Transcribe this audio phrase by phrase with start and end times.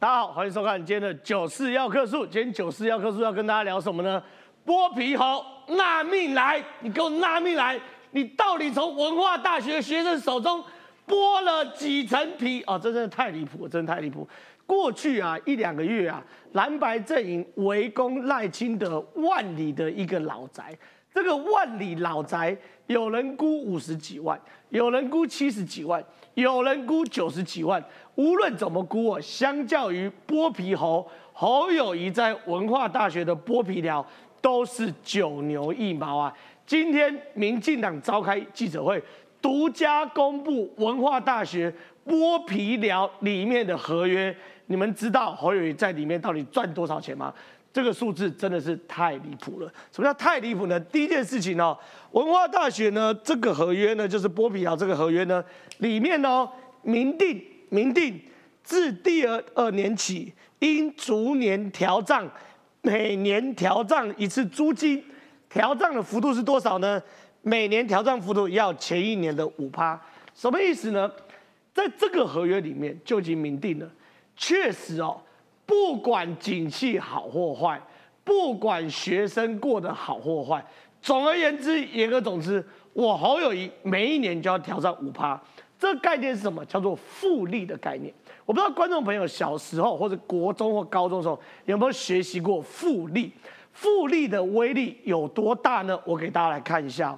[0.00, 2.24] 大家好，欢迎收看今天的九四要客数。
[2.24, 4.22] 今天九四要客数要跟大家聊什么呢？
[4.64, 7.76] 剥皮猴纳命来，你给我纳命来！
[8.12, 10.62] 你到底从文化大学学生手中
[11.04, 12.62] 剥了几层皮？
[12.68, 14.24] 哦，这真的太离谱，真的太离谱。
[14.64, 16.22] 过去啊一两个月啊，
[16.52, 20.78] 蓝白阵营围攻赖清德万里的一个老宅。
[21.12, 22.56] 这个万里老宅，
[22.86, 26.02] 有人估五十几万，有人估七十几万，
[26.34, 27.82] 有人估九十几万。
[28.14, 34.04] 无论怎么估啊，相较于剥皮猴侯友谊在文化大学的剥皮寮，
[34.40, 36.32] 都是九牛一毛啊。
[36.66, 39.02] 今天民进党召开记者会，
[39.40, 41.72] 独家公布文化大学
[42.06, 44.34] 剥皮寮里面的合约。
[44.66, 47.32] 你们知道侯友谊在里面到底赚多少钱吗？
[47.72, 49.72] 这个数字真的是太离谱了。
[49.92, 50.78] 什么叫太离谱呢？
[50.80, 51.76] 第一件事情呢，
[52.12, 55.44] 文化大学呢这个合约呢，就是剥皮寮这个合约呢，
[55.78, 56.48] 里面呢
[56.82, 58.20] 明定明定
[58.62, 62.28] 自第二二年起，应逐年调涨，
[62.82, 65.04] 每年调涨一次租金，
[65.48, 67.00] 调涨的幅度是多少呢？
[67.42, 70.00] 每年调涨幅度要前一年的五趴。
[70.34, 71.10] 什么意思呢？
[71.72, 73.88] 在这个合约里面就已经明定了。
[74.36, 75.20] 确实哦，
[75.68, 77.78] 不管景气好或坏，
[78.24, 80.64] 不管学生过得好或坏，
[81.02, 85.38] 总而言之，言而总之，我好友谊每一年就要挑战五趴。
[85.78, 86.64] 这个概念是什么？
[86.64, 88.10] 叫做复利的概念。
[88.46, 93.30] 我不知道观众朋友小时候或者国中或高中的时候有没有学习过复利？
[93.74, 96.00] 复利的威力有多大呢？
[96.06, 97.16] 我给大家来看一下。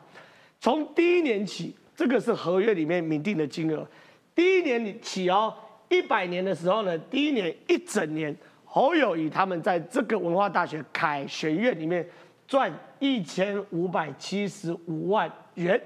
[0.59, 3.87] 从第一年起，这个是合约里面明定的金额，
[4.35, 5.55] 第一年起哦。
[5.91, 12.09] 一百年的时候呢，第一年一整年，侯友谊他们在这个文化大学凯旋院里面
[12.49, 15.79] 赚一千五百七十五万元，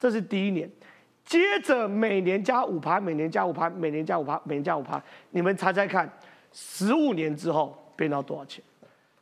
[0.00, 0.68] 这是第一年。
[1.24, 5.02] 接着每年加五趴，每年加五趴，每年加五趴，每年加五趴。
[5.30, 6.10] 你们猜猜看，
[6.52, 8.62] 十五年之后变到多少钱？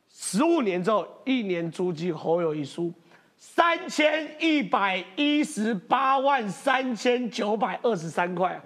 [0.09, 2.93] 十五年之后，一年租金侯友谊输
[3.37, 8.63] 三千一百一十八万三千九百二十三块啊！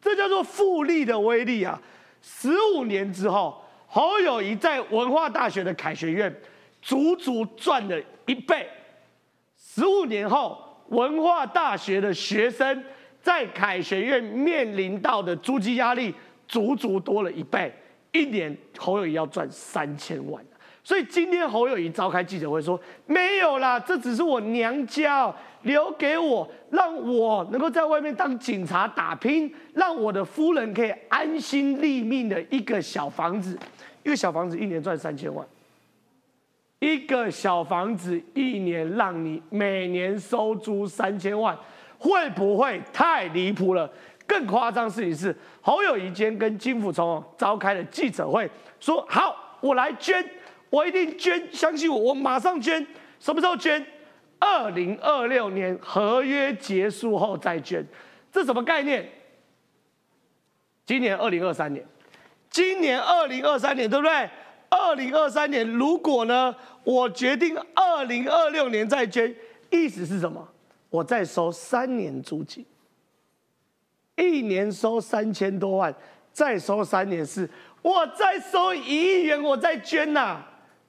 [0.00, 1.80] 这叫做复利的威力啊！
[2.22, 6.34] 十五年之后，侯友谊在文化大学的凯学院
[6.80, 8.68] 足足赚了一倍。
[9.56, 12.82] 十五年后，文化大学的学生
[13.20, 16.14] 在凯学院面临到的租金压力
[16.48, 17.72] 足足多了一倍，
[18.12, 20.42] 一年侯友谊要赚三千万。
[20.82, 25.32] 所以今天侯友谊召开记者会说：“没有啦，这只是我娘家
[25.62, 33.58] 留给我，让我能够在外面当警察打拼，让我的夫人可以安心立命的一个小房子。
[34.02, 35.46] 一个小房子一年赚三千万，
[36.78, 41.56] 一个小房子一年让你每年收租三千万，
[41.98, 43.90] 会不会太离谱了？
[44.26, 48.48] 更夸张事情是，侯友谊今天跟金辅聪召开了记者会，
[48.78, 50.24] 说：好，我来捐。”
[50.70, 52.86] 我一定捐，相信我，我马上捐。
[53.18, 53.84] 什么时候捐？
[54.40, 57.86] 二零二六年合约结束后再捐。
[58.32, 59.08] 这什么概念？
[60.84, 61.86] 今年二零二三年，
[62.50, 64.28] 今年二零二三年，对不对？
[64.68, 69.32] 二零二三年，如果呢，我决定二零二六年再捐，
[69.68, 70.48] 意思是什么？
[70.88, 72.64] 我再收三年租金，
[74.16, 75.94] 一年收三千多万，
[76.32, 77.48] 再收三年是，
[77.82, 80.44] 我再收一亿元，我再捐呐。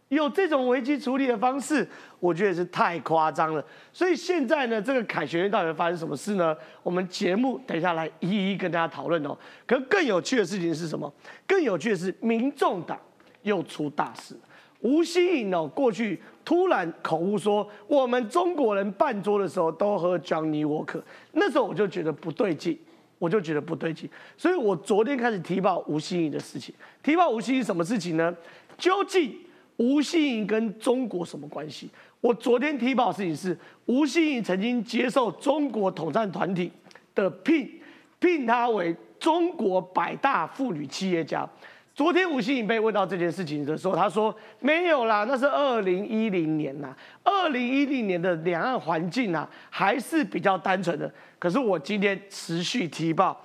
[0.09, 1.87] 有这种危机处理的方式，
[2.21, 3.65] 我觉得是太夸张了。
[3.91, 6.55] 所以现在呢，这个凯旋院到底发生什么事呢？
[6.83, 9.35] 我们节目等一下来一一跟大家讨论哦。
[9.65, 11.11] 可更有趣的事情是什么？
[11.47, 12.97] 更有趣的是，民众党
[13.41, 14.35] 又出大事。
[14.81, 21.01] 吴欣颖哦，过去突然口误说我们中国人办桌的时候都喝 Johnny walk
[21.33, 22.79] 那时候我就觉得不对劲，
[23.17, 24.09] 我就觉得不对劲。
[24.37, 26.73] 所以我昨天开始提报吴欣颖的事情。
[27.01, 28.35] 提报吴欣颖什么事情呢？
[28.77, 29.35] 究竟？
[29.77, 31.89] 吴欣颖跟中国什么关系？
[32.19, 36.71] 我昨天提报的事情是，吴欣颖曾经接受中国统战团体
[37.15, 37.81] 的聘，
[38.19, 41.47] 聘他为中国百大妇女企业家。
[41.93, 51.11] 昨天吴欣颖被问到这件事情的时候，他说没有啦，那是二零一零年呐，二零一零年的两岸环境啊，还是比较单纯的。
[51.37, 53.39] 可是我今天持续提报，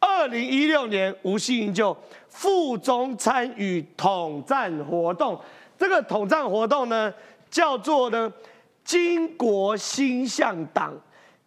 [0.00, 1.96] 二零一六年吴欣颖就
[2.28, 5.38] 附中参与统战活动。
[5.82, 7.12] 这个统战活动呢，
[7.50, 8.32] 叫做呢
[8.86, 10.94] “巾国新向党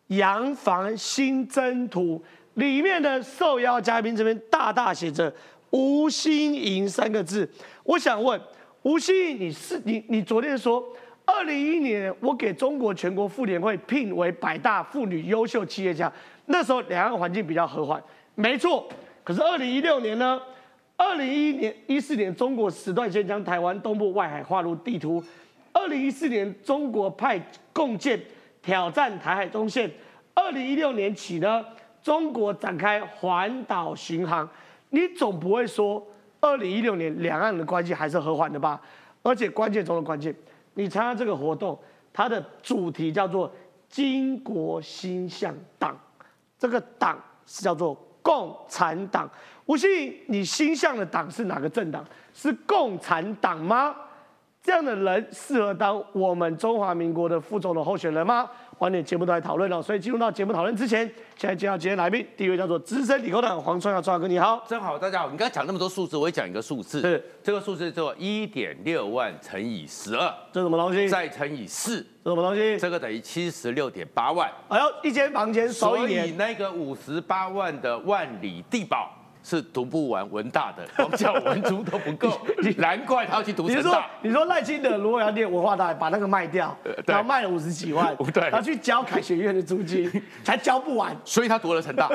[0.08, 2.22] 洋房新征途”，
[2.56, 5.34] 里面的受邀嘉宾这边大大写着
[5.72, 7.50] “吴新颖”三个字。
[7.86, 8.38] 我想问
[8.82, 10.86] 吴新颖，你是你你昨天说，
[11.24, 16.12] 二零一一年我给中国全国妇联会聘为百大妇女优秀企业家，
[16.48, 18.04] 那时候两岸环境比较和缓，
[18.36, 18.86] 没错。
[19.24, 20.42] 可是二零一六年呢？
[20.98, 25.24] 二零一一年一四年，中国时段先将台湾东部外海划入地图。
[25.74, 27.40] 二零一四年，中国派
[27.74, 28.20] 共建
[28.62, 29.92] 挑战台海中线。
[30.34, 31.66] 二零一六年起呢，
[32.02, 34.50] 中国展开环岛巡航。
[34.90, 36.06] 你总不会说，
[36.40, 38.82] 二零一六年两岸的关系还是和缓的吧？
[39.22, 40.34] 而且关键中的关键，
[40.76, 41.78] 你参加这个活动，
[42.14, 43.52] 它的主题叫做
[43.92, 46.00] “巾国心向党”，
[46.58, 49.30] 这个党是叫做共产党。
[49.68, 52.04] 吴信，你心向的党是哪个政党？
[52.34, 53.96] 是共产党吗？
[54.66, 58.50] 这样的人适合当我们中华民国的副总统候选人吗？
[58.80, 65.30] 晚点节目都来讨论了，所以进入到节目讨论之前，现在介绍今天来宾，第一位叫做资深理工党黄川耀川哥，你好，真好，大家好。
[65.30, 71.08] 你刚才讲那么多数字，我也讲一个数字，是这个数字叫做一点六万乘以十二，这什么东西？
[71.08, 72.80] 再乘以四，这什么东西？
[72.80, 74.52] 这个等于七十六点八万。
[74.70, 79.12] 哎呦，一间房间收一年，那个五十八万的万里地堡。
[79.46, 82.36] 是读不完文大的，光叫文珠都不够，
[82.78, 84.10] 难怪他要去读成大。
[84.24, 86.76] 你说赖清德如果要念文化大，把那个卖掉，
[87.06, 90.12] 然后卖了五十几万， 对，然后去交凯学院的租金，
[90.44, 92.10] 才交不完，所以他读了成大。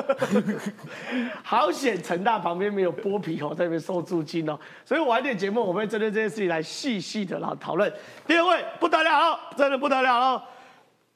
[1.41, 4.59] 好险，成大旁边没有剥皮哦在那边收租金哦。
[4.83, 7.89] 所以晚点节目，我们会针对这件事情来细细的来讨论。
[8.27, 10.43] 第二位不得了，真的不得了哦，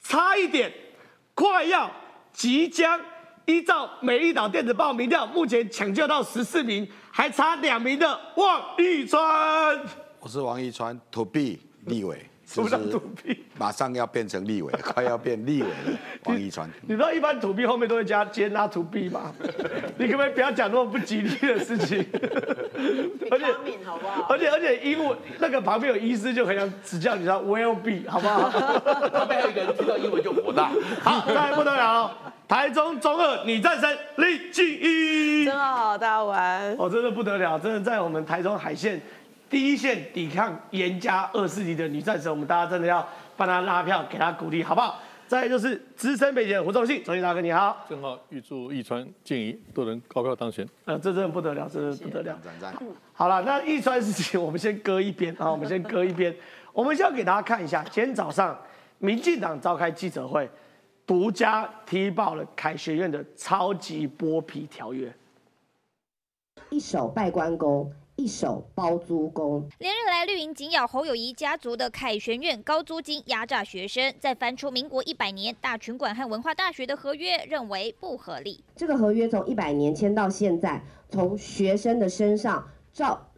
[0.02, 0.72] 差一点，
[1.34, 1.92] 快要，
[2.32, 2.98] 即将。
[3.46, 9.80] 依照美丽岛电子报名调，目前抢救到十四名，还差两名的王一川。
[10.20, 13.44] 我是王一川，To B 立委，是不是 To B？
[13.58, 15.98] 马上要变成立委， 快要变立委了。
[16.26, 19.34] 王一川，你知道一般 To B 后面都会加接纳 To B 吗？
[19.98, 22.06] 你可不可以不要讲那么不吉利的事情？
[23.32, 23.46] 而且
[23.86, 24.28] 好不好？
[24.30, 28.50] 而且而且英文那个旁边有医师就很想指教你，知道 Will be 好不好？
[29.10, 30.72] 旁边还有一个人听到英文就火大。
[31.02, 32.12] 好，再不得了。
[32.48, 39.02] 台中中二女战神李静怡，真好，大家晚哦，真的不得了，真的在我们台中海线
[39.50, 43.08] 第一线抵抗严加二四级的女战神，我们大家真的要
[43.38, 45.00] 帮她拉票，给她鼓励，好不好？
[45.28, 50.68] 再就是资深媒体胡忠信，忠信大哥你好，正好预祝易川、静怡都能高票当选。
[50.86, 52.40] 呃，这真的不得了，真的不得了。
[52.44, 52.76] 赞赞。
[53.14, 56.36] 好了，那易川事情我们先搁一边啊，我们先搁一边，
[56.74, 58.56] 我们先要给大家看一下，今天早上
[59.00, 60.50] 民进党召开记者会。
[61.08, 65.14] 独家踢爆了凯学院的超级剥皮条约，
[66.72, 69.70] 一手拜关公，一手包租公。
[69.80, 78.64] 连日来绿营紧咬侯友谊家族的凯旋院高租金压榨学生，再翻出民国一百年大群馆和文化大学的合约，认为不合理。
[78.76, 83.30] 这个合约从一百年签到现在，从学生的身上照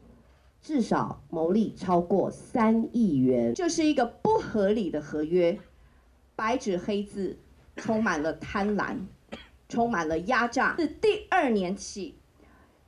[0.62, 5.60] 至少牟利超过三亿元，这是一个不合理的合约，
[6.36, 7.40] 白纸黑字。
[7.80, 8.98] 充满了贪婪，
[9.70, 10.74] 充满了压榨。
[10.76, 12.18] 自第二年起，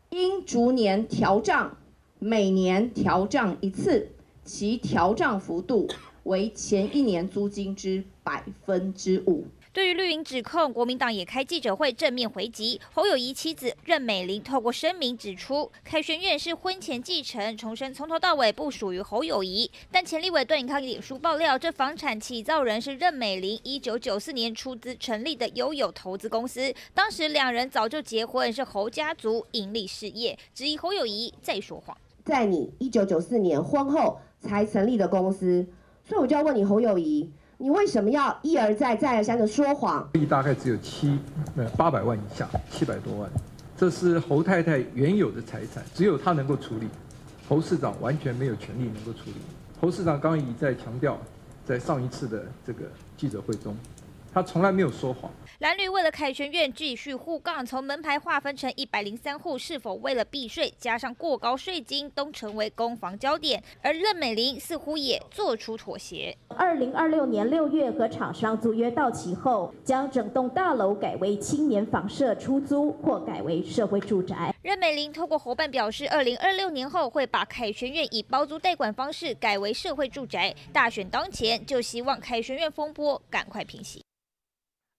[0.10, 1.78] 应逐年调账，
[2.22, 4.12] 每年调账一次，
[4.44, 5.88] 其调账幅度
[6.24, 9.48] 为前一年租金之百分之五。
[9.72, 12.82] 对于绿营指控，国民党也开记者会正面回击。
[12.92, 19.72] 侯友谊妻子任美玲透过声明指出，凯旋院是婚前继承，重申从头到尾不属于侯友谊。
[19.90, 31.96] 但前立委段永康脸书爆料，这房产起造人是任美玲一九九四年出资成立的悠友投资公司，当时两人早就结婚，是侯家族盈利事业，质疑侯友谊在说谎。
[32.30, 35.66] 在你一九九四年婚后才成立的公司，
[36.08, 37.28] 所以我就要问你侯友谊。
[37.58, 40.08] 你为什么要一而再、再而三的说谎？
[40.14, 41.18] 利大概只有七
[41.56, 43.28] 呃八百万以下，七百多万，
[43.76, 46.88] 这是侯太太原有的财产，只有她能够处理，
[47.50, 49.34] 侯市长完全没有权利能够处理。
[49.82, 51.18] 侯市长刚已在强调，
[51.66, 52.86] 在上一次的这个
[53.18, 53.76] 记者会中。
[54.34, 55.32] 他从来没有说谎。
[55.60, 63.62] 蓝绿为了凯旋院继续互杠，从门牌划分成一百零三户，是否为了避税加上过高税金，都成为攻防焦点。
[63.82, 66.38] 而任美玲似乎也做出妥协。
[66.48, 74.56] 二零二六年六月和厂商租约到期后，将整栋大楼改为青年房舍出租，或改为社会住宅。
[74.62, 80.56] 任美玲透过伙伴表示，二零二六年后会把凯旋院以包租代管方式改为社会住宅。
[80.72, 84.02] 大选当前，就希望凯旋院风波赶快平息。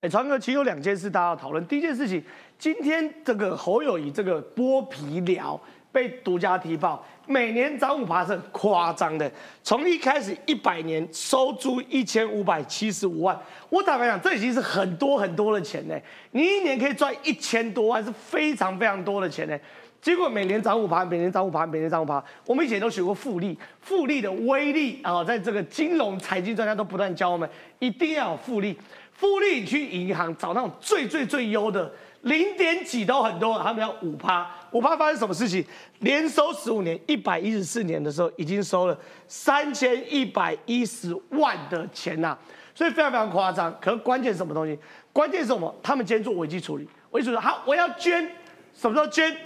[0.01, 1.63] 哎，传哥，其实有两件事大家要讨论。
[1.67, 2.25] 第一件事情，
[2.59, 5.61] 今天这个侯友谊这个剥皮寮
[5.93, 9.31] 被独家提报，每年涨五爬是夸张的。
[9.63, 13.39] 从一开始一百年收租一千五百七十五万，
[13.69, 15.95] 我坦白讲，这已经是很多很多的钱呢。
[16.31, 19.61] 你一年可以赚一千多万，是非常非常多的钱呢。
[20.01, 22.25] 结果每年涨五爬，每年涨五爬，每年涨五爬。
[22.47, 27.47] 我们以前都学过复利，复利的威力啊，在这个金融财经专家都不断教我们，
[27.81, 28.75] 一定要有复利。
[29.21, 35.63] 复利去银行找那种最最最优的零点几都很多，他们要五趴，五趴发生什么事情？
[35.99, 38.99] 连收十五年，一百一十四年的时候已经收了
[39.29, 42.37] 三千一百一十万的钱呐、
[42.75, 43.71] 所以非常非常夸张。
[43.79, 44.79] 可是关键什么东西？
[45.13, 45.75] 关键是什么？
[45.83, 48.27] 他们今天做危机处理，危机处理好，我要捐，
[48.73, 49.37] 什么时候捐？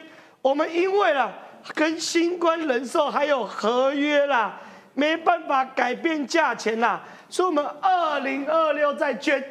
[0.40, 1.32] 我们因为啦，
[1.74, 4.60] 跟新冠人寿还有合约啦，
[4.94, 9.42] 没办法改变价钱啦，所以我们二零二六再捐，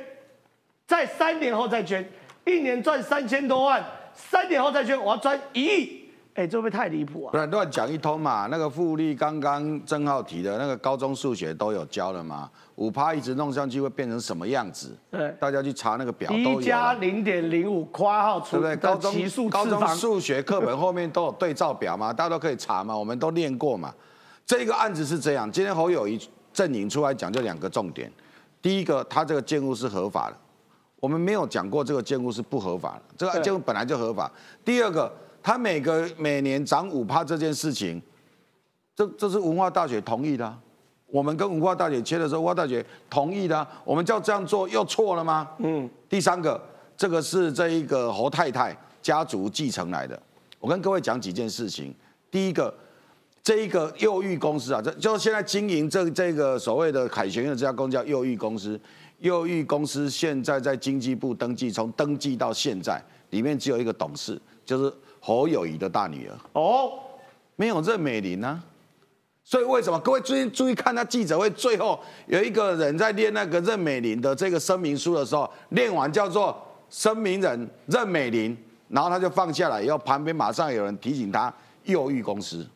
[0.94, 2.08] 在三年后再捐，
[2.46, 3.84] 一年赚三千多万，
[4.14, 7.38] 三年后再捐，我要赚一亿，哎，这会不会太离谱啊不？
[7.40, 8.48] 然乱讲一通嘛。
[8.52, 14.96] 那个复利刚刚郑浩提的那个高中数学都有教了嘛，五趴一直弄上去会变成什么样子？
[15.10, 16.94] 对，大家去查那个表都有一加啊。
[16.94, 18.76] 零点零五括号除对不对？
[18.76, 23.92] 高中高中数学课本后面都有对照表嘛，大家都可以查嘛，我们都练过嘛。
[24.46, 26.22] 这个案子是这样，今天侯友谊
[26.54, 28.12] 阵营出来讲就两个重点，
[28.62, 30.38] 第一个，他这个建物是合法的，
[31.04, 34.32] 我们没有讲过这个建物是不合法的，这个对建物本来就合法。
[34.64, 38.02] 第二个，他每个每年涨五趴这件事情，
[38.96, 40.58] 这这是文化大学同意的啊、
[41.08, 45.46] 我们跟文化大学签的时候，文化大学同意的啊、我们叫这样做又错了吗？
[45.58, 46.58] 嗯，第三个，
[46.96, 50.18] 这个是这一个侯太太家族继承来的。
[50.58, 51.94] 我跟各位讲几件事情。
[52.32, 52.74] 第一个，
[53.44, 58.80] 这一个幼育公司啊，这就是现在经营这这个所谓的凯旋苑的这家公司叫幼育公司。
[59.24, 66.92] 幼育公司现在在经济部登记，从登记到现在，里面只有一个董事，就是侯友谊的大女儿，哦，
[67.56, 68.62] 没有任美玲啊。
[69.46, 69.98] 所以为什么？
[70.00, 78.58] 各位注意注意看他记者会最后有一个人在念那个任美玲的这个声明书的时候，念完叫做声明人任美玲，
[78.90, 81.54] 然后他就放下来，以后旁边马上有人提醒他
[81.86, 82.68] 幼育公司，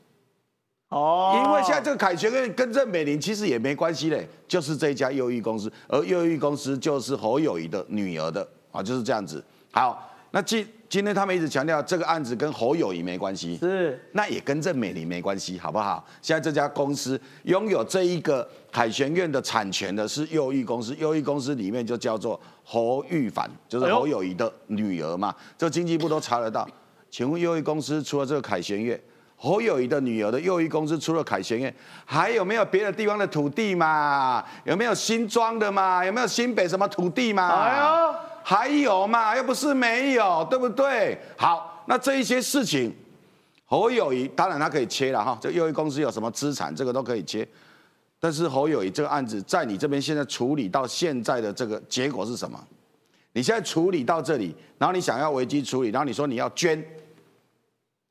[0.89, 9.43] 哦，因为现在这个凯旋院跟任美玲其实也没关系嘞，就是这一家优育公司，而优育公司就是侯友谊的女儿的啊，就是这样子。
[9.71, 16.05] 好，那今今天他们一直强调这个案子跟侯友谊没关系，是那也跟郑美玲没关系，好不好？
[16.21, 26.65] 现在这家公司拥有这一个凯旋院的产权的是优育公司，优育公司里面就叫做侯玉凡，就是侯友谊的女儿嘛，这经济部都查得到。
[27.09, 28.97] 请问优育公司除了这个凯旋院，
[29.39, 34.43] 侯友谊的女儿的右翼公司除了凯旋苑，还有没有别的地方的土地嘛？
[34.63, 36.03] 有没有新庄的嘛？
[36.03, 37.47] 有没有新北什么土地嘛？
[37.47, 41.15] 哎呦，还有嘛，又不是没有，对不对？
[41.37, 42.91] 好，那这一些事情，
[43.65, 47.47] 侯友谊当然他可以切了哈，这右翼公司有什么资产，这个都可以切。
[48.19, 52.59] 但是侯友谊这个案子在你这边现在处理到现在的这个结果是什么？
[53.33, 56.83] 你现在处理到这里，然后你想要危机处理，然后你说你要捐，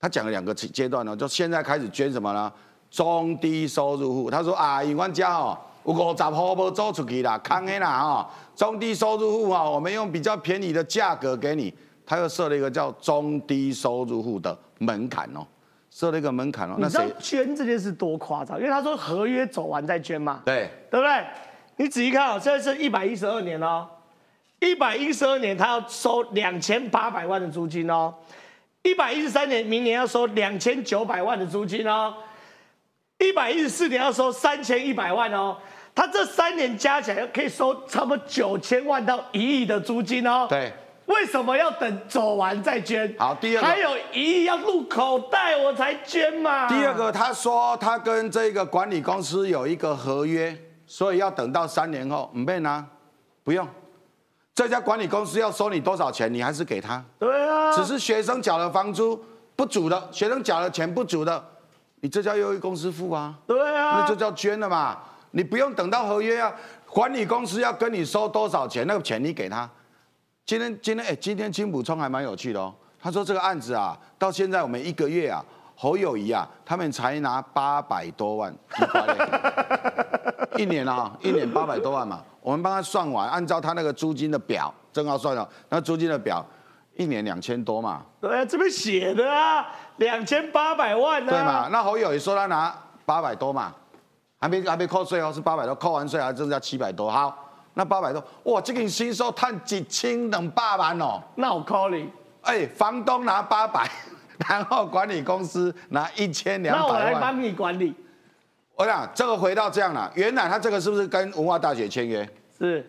[0.06, 2.52] 他讲了两个阶段呢，就现在开始捐什么呢？
[2.92, 11.74] 中低收入户，他说啊，因为家哦有五十户无租出去啦，坑的啦哈，中低收入户啊，我们用比较便宜的价格给你，
[12.06, 15.44] 他又设了一个叫中低收入户的门槛哦，
[15.90, 17.04] 设了一个门槛哦，你知道？
[17.18, 18.56] 捐这件事多夸张？
[18.58, 21.24] 因为他说合约走完再捐嘛，对，对不对？
[21.78, 23.84] 你仔细看哦，现在是一百一十二年哦，
[24.60, 28.14] 一百一十二年他要收两千八百万的租金哦，
[28.86, 32.14] 一百一十三年明年要收两千九百万的租金哦，
[33.18, 35.56] 一百一十四年要收三千一百万哦，
[35.92, 40.46] 他这三年加起来可以收差不多九千万到一亿的租金哦。
[40.48, 40.72] 对，
[41.06, 43.12] 为什么要等走完再捐？
[43.18, 46.68] 好第二个还有一亿要入口袋我才捐嘛。
[46.68, 52.86] 第二个，他说他跟这个管理公司有一个合约，所以要等到三年后，唔被拿，
[53.42, 53.66] 不用。
[54.56, 59.22] 这家管理公司要收你多少钱，你还是给他，对啊，只是学生缴了房租
[59.54, 61.44] 不足的，学生缴了钱不足的，
[62.00, 64.96] 你这叫优惠公司付啊，对啊，那就叫捐了嘛。
[65.32, 66.50] 你不用等到合约啊，
[66.88, 69.68] 管理公司要跟你收多少钱，那个钱你给他。
[70.46, 72.74] 今天今天哎，今天金补充还蛮有趣的哦。
[72.98, 75.44] 他说这个案子啊，到现在我们一个月啊，
[75.74, 78.56] 侯友谊啊，他们才拿八百多万，
[80.56, 82.22] 一年啊，一年八百多万嘛。
[82.46, 86.46] 我们帮他算完，按照他那个租金的表，正好算了，那租金的表
[86.94, 91.68] 一年两千多嘛，对啊，这边写的啊，两千八百万呢、对嘛？？
[91.72, 92.72] 那侯友也说他拿
[93.04, 93.74] 八百多嘛，
[94.38, 97.10] 还没还没扣税哦，是八百多，扣完税还剩下七百多。
[97.10, 97.36] 好，
[97.74, 101.20] 那八百多，哇，这个新收探几千两百万哦。
[101.34, 102.08] 那我 call 你，
[102.42, 103.90] 哎，房东拿八百，
[104.48, 106.96] 然后管理公司拿一千两百那我。
[106.96, 107.92] 来帮你管理。
[108.76, 112.28] 我想这个回到这样了，原来他这个是不是跟文化大学签约？
[112.58, 112.84] 是，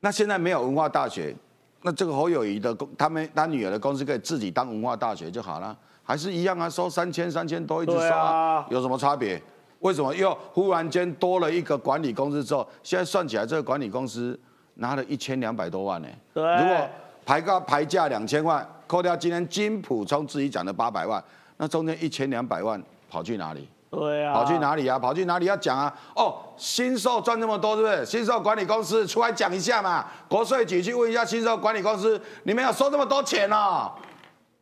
[0.00, 1.34] 那现在没有文化大学，
[1.82, 9.40] 那这个侯友谊的公，他们他女儿的公司可以自己当文化大学就好了，还是一样啊，收三千三千多一直收啊啊，有什么差别？
[9.78, 14.38] 为什么又忽然间多了一个管理公司之后，现在算起来这个管理公司
[14.74, 16.08] 拿了一千两百多万呢？
[16.34, 16.88] 对如果
[17.24, 21.22] 排高排价两千万，扣掉今天金普聪自己讲的八百万，
[21.56, 23.68] 那中间一千两百万跑去哪里？
[23.90, 24.98] 对啊，跑去哪里啊？
[24.98, 25.92] 跑去哪里要讲啊？
[26.14, 28.06] 哦，新售赚那么多，是不是？
[28.06, 30.06] 新售管理公司出来讲一下嘛。
[30.28, 33.90] 国税局去问一下新售管理公司，你们要收这么多钱哦？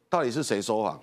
[0.09, 0.99] 到底是谁说谎？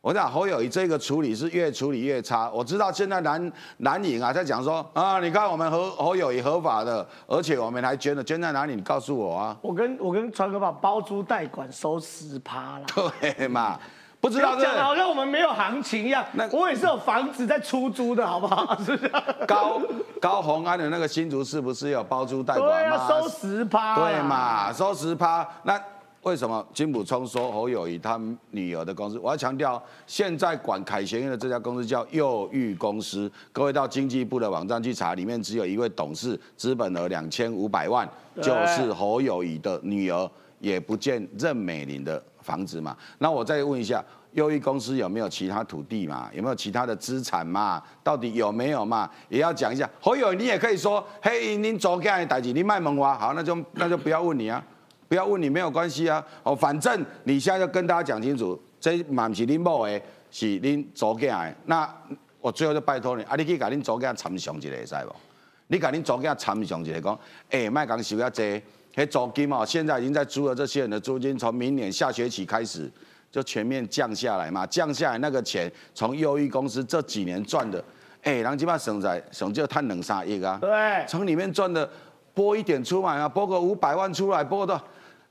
[0.00, 2.50] 我讲侯友谊这个处理是越处理越差。
[2.50, 8.76] 我知道现在蓝蓝营啊在讲说啊，你看我们侯侯友谊合法的，而且我们还捐了，捐在哪里？
[8.76, 9.56] 你告诉我啊。
[9.62, 12.84] 我跟我跟传哥把包租代管收十趴啦。
[13.18, 13.80] 对嘛？
[14.24, 16.24] 不知道讲的好像我们没有行情一样。
[16.32, 18.74] 那我也是有房子在出租的，好不好？
[18.82, 19.12] 是不是？
[19.46, 19.78] 高
[20.18, 22.96] 高红安的那个新竹是不是有包租代管对吗？
[22.96, 23.94] 啊，收十趴。
[23.96, 25.46] 对嘛，收十趴。
[25.64, 25.78] 那
[26.22, 28.18] 为什么金普聪说侯友谊他
[28.50, 29.18] 女儿的公司？
[29.18, 33.30] 我要强调，现在管凯旋院的这家公司叫幼育公司。
[33.52, 38.08] 各位到经济部的网站去查，里面只有一位董事，资本额两千五百万，
[38.40, 42.96] 就是侯友谊的女儿，也不见任美玲的房子嘛。
[43.18, 46.30] 那我再问一下，优裕公司有没有其他土地嘛？
[46.32, 47.82] 有没有其他的资产嘛？
[48.02, 49.10] 到底有没有嘛？
[49.28, 49.88] 也要讲一下。
[50.00, 54.62] 侯友，你也可以说，嘿，您做这样的代志，你卖萌我，好，那就那就不要问你啊，
[55.08, 56.24] 不要问你没有关系啊。
[56.42, 61.56] 哦，反正你现在就跟大家讲清楚，这嘛不是恁某的，是恁做这样的。
[61.64, 61.88] 那
[62.40, 65.14] 我最后就拜托你，啊，你去甲恁做这样参详一下，会使无？
[65.68, 67.18] 你甲恁做这样参详一下，讲，
[67.50, 68.62] 哎，卖讲收遐济，
[68.94, 72.90] 迄租金哦，现在已经在租了这些人的租金，从明年下学期开始。
[73.34, 77.82] 就全面降下来嘛，降下来那个钱，从优异公司这几年赚的，
[78.22, 81.90] 哎，人基本上省在省就贪两三亿啊，对，从里面赚的
[82.32, 84.80] 拨一点出来啊，拨个五百万出来，拨到，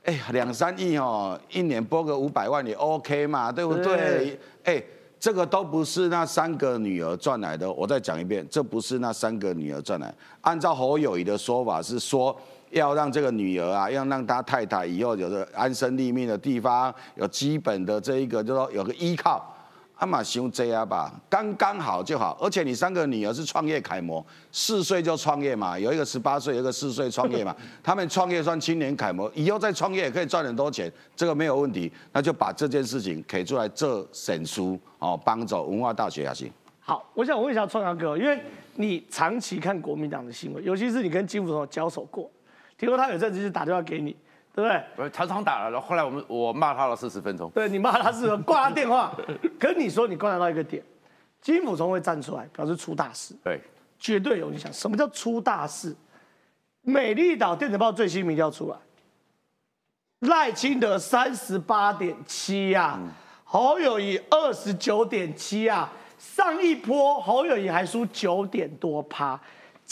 [0.04, 4.38] 哎，两三亿哦，一年拨个五百万也 OK 嘛，对不对？
[4.66, 4.84] 哎，
[5.18, 12.38] 这个都不是那三个女儿赚来的，我再讲一遍，这不是那三个女儿赚来，按照侯友谊的说法是说。
[12.74, 19.50] 要让这个女儿啊，要让她太太以后有个安身立命的地方，有基本的这一个，就说有个依靠。
[20.00, 22.36] 阿玛修这样吧，刚刚好就好。
[22.42, 27.56] 而且你三个女儿是创业楷模，四岁就创业嘛，有一个十八岁，有一个四岁创业嘛。
[27.82, 31.90] 他们创业算青年楷模，以后再创业也可以赚很多钱，这个没有问题。
[32.12, 36.52] 那就把这件事情给出来做审书哦，帮走文化大学也行。
[36.82, 38.38] 好，我想问一下创阳哥，因为
[38.76, 42.30] 你长期看国民党的新闻，尤其是你跟金辅总交手过。
[42.78, 44.16] 听说他有阵子就打电话给你，
[44.54, 44.84] 对不对？
[44.96, 47.50] 不是常常打了，然后后来我们我骂他了四十分钟。
[47.52, 49.16] 对你骂他是挂他电话，
[49.60, 50.84] 跟你说你观察到一个点，
[51.42, 53.62] 金辅聪会站出来表示出大事，对，
[53.98, 54.72] 绝对有影响。
[54.74, 55.96] 什么叫出大事？
[56.82, 58.78] 美丽岛电子报最新民调出来，
[60.28, 63.00] 赖清德三十八点七啊，
[63.44, 69.40] 侯友谊二十九点七呀，上一波侯友谊还输九点多趴。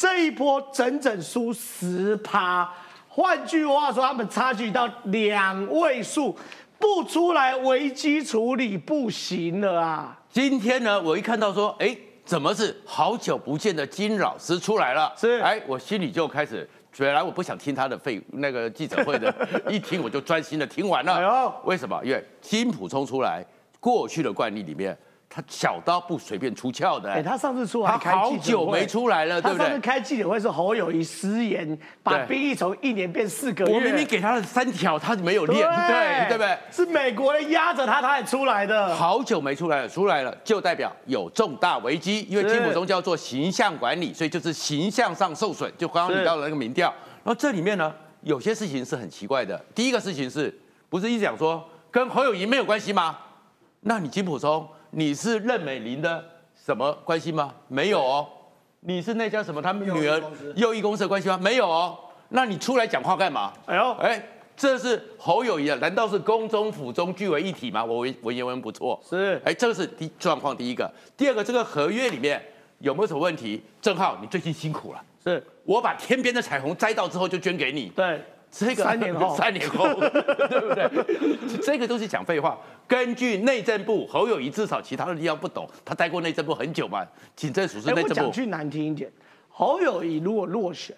[0.01, 2.67] 这一波整整输十趴，
[3.07, 6.35] 换句话说，他们差距到两位数，
[6.79, 10.19] 不出来危机处理不行了啊！
[10.27, 15.13] 今天呢，我一看到说，哎，怎么是好久不见的金老师出来了？
[15.15, 19.31] 是，哎，我心里就开始，本来我不想听他的废那个记者会的，
[19.69, 21.13] 一听我就专心的听完了。
[21.13, 22.01] 哎呦，为什么？
[22.03, 23.45] 因为金普冲出来，
[23.79, 24.97] 过去的惯例里面。
[25.33, 29.59] 他小刀不随便出鞘的，哎，他上次出来，他好久没出来了，对不对？
[29.59, 33.73] 他上次开记者会是侯友谊失言，把兵役从一年变四个月。
[33.73, 36.57] 我明明给他了三条，他没有练，对对不对？
[36.69, 38.93] 是美国人压着他，他也出来的。
[38.93, 45.71] 好久没出来了，出来了就代表有重大危机，因为金普中叫做形象管理，所以就是形象上受损。
[45.77, 49.57] 就刚刚你到了那个民调，然后这里面呢，有些事情是很奇怪的。
[49.73, 50.53] 第一个事情是
[50.89, 53.17] 不是一直讲说跟侯友谊没有关系吗？
[53.79, 54.67] 那你金普中？
[54.91, 56.23] 你是任美玲的
[56.65, 57.53] 什么关系吗？
[57.67, 58.27] 没有哦。
[58.81, 60.21] 你是那家什么他们女儿
[60.55, 61.39] 右翼公司的关系吗？
[61.41, 61.97] 没有哦。
[62.29, 63.53] 那你出来讲话干嘛？
[63.65, 64.21] 哎呦，哎，
[64.55, 65.77] 这是侯友谊啊？
[65.79, 67.83] 难道是宫中府中聚为一体吗？
[67.85, 69.41] 我文文言文不错，是。
[69.45, 70.91] 哎，这个是第状况第一个。
[71.15, 72.43] 第二个，这个合约里面
[72.79, 73.63] 有没有什么问题？
[73.81, 75.01] 郑浩，你最近辛苦了。
[75.23, 77.89] 是我把天边的彩虹摘到之后就捐给你。
[77.95, 78.21] 对。
[78.53, 81.57] 这个三年后，三年后， 对不对？
[81.63, 82.57] 这个都是讲废话。
[82.91, 87.07] 根据内政部侯友谊，至少其他的地方不懂，他待过内政部很久嘛。
[87.37, 88.13] 警政署是内政部。
[88.15, 89.09] 讲句难听一点，
[89.47, 90.93] 侯友谊如果落选，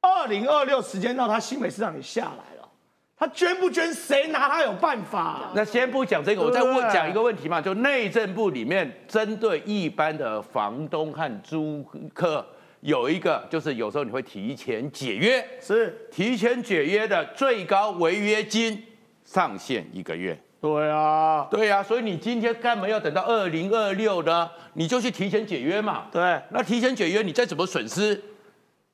[0.00, 2.68] 二零二六时间到，他新北市长也下来了，
[3.16, 5.50] 他捐不捐，谁拿他有办法？
[5.52, 12.46] 那先不讲这个，我再问讲一个问题嘛，就内政部里面针对一般的房东和租客。
[12.82, 18.80] 有一个就是有时候你会提前解约，是提前解约的最高违约金
[19.24, 20.40] 上限一个月。
[20.60, 24.50] 对啊，对啊，所以你今天干嘛要等到二零二六呢？
[24.72, 26.06] 你就去提前解约嘛。
[26.10, 28.20] 对，那提前解约，你再怎么损失，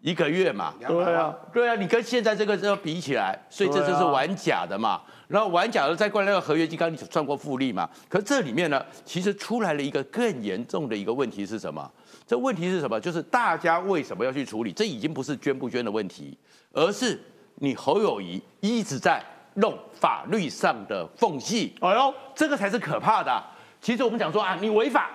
[0.00, 0.74] 一个月嘛。
[0.86, 5.00] 对啊，对啊，你跟现在这个要比起来，所以这就是玩假的嘛。
[5.26, 7.88] 然后玩假的再过来那个合约金，刚刚你算过复利嘛？
[8.10, 11.90] 可这里面呢，其实出来了一个更严重的一个问题是什么？
[12.26, 13.00] 这问题是什么？
[13.00, 14.70] 就是大家为什么要去处理？
[14.70, 16.38] 这已经不是捐不捐的问题，
[16.72, 17.18] 而是
[17.56, 21.74] 你侯友谊一直在弄法律上的缝隙。
[21.80, 23.42] 哎呦，这个才是可怕的。
[23.80, 25.10] 其实我们讲说啊，你违法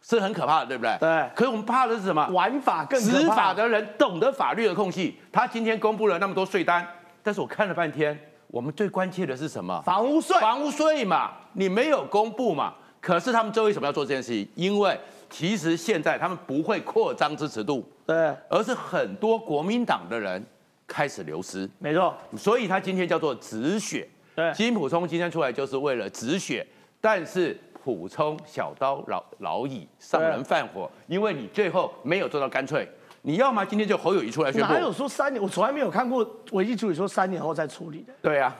[0.00, 0.96] 是很可怕的，对不对？
[0.98, 1.30] 对。
[1.34, 2.26] 可是我们怕的是什么？
[2.28, 5.18] 玩法更执法的人懂得法律的空隙。
[5.32, 6.86] 他今天公布了那么多税单，
[7.22, 9.80] 但是我看了半天，我们最关切的是什么？
[9.82, 10.38] 房屋税。
[10.40, 12.72] 房屋税嘛，你没有公布嘛？
[13.00, 14.48] 可是他们最为什么要做这件事情？
[14.54, 14.98] 因为
[15.30, 20.44] 其实现在他们不会扩张支持度，对，而是很多国民党的人
[20.88, 22.12] 开始流失，没错。
[22.36, 26.66] 所以他今天叫做止血，对，金普聪今天出来就是为了止血，
[27.00, 32.88] 但是普聪小刀老老矣，上人犯火，因为你最后没有做到干脆，
[33.22, 35.40] 你要么今天就侯友谊出来宣布，哪有说三年？
[35.40, 38.12] 我从来没有看过危机处理说三年后再处理的。
[38.22, 38.56] 对啊，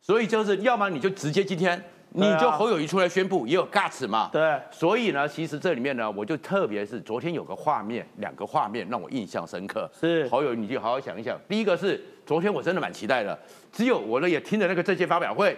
[0.00, 1.80] 所以就是要么你就直接今天。
[2.12, 4.28] 你就侯友谊出来宣布也有 guts 嘛？
[4.32, 9.88] 对，所以呢，其实这里面呢，我就特别是昨天有个画面，两个画面让我印象深刻。
[9.98, 11.38] 是侯友谊，你就好好想一想。
[11.48, 13.38] 第一个是昨天我真的蛮期待的，
[13.70, 15.56] 只有我呢也听了那个这些发表会，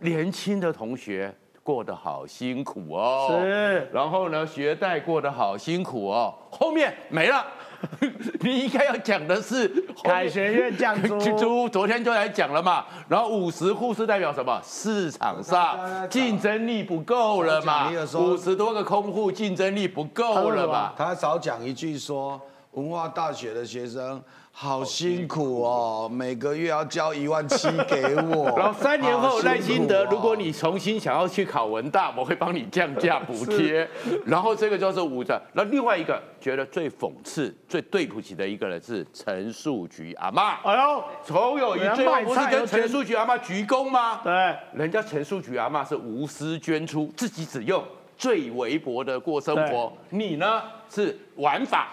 [0.00, 3.28] 年轻的同学过得好辛苦哦。
[3.30, 7.46] 是，然后呢，学贷过得好辛苦哦，后面没了。
[8.40, 9.68] 你应该要讲的是
[10.04, 10.96] 凯学院降
[11.38, 12.84] 租，昨天就来讲了嘛。
[13.08, 14.60] 然后五十户是代表什么？
[14.64, 17.90] 市场上竞争力不够了嘛？
[18.14, 20.92] 五十多个空户竞争力不够了嘛？
[20.96, 22.40] 他少讲一句说，
[22.72, 24.22] 文化大学的学生。
[24.56, 28.46] 好辛苦哦，每个月要交一万七给我。
[28.56, 33.86] 然后三年后赖清德，如果你重新想要去考文大，我会帮你降价补贴。
[34.24, 35.42] 然后这个就是五折。
[35.54, 40.52] 那另外一个觉得最讽刺、最对不起的一个人是陈树菊阿妈。
[40.62, 44.20] 哎呦，仇友谊最后不是跟陈树菊阿妈鞠躬吗？
[44.22, 47.82] 对，人家陈树菊阿妈是无私捐出，自己只用
[48.16, 49.92] 最微薄的过生活。
[50.10, 51.88] 你呢是玩法。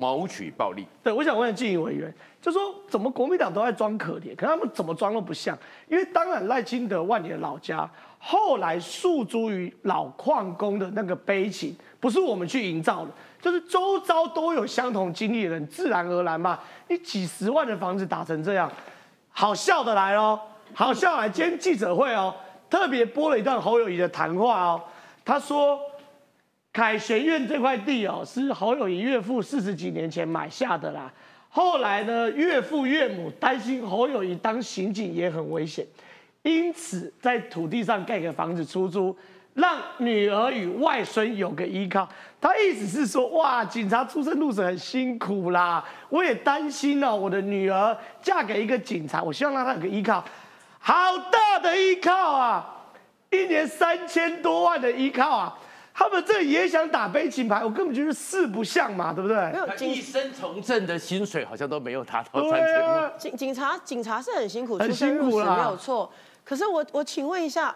[0.00, 0.86] 谋取暴利。
[1.02, 5.56] 对，我想问静怡委员，就说怎么国民党都在装可怜，可他们怎么装都不像。
[5.88, 13.10] 因为当然赖清德万年老家，后来诉诸于老矿工的那个悲情，不是我们去营造的，
[13.42, 16.58] 就是周遭都有相同经历的人，自然而然嘛。
[16.88, 18.72] 你几十万的房子打成这样，
[19.30, 20.40] 好笑的来喽，
[20.72, 21.28] 好笑来。
[21.28, 22.34] 今天记者会哦，
[22.70, 24.80] 特别播了一段侯友谊的谈话哦，
[25.24, 25.78] 他说。
[26.72, 31.12] 凯旋院这块地哦，是侯友谊岳父四十几年前买下的啦。
[31.48, 35.84] 后来呢，岳父岳母担心侯友谊当刑警也很危险，
[36.42, 39.16] 因此在土地上盖个房子出租，
[39.54, 42.08] 让女儿与外孙有个依靠。
[42.40, 50.24] 他意思是说，哇，警察出生入死很辛苦啦，我也担心哦，我的女儿嫁给一个警察，我希望让她有个依靠，
[50.78, 50.94] 好
[51.32, 52.76] 大的依靠啊，
[53.30, 55.58] 一年三千多万的依靠啊。
[55.92, 59.36] 他们这也想打悲情牌，我根本就是四不像嘛，对不对？
[59.52, 63.12] 没有，一生从政的薪水好像都没有达到三千。
[63.18, 66.10] 警警察警察是很辛苦，很辛苦没有错。
[66.44, 67.74] 可是我我请问一下，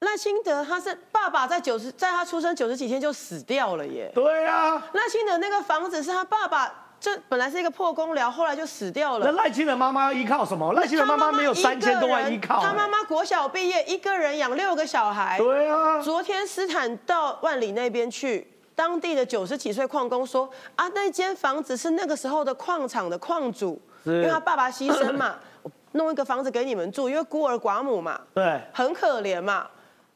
[0.00, 4.10] 赖清德他是爸爸在九十，在他出生九十几天就死掉了耶。
[4.14, 6.80] 对啊，赖清德那个房子是他爸爸。
[7.04, 9.26] 这本来是一个破公寮，后来就死掉了。
[9.26, 10.72] 那赖清德妈妈要依靠什么？
[10.72, 12.62] 赖清德妈妈没有三千多万依靠。
[12.62, 15.36] 他妈妈国小毕业，一个人养六个小孩。
[15.36, 16.00] 对啊。
[16.00, 25.34] 昨天斯坦到万里那边去，当地的九十几岁矿工说：“啊，那间房子是那个时候的矿场的矿主，因为他爸爸牺牲嘛，
[25.92, 29.66] 弄一个房子给你们住，因为孤儿寡母嘛，对，很可怜嘛。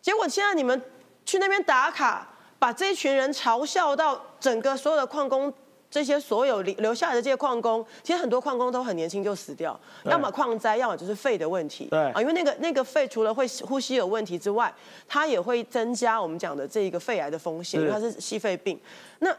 [0.00, 0.80] 结果现在你们
[1.26, 2.26] 去那边打卡，
[2.58, 5.52] 把这一群人嘲笑到整个所有的矿工。”
[5.90, 11.86] 这些所有留留下来的这些矿工，其实很多矿工都很年轻就死掉，要么矿灾，要么就是肺的问题。
[11.86, 14.72] 对啊，因为那个那个肺除了会呼吸有问题之外，
[15.06, 18.78] 它也会增加我们讲的这一个肺癌的风险，因为它是吸肺病。
[19.20, 19.34] 那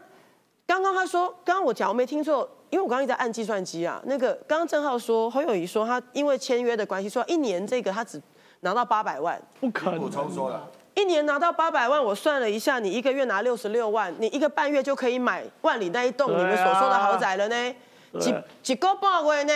[0.66, 4.02] 刚刚他说，刚刚我讲我没听错，因为我刚刚一直在按计算机啊。
[4.06, 8.22] 那个刚刚郑浩说，侯友谊说他因为签约的关系，说一年这个他只
[8.62, 10.00] 拿到八百万，不可能。
[10.00, 10.70] 补充说了。
[11.00, 17.76] 一年拿到八百万，我算了一下，你一个月拿六十六万，你一个半月就可以买万里那一栋你们所说的豪宅了呢。
[18.20, 19.54] 几几个半月呢？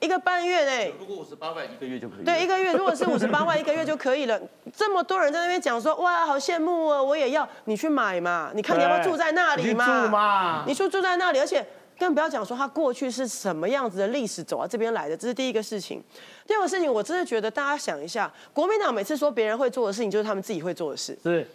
[0.00, 0.92] 一个半月呢？
[0.98, 2.24] 如果五十八万一个月就可以。
[2.24, 4.40] 对，一个月如果是五十八万一个月就可以了。
[4.74, 10.64] 这么多人在那边讲说，哇，好羡慕哦，我也要，你去买嘛，你看你要不要住在那里嘛？
[10.66, 11.62] 你说住在那里，而且。
[11.98, 16.02] 更不要讲说他过去是什么样子的历史走到这边来的，这是第一个事情。
[16.46, 21.18] 第二个事情，我真的觉得大家想一下，国民党每次说别人会做的事情，就是他们自己会做的事。
[21.22, 21.46] 是，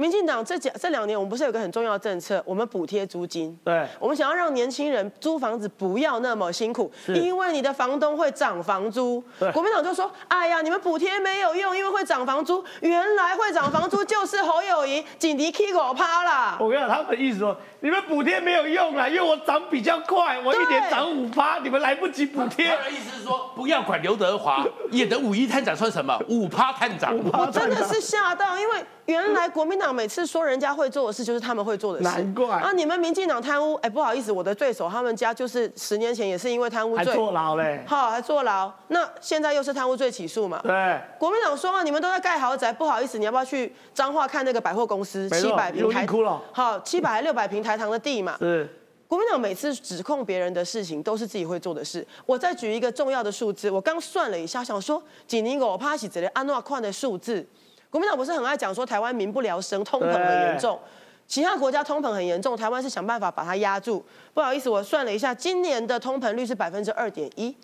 [0.00, 3.54] 民进党这几这两年，我们不是有个很重要的政策，我们补贴租金。
[3.62, 9.52] 对我们想要让年轻人租房子不要那么辛苦，因为你的房东会涨房租对。
[9.52, 12.64] 国民党就说：“哎呀，你们补贴没有用，因为会涨房租。
[12.80, 22.68] 原来会涨房租就是侯友谊警笛 K 狗趴啦。”我跟你讲，他们意思说，你们补贴没有用啦，因为我涨比较快，我一年涨五趴，你们来不及补贴。
[22.68, 27.14] 他的意思是说，不要管刘德华演的五一探长算什么，五趴探长。
[27.34, 32.04] 我真的是吓到，因为原来国民党每次说人家会做的事，就是他们会做的事。
[32.04, 32.70] 难怪啊！
[32.72, 37.82] 你们民进党贪污，哎，不好意思，我的对手他们家就是十年前也是因为贪污罪，坐牢嘞。
[37.86, 38.72] 好，还坐牢。
[38.88, 40.60] 那现在又是贪污罪起诉嘛？
[40.62, 46.06] 对，国民党说啊，你们都在盖豪宅，不好意思，你要不要去彰化看那个百货公司七百平台？
[46.52, 48.36] 好，七百还六百平台堂的地嘛？
[48.38, 48.68] 是
[49.08, 52.06] 国民党每次指控别人的事情，都是自己会做的事。
[52.26, 57.44] 我再举一个重要的数字，我刚算了一下，想说几年我怕起这类安诺矿的数字。
[57.90, 60.78] 国民党不是很爱讲说台湾民不聊生，通膨很严重，
[61.26, 64.04] 其他国家通膨很严重，台湾是想办法把它压住。
[64.32, 67.54] 不好意思，我算了一下，今年的通膨率是百分之二点一，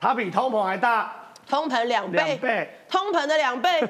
[0.00, 1.20] 它比通膨还大。
[1.46, 2.70] 通膨两倍，两倍。
[2.88, 3.86] 通膨的两倍，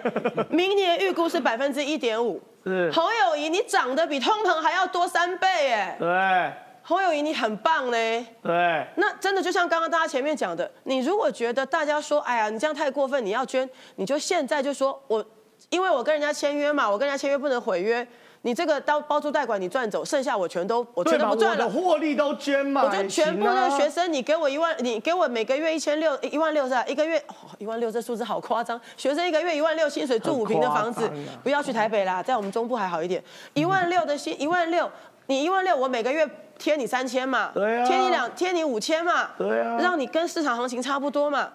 [0.51, 2.43] 明年预估是百分之一点五。
[2.65, 6.53] 是，侯友谊，你涨得比通膨还要多三倍，哎，对。
[6.83, 7.97] 侯友谊你很棒呢。
[8.43, 15.25] 对，那真的就像刚刚大家前面讲的，你如果觉得大家说，哎呀，你这样太过分，你要捐，你就现在就说我，
[15.71, 18.07] 因为我跟人家签约嘛，我跟人家签约不能毁约，
[18.43, 21.69] 你这个包包租代管你赚走，剩下我全都我全都不赚了。
[21.69, 26.85] 获利都捐嘛，我就全部的学生生，你给我一万，你给我每个月一千六，一万六是吧？
[26.87, 28.81] 一个月哦一万六，这数字好夸张。
[28.97, 31.11] 学生一个月一万六薪水，住五平的房子
[31.43, 33.23] 不要去台北啦，在我们中部还好一点。
[33.55, 34.89] 一万六的薪，一万六，
[35.27, 41.51] 你一万六，我每个月贴你三千嘛，对啊贴你两，贴你五千嘛，对啊让你跟市场行情差不多嘛。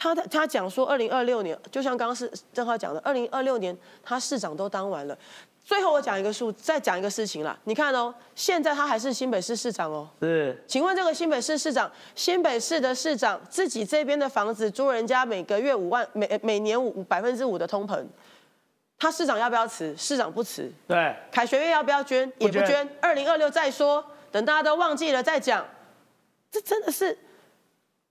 [0.00, 5.16] 他他讲说，二零二六年，就像刚刚是郑浩讲的，二零二六年他市长都当完了。
[5.62, 7.56] 最后我讲一个数，再讲一个事情啦。
[7.64, 10.08] 你看哦，现在他还是新北市市长哦。
[10.22, 18.02] 是请问这个新北市市长，新北市的市长自己这边的房子租人家每个月五万，每每年五百分之五的通膨，
[18.98, 19.94] 他市长要不要辞？
[19.98, 20.72] 市长不辞。
[20.88, 22.20] 对，凯旋院要不要捐？
[22.38, 22.88] 也不捐。
[23.02, 25.64] 二零二六再说，等大家都忘记了再讲。
[26.50, 27.16] 这真的是，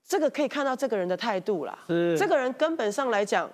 [0.10, 1.78] 这个可以看到这个人的态度啦。
[1.88, 3.48] 是这个人根本上来讲，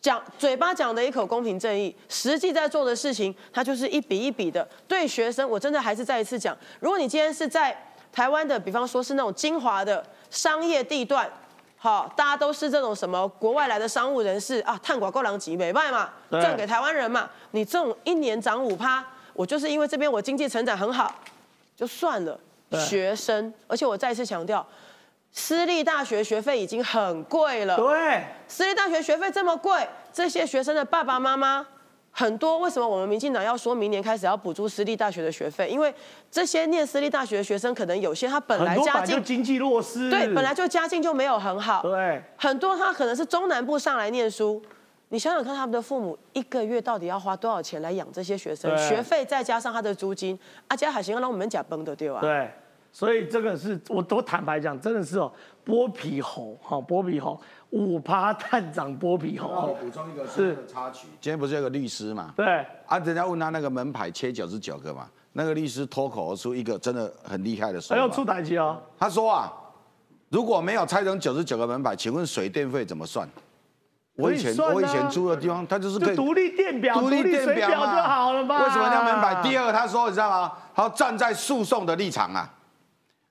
[0.00, 4.66] 讲嘴巴讲的一口公平正义，实际在做的事情，他就是一笔一笔的。
[4.86, 7.76] 对学生，我真的还是再一次讲，如果你今天是在
[8.12, 11.28] 台湾的，比方说是那种精华的商业地段。
[11.76, 17.28] 好，大家都是这种什么国外来的商务人士啊，探寡够狼藉美卖嘛，对赚给台湾人嘛。
[17.50, 21.12] 你这种一年涨五趴，我就是因为这边我经济成长很好，
[21.76, 22.38] 就算了。
[22.72, 24.66] 学生，而且我再次强调，
[25.32, 27.76] 私立大学学费已经很贵了。
[27.76, 31.66] 对，私立大学学费这么贵，这些学生的爸爸妈妈
[32.10, 32.58] 很多。
[32.58, 35.68] 为什么我们民进党要说明年开始要补助私立大学的学费？
[35.68, 35.94] 因为
[36.30, 41.82] 这些念私立大学的学生，可能有些他本来家境就经济弱势，对，本来就家境就没有很好。
[41.82, 44.62] 对，很多他可能是中南部上来念书，
[45.10, 48.74] 你想想看，他们的父母一个月到底要花多少钱来养这些学生？
[48.74, 52.20] 对学费再加上他的租金，啊，加海行让我们假崩的对吧？
[52.22, 52.50] 对，
[52.96, 55.30] 所以这个是我都坦白讲，真的是哦，
[55.66, 62.32] 剥皮猴，哈，剥皮猴，五趴探长剥皮我猴，补充一个是插曲，今天不是有个律师嘛？
[62.34, 69.52] 对，啊，人家问他那个门牌切九十九个嘛，那个律师脱口而出一个真的很厉害的说还要出法，台机哦，他说啊，
[70.30, 73.28] 如果没有拆成九十九个门牌，请问水电费怎么算？
[74.14, 78.64] 我以前、我以前住的地方，它就是可以独立电表、独立电水表就好了吧。
[78.64, 79.42] 为什么要门牌？
[79.42, 80.52] 第二，他说你知道吗？
[80.74, 82.50] 他要站在诉讼的立场啊，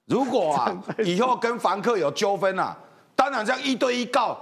[0.08, 0.72] 如果啊
[1.04, 2.76] 以后跟房客有纠纷啊，
[3.16, 4.38] 当然这样一对一告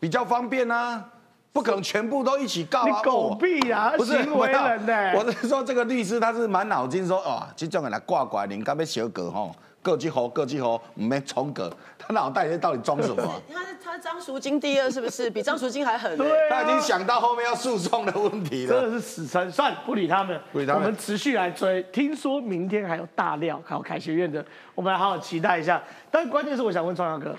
[0.00, 1.04] 比较方便啊，
[1.52, 2.86] 不可能全部都一起告啊。
[2.86, 5.12] 你狗哦屁啊，不是行为人 呢？
[5.14, 13.42] 我是说这个律师他是满脑筋说哦，这种人来挂挂，你干杯小狗吼，各级猴各去吼，唔免重格，他脑袋里面到底装什么啊？
[13.52, 15.28] 他是他张淑金第二是不是？
[15.28, 16.16] 比张淑金还狠、欸？
[16.16, 18.80] 对啊他已经想到后面要诉讼的问题了。
[18.80, 21.82] 真的是死撑，算了不理他们，不理他们我们持续来追。
[21.92, 25.82] 听说明天还有大料，还有凯学院的，我们来好好期待一下。
[26.10, 27.34] 但关键是我想问创阳哥，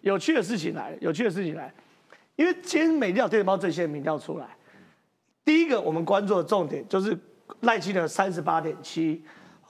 [0.00, 1.72] 有趣的事情来了，有趣的事情来，
[2.34, 4.46] 因为今天美料电子报最新的民调出来，
[5.44, 7.16] 第一个我们关注的重点就是
[7.60, 9.24] 赖清德三十八点七，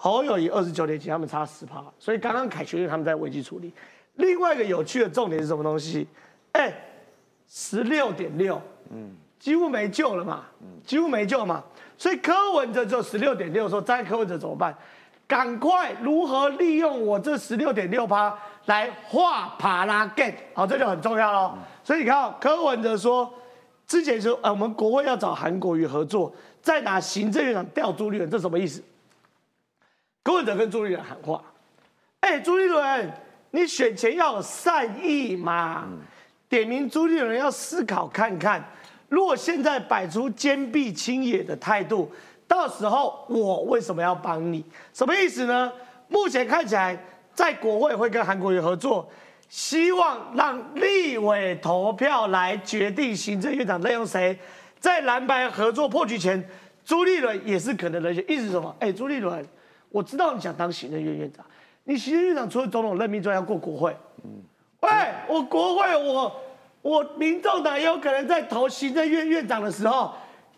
[0.05, 3.73] 侯友谊二十九点几，他们差十趴，所以刚刚凯学院他们在危机处理。
[4.17, 6.07] 另外一个有趣的重点是什么东西？
[6.53, 6.71] 哎，
[7.49, 10.45] 十六点六，嗯，几乎没救了嘛，
[10.85, 11.65] 几乎没救嘛。
[11.97, 14.77] 所以柯文哲就十六点六，说在柯文哲怎么办？
[15.27, 21.57] 赶快如何利用我这十六点六趴来画爬拉 get，好，这就很重要喽。
[21.83, 23.33] 所以你看、哦，柯文哲说，
[23.87, 28.83] 之前说，呃，我们国会要找韩国瑜合作，再拿行政院长调朱立伦，这什么意思？
[30.25, 31.45] 柯文哲跟朱立伦喊话
[32.21, 33.13] ：“哎，朱立伦，
[33.51, 35.87] 你选前要有善意嘛，
[36.49, 38.65] 点名朱立伦要思考看看，
[39.11, 42.11] 如果现在摆出坚壁清野的态度，
[42.49, 44.65] 到时候我为什么要帮你？
[44.95, 45.71] 什么意思呢？
[46.09, 46.99] 目前看起来，
[47.35, 49.07] 在国会会跟韩国瑜合作，
[49.51, 54.39] 希望让立委投票来决定行政院长任用谁。
[54.81, 56.43] 在蓝白合作破局前，
[56.83, 58.75] 朱立伦也是可能的意思是什么？
[58.81, 59.47] 哎，朱立伦。”
[59.95, 61.47] 我知道你想当行政院院长，
[61.85, 63.97] 你行政院长除了总统任命之外，要过国会。
[64.25, 64.43] 嗯，
[64.81, 64.91] 喂，
[65.29, 66.41] 我国会，我
[66.83, 70.13] 我民众党也有可能在投行政院院长的时候，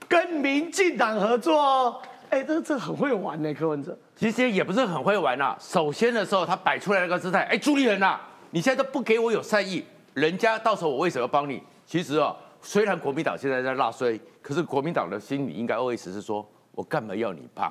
[0.08, 2.00] 跟民进党合作哦。
[2.30, 3.94] 哎，这这很会玩呢，柯文哲。
[4.16, 5.54] 其实也不是很会玩啊。
[5.60, 8.18] 首先的时候，他摆出来那个姿态，哎，朱立伦呐，
[8.52, 11.62] 你现在都不给我有善意，人家到时候我为什么要帮你？
[11.84, 17.70] 其实哦，虽然国民党现在在纳税，可是国民党的心里应该 always 是说，我干嘛要你帮？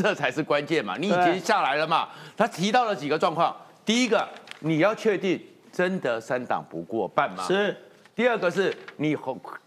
[0.00, 0.96] 这才是关键嘛！
[0.96, 2.08] 你已经下来了嘛？
[2.36, 4.26] 他提到了几个状况：第一个，
[4.60, 7.44] 你要确定真的三党不过半吗？
[7.48, 7.76] 是。
[8.14, 9.16] 第二个是你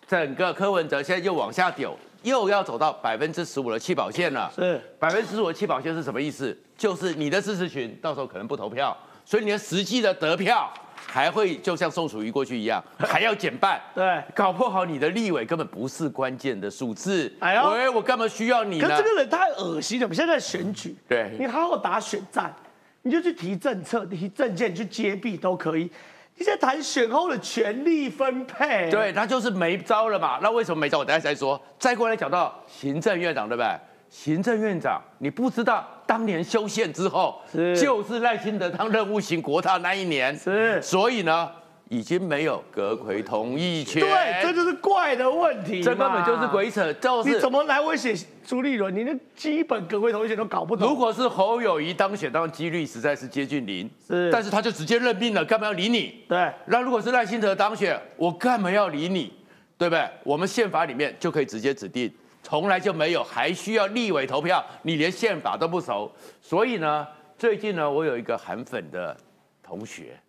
[0.07, 4.49] 整个柯文哲现在又往下丢，又要走到百分之十五的弃保线了。
[4.55, 4.79] 是。
[4.97, 6.57] 百分之十五的弃保线是什么意思？
[6.77, 10.71] 就是你的支持群到时候可能不投票，所以你的实际的得票。
[11.05, 13.81] 还会就像宋楚瑜过去一样， 还要减半。
[13.93, 17.31] 对，搞不好你的立委根本不是关键的数字。
[17.39, 18.87] 哎呦，喂，我干嘛需要你呢？
[18.89, 20.05] 可这个人太恶心了。
[20.05, 22.53] 我们现在选举，对你好好打选战，
[23.01, 25.91] 你就去提政策、提政见、去揭弊都可以。
[26.37, 30.39] 你在谈选后的权力分配，对他就是没招了嘛。
[30.41, 30.99] 那为什么没招？
[30.99, 31.61] 我等下再说。
[31.77, 33.69] 再过来讲到行政院长，对不对？
[34.11, 41.49] 行政院长，你不知道当年修宪之后，是就是赖清德当任务型国大那一年，是，所以呢，
[41.87, 44.01] 已经没有阁魁同意权。
[44.01, 46.91] 对，这就是怪的问题，这根本就是鬼扯。
[46.91, 48.13] 就是你怎么来威胁
[48.45, 48.93] 朱立伦？
[48.93, 50.89] 你的基本阁魁同意权都搞不懂。
[50.89, 56.25] 如果是侯友谊当选，当然几率实在是接近零，是，但是他就直接任命了，干嘛要理你？
[56.27, 56.51] 对。
[56.65, 59.31] 那如果是赖清德当选，我干嘛要理你？
[59.77, 60.05] 对不对？
[60.23, 62.13] 我们宪法里面就可以直接指定。
[62.51, 66.11] 从来就没有，还需要立委投票，你连宪法都不熟，
[66.41, 69.15] 所以呢，最近呢，我有一个韩粉的
[69.63, 70.19] 同学，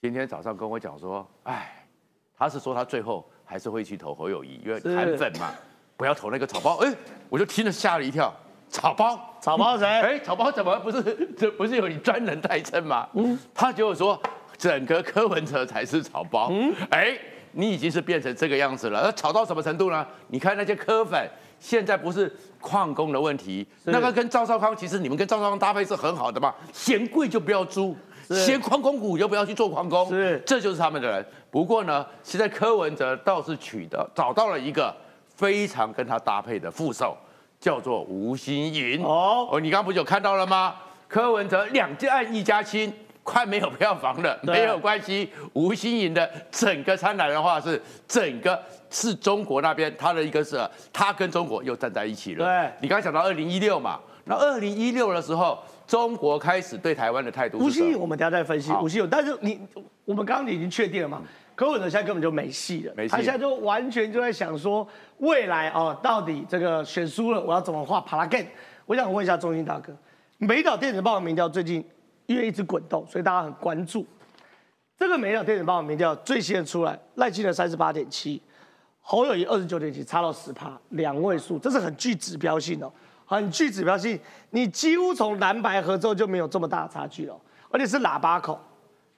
[0.00, 1.86] 今天早上跟我讲说，哎，
[2.34, 5.52] 他是说他最后还是会去投侯友谊，因为韩粉嘛，
[5.94, 6.90] 不要投那个草包，哎，
[7.28, 8.34] 我就听了吓了一跳，
[8.70, 9.86] 草包，草包谁？
[9.86, 11.02] 哎，草包怎么不是？
[11.36, 13.06] 这不是有你专人代称吗？
[13.12, 14.18] 嗯，他结果说
[14.56, 17.18] 整个柯文哲才是草包，嗯，哎。
[17.54, 20.06] 你已经是变成这个样子了，那吵到什么程度呢？
[20.28, 21.30] 你看那些科粉，
[21.62, 27.96] 现在不是矿工的问题，那个跟赵少康，其实你们跟赵少康搭配是很好的嘛，嫌贵就不要租，
[28.28, 31.24] 嫌矿工股就不要去做矿工，是，这就是他们的人。
[31.52, 34.92] 不过呢，现在柯文哲倒是取得找到了一个
[35.36, 37.16] 非常跟他搭配的副手，
[37.60, 39.04] 叫做吴新颖。
[39.04, 40.74] 哦，哦，你刚不是有看到了吗？
[41.06, 42.92] 柯文哲两案一家亲。
[43.22, 45.30] 快没有票房了，没有关系。
[45.52, 50.60] 吴新颖的整个参展的话是整个是中国那边，他的一个是
[50.92, 52.44] 他跟中国又站在一起了。
[52.44, 57.58] 对，你刚才讲到二零一六嘛，那二零一六的时候，中国开始对台湾的态度。
[57.58, 58.72] 吴新颖，我们等下再分析。
[58.82, 59.60] 吴新颖，但是你
[60.04, 61.22] 我们刚刚已经确定了嘛？
[61.54, 64.86] 柯文哲现在根本就没戏了，他现在就完全就在想说
[65.18, 68.46] 未来哦，到底这个选输了，我要怎么画 p l a g
[68.86, 69.94] 我想问一下中心大哥，
[70.38, 71.84] 美岛电子报的民调最近。
[72.32, 74.06] 因为一直滚动，所以大家很关注
[74.98, 78.40] 这个美鸟电子报民调最新的出来，赖清德三十八点七，
[79.00, 82.92] 侯友谊二十九点七，差到十趴，两位数，这是很具指标性哦，
[83.26, 84.18] 很具指标性。
[84.50, 87.36] 你几乎从蓝白合之后就没有这么大的差距了，
[87.70, 88.60] 而且是喇叭口，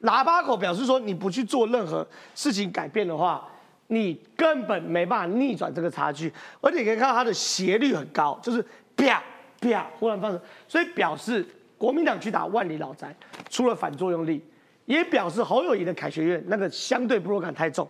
[0.02, 3.46] 喇叭口表示说你不去做任何事情改变的话，
[3.88, 8.64] 你根本没办法逆转这个差距，而且你可以看到它的斜率很高，就是
[8.96, 9.22] 啪
[9.60, 11.46] 啪忽然发生，所以表示。
[11.84, 13.14] 国民党去打万里老宅，
[13.50, 14.42] 出了反作用力，
[14.86, 17.86] 也表示侯友谊的凯旋院那个相对不落感太重。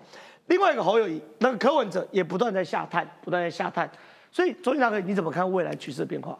[0.48, 3.88] 另外一个侯友谊，那个柯文哲也不断在下探，不断在下探。
[4.33, 6.37] 所以，周先生，你怎么看未来局势的变化？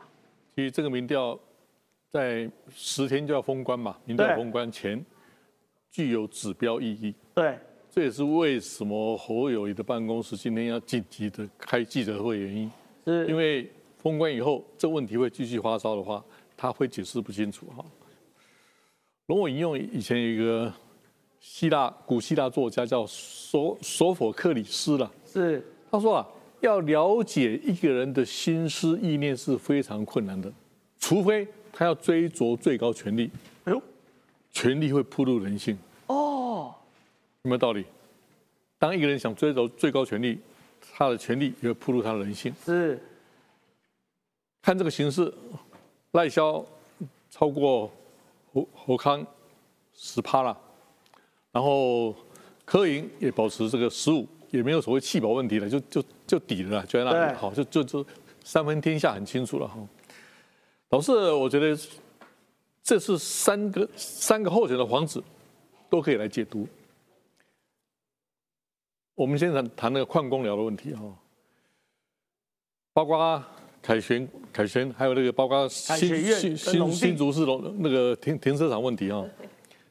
[0.56, 1.38] 其实这个民调
[2.10, 5.00] 在十天就要封关嘛，民调封关前
[5.92, 7.14] 具有指标意义。
[7.34, 7.56] 对，
[7.88, 12.68] 这也是为什么侯友谊的办公室今天要紧急的开记者会原因。
[13.07, 16.20] 是，因为封关以后，这问题会继续发烧的话。
[16.57, 17.84] 他会解释不清楚哈。
[19.26, 20.72] 容我引用以前一个
[21.40, 26.26] 希腊古希腊作家叫索索佛克里斯了，是他说啊，
[26.61, 30.52] 要了解一个人的心思意念是非常困难的，
[30.98, 33.30] 除非他要追逐最高权力。
[33.64, 33.82] 哎呦，
[34.52, 36.74] 权力会铺露人性哦，
[37.42, 37.84] 有没有道理？
[38.78, 40.38] 当一个人想追逐最高权力，
[40.92, 42.55] 他的权力也会铺露他的人性。
[42.64, 43.02] 是。
[44.61, 45.32] 看这个形势，
[46.14, 46.64] 赖萧
[47.28, 47.90] 超过
[48.52, 49.24] 侯侯康
[49.92, 50.56] 十趴了，
[51.50, 52.14] 然后
[52.64, 58.06] 柯银也保持这个十五，也没有所谓弃保问题了，就就就底了，就在那里，好，就就就
[58.44, 59.76] 三分天下很清楚了哈。
[60.90, 61.76] 老师，我觉得
[62.80, 65.22] 这是三个三个候选的皇子
[65.90, 66.68] 都可以来解读。
[69.16, 71.02] 我们先谈谈那个矿工寮的问题哈，
[72.92, 73.44] 包括
[73.85, 75.99] 凯旋、凯旋，还有那个包括新
[76.35, 79.22] 新新新竹市的那个停停车场问题啊，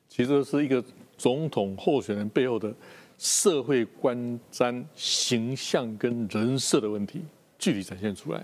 [0.10, 0.84] 其实是一个
[1.16, 2.74] 总统候选人背后的
[3.20, 4.18] 社会观
[4.52, 7.22] 瞻、形象跟人设的问题，
[7.60, 8.44] 具体展现出来。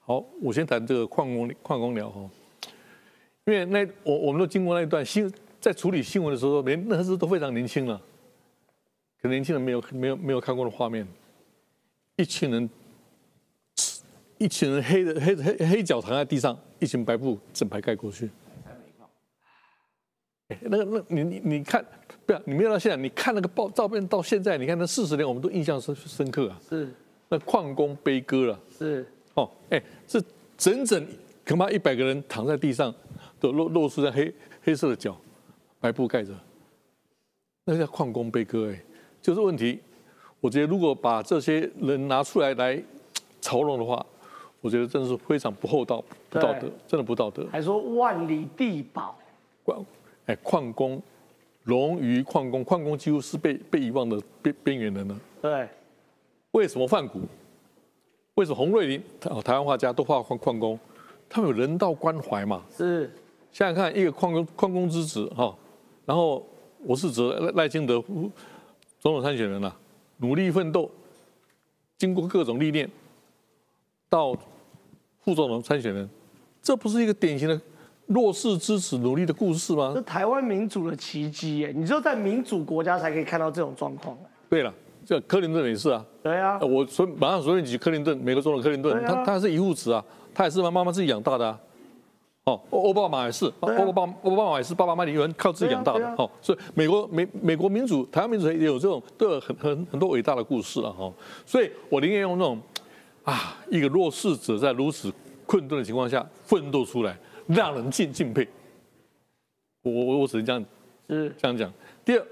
[0.00, 2.30] 好，我先谈这个矿工矿工聊哈，
[3.44, 5.30] 因为那我我们都经过那一段新
[5.60, 8.00] 在处理新闻的时候，连那时候都非常年轻了。
[9.20, 11.06] 可能年轻人没有没有没有看过的画面，
[12.16, 12.70] 一群人，
[14.38, 18.30] 一群人黑的黑黑黑脚躺在地上，一群白布整排盖过去。
[20.48, 21.84] 哎那个那你你你看，
[22.24, 26.58] 不要你没有到现在，你看那个报照片到现在，你看那四十年，我们都印象深深刻啊。
[26.66, 26.88] 是
[27.28, 30.22] 那矿工悲歌了，是，哦，哎，这
[30.56, 31.06] 整整
[31.46, 32.94] 恐怕一百个人躺在地上，
[33.38, 34.32] 都露露出在黑
[34.62, 35.20] 黑色的脚，
[35.80, 36.32] 白布盖着，
[37.64, 38.82] 那叫矿工悲歌哎。
[39.20, 39.80] 就是问题，
[40.40, 42.82] 我觉得如果把这些人拿出来来
[43.42, 44.04] 嘲弄的话，
[44.60, 47.46] 我觉得真的是非常不厚道、不道德，真的不道德。
[47.50, 49.16] 还说万里地堡，
[49.64, 49.84] 矿
[50.26, 51.00] 哎，矿工、
[51.64, 55.20] 龙鱼矿工，矿工几乎是被被遗忘的边边缘人呢。
[55.40, 55.68] 对，
[56.50, 57.20] 为什么范谷？
[58.34, 60.78] 为什么洪瑞林台台湾画家都画矿矿工？
[61.28, 62.62] 他们有人道关怀嘛？
[62.76, 63.10] 是
[63.52, 65.54] 想想看，一个矿工矿工之子哈，
[66.04, 66.44] 然后
[66.84, 68.02] 我是指赖赖清德
[69.00, 69.76] 总统参选人了、
[70.18, 70.90] 努力奋斗，
[71.96, 72.88] 经过各种历练，
[74.08, 74.34] 到
[75.20, 76.08] 副总统参选人，
[76.62, 77.60] 这不是一个典型的
[78.06, 80.00] 弱势支持努力的故事吗这？
[80.02, 81.72] 台湾民主的奇迹耶！
[81.76, 84.16] 你只有在民主国家才可以看到这种状况。
[84.48, 84.72] 对了，
[85.04, 90.02] 这克林顿也是啊，对啊呃，我随马上随便举克林顿，美国总统克林顿，啊他他还是遗腹子啊，
[90.32, 91.60] 他也是妈妈妈自己养大的啊。
[92.44, 96.14] 哦，奥奥巴马也是，奥巴马奥巴马也是爸爸妈妈有人靠自己养大的。
[96.16, 101.12] 哦，所以美国美美国民主，台湾民主也有这种都有很很很多伟大的故事了哈。
[101.44, 102.58] 所以我宁愿用那种
[103.28, 105.12] 啊，一个弱势者在如此
[105.44, 107.14] 困顿的情况下奋斗出来，
[107.46, 108.48] 让人敬敬佩。
[109.82, 110.64] 我我我只能这样
[111.10, 111.70] 是这样讲。
[112.06, 112.26] 第二，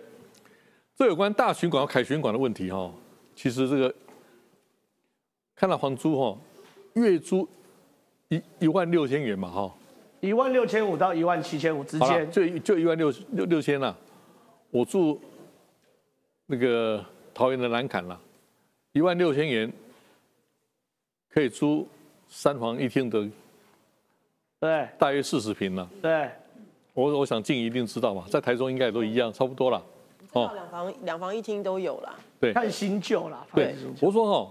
[0.97, 2.91] 这有关大巡馆和凯旋馆的问题哈，
[3.35, 3.95] 其实这个
[5.55, 6.39] 看到房租哈，
[6.95, 7.47] 月租
[8.29, 9.75] 一一万六千元嘛哈，
[10.21, 13.95] 一万六千五到一万七千五之，间，就就一万六六六千啦。
[14.71, 15.21] 我住
[16.47, 18.19] 那个桃园的南坎啦，
[18.93, 19.71] 一万六千元
[21.37, 21.87] 可以租
[22.31, 23.29] 三房一厅的，
[24.59, 25.87] 对大约四十平了。
[26.01, 26.31] 对，
[26.95, 29.85] 我我想静一定知道嘛，在台中应该也都一样，差不多了。
[30.33, 32.19] 哦，两房两房一厅都有啦。
[32.41, 33.47] 对看新旧啦。
[33.55, 34.51] 对我说哈，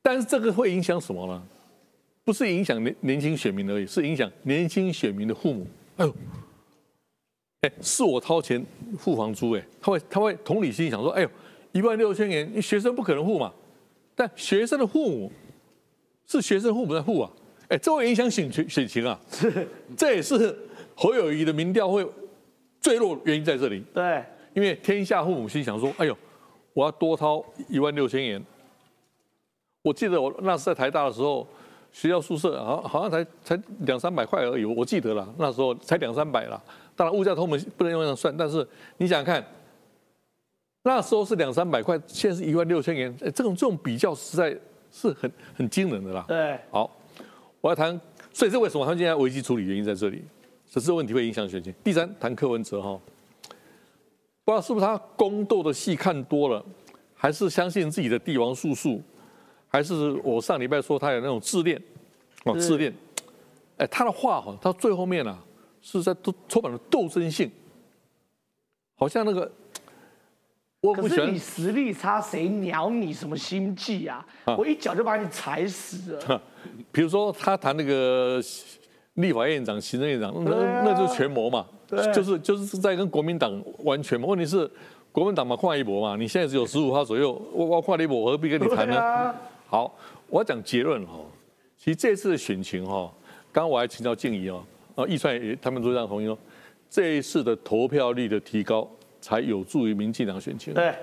[0.00, 1.42] 但是这个会影响什么呢？
[2.22, 5.66] 不是影响年年轻选民而已，是影响年轻选民的父母。
[5.96, 6.14] 哎呦，
[7.62, 8.64] 哎，是我掏钱
[8.96, 11.30] 付房租，哎，他会他会同理心想说，哎呦，
[11.72, 13.52] 一万六千元，学生不可能付嘛，
[14.14, 15.32] 但学生的父母
[16.30, 17.28] 是学生父母在付啊，
[17.68, 19.66] 哎，这会影响选选选情啊，是，
[19.96, 20.56] 这也是
[20.94, 22.06] 侯友谊的民调会
[22.80, 23.82] 坠落原因在这里。
[23.92, 24.24] 对
[24.54, 26.16] 因为天下父母心想说，哎呦，
[26.72, 28.40] 我要多掏一万六千元。
[29.82, 31.46] 我记得我那时在台大的时候，
[31.90, 36.62] 学校宿舍好好像才才两三百块而已，我记得了，那时候才两三百啦。
[36.94, 38.66] 当然物价通膨不能用这样算，但是
[38.98, 39.44] 你想想看，
[40.84, 44.56] 那时候是两三百块，现在是一万六千元，哎这种这种比较实在
[44.92, 46.24] 是很很惊人的啦。
[46.26, 46.90] 对好，
[47.60, 47.98] 我要谈，
[48.32, 50.22] 所以这为什么他们现在危机处理原因在这里，
[50.68, 51.72] 这这问题会影响选情。
[51.84, 53.00] 第三，谈柯文哲哈，
[54.44, 56.64] 不知道是不是他宫斗的戏看多了，
[57.14, 59.02] 还是相信自己的帝王术数，
[59.68, 61.80] 还是我上礼拜说他有那种自恋，
[62.44, 62.92] 哦自恋，
[63.76, 65.38] 哎，他的话哈，到最后面啊，
[65.80, 67.50] 是在都充满了斗争性，
[68.96, 69.50] 好像那个。
[70.80, 74.24] 我不可是你实力差，谁鸟你什么心计啊？
[74.46, 76.42] 啊我一脚就把你踩死了。
[76.90, 78.40] 比如说他谈那个
[79.14, 84.28] 立法院长、行政院长，那、啊那就是权谋嘛，对就是就是在跟国民党玩权谋。
[84.28, 84.68] 问题是
[85.12, 88.98] 国民党嘛，跨一博嘛，你现在只有十五号左右，我我跨了一博，我何必跟你谈呢？
[88.98, 89.34] 啊，
[89.66, 89.94] 好，
[90.28, 91.26] 我要讲结论哦。
[91.76, 93.12] 其实这次的选情哈、哦，
[93.52, 94.64] 刚刚我还请教静怡哦，
[94.94, 96.38] 啊，易川也他们都这样同意哦。
[96.88, 98.88] 这一次的投票率的提高，
[99.20, 100.94] 才有助于民进党选情，对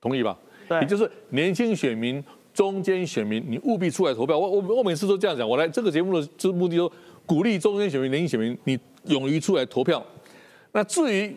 [0.00, 0.38] 同意吧？
[0.68, 4.38] 对也就是年轻选民中间选民，你务必出来投票。
[4.38, 6.90] 我我我每次都这样讲，我来这个节目的就目的都
[7.24, 10.04] 鼓励中间选民、年轻选民，你勇于出来投票。
[10.72, 11.34] 那至于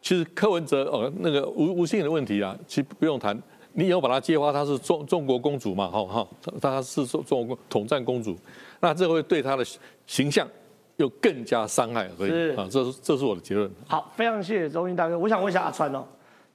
[0.00, 3.36] 其实柯文哲哦，那个吴吴信的问题啊，其实不用谈，
[3.72, 6.28] 你以后把他揭发，他是中中国公主嘛，哈哈，
[6.60, 8.36] 他是中中国统战公主，
[8.80, 9.64] 那这会对他的
[10.06, 10.48] 形象
[10.98, 13.70] 又更加伤害，所以啊，这是这是我的结论。
[13.86, 16.04] 好，非常谢谢周英大哥，我想问一下阿川哦，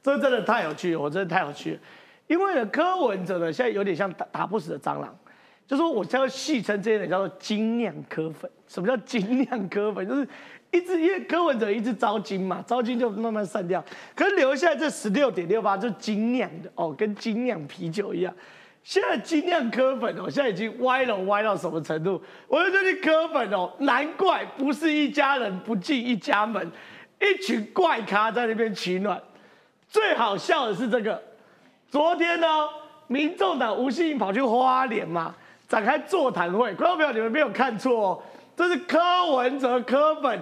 [0.01, 1.79] 这真的太有趣了，我真的太有趣了，
[2.27, 5.13] 因为呢，柯文哲呢现在有点像打打不死的蟑螂。
[5.65, 8.51] 就说我叫戏称这些人叫做精酿柯粉。
[8.67, 10.05] 什么叫精酿柯粉？
[10.05, 10.27] 就是
[10.71, 13.83] 一直因为柯文哲一直招金嘛，招金就慢慢散掉，
[14.13, 18.33] 可是留下这十六点六八就是精酿的哦，跟精酿啤酒一样。
[18.83, 22.21] 现在精酿科粉哦，现在已经歪了歪到什么程度？
[22.47, 26.69] 我就得这科粉哦，难怪不是一家人不进一家门，
[27.21, 29.21] 一群怪咖在那边取暖。
[29.87, 31.21] 最好笑的是这个，
[31.89, 32.47] 昨天呢，
[33.07, 35.33] 民众党吴欣颖跑去花莲嘛。
[35.69, 38.23] 展开座谈会，观众朋友，你们没有看错哦，
[38.55, 38.99] 这是柯
[39.31, 40.39] 文哲柯粉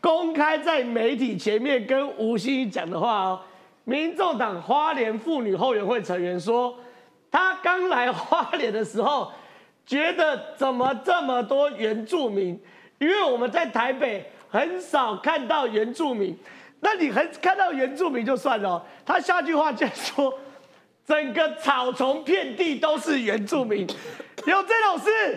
[0.00, 3.40] 公开在媒体前面跟吴欣讲的话哦。
[3.84, 6.74] 民众党花莲妇女后援会成员说，
[7.32, 9.32] 他刚来花莲的时候，
[9.84, 12.56] 觉得怎么这么多原住民？
[12.98, 16.38] 因为我们在台北很少看到原住民，
[16.78, 20.32] 那你很看到原住民就算了，他下句话就说。
[21.04, 23.84] 整个草丛遍地都是原住民，
[24.46, 25.36] 有这种事？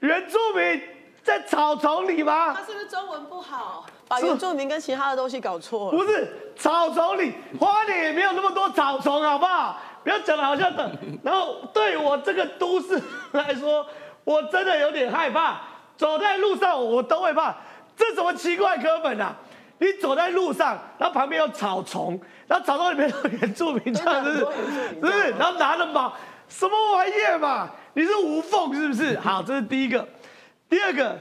[0.00, 0.80] 原住民
[1.22, 2.54] 在草丛里吗？
[2.54, 5.98] 他是不是中文不好，把原住民跟其他的东西搞错了？
[5.98, 9.78] 不是草丛里，花莲也没有那么多草丛，好不好？
[10.04, 11.18] 不要讲的好像等。
[11.24, 13.02] 然后对我这个都市
[13.32, 13.84] 来说，
[14.22, 15.60] 我真的有点害怕，
[15.96, 17.56] 走在路上我都会怕。
[17.96, 19.34] 这什么奇怪课本啊？
[19.78, 22.20] 你走在路上，然后旁边有草丛。
[22.46, 24.44] 然后草丛里面有原住民，这样子，是
[25.00, 25.30] 不是？
[25.32, 26.12] 然后拿着毛，
[26.48, 27.68] 什么玩意嘛？
[27.94, 29.18] 你是无缝是不是？
[29.18, 30.06] 好，这是第一个。
[30.68, 31.18] 第二个，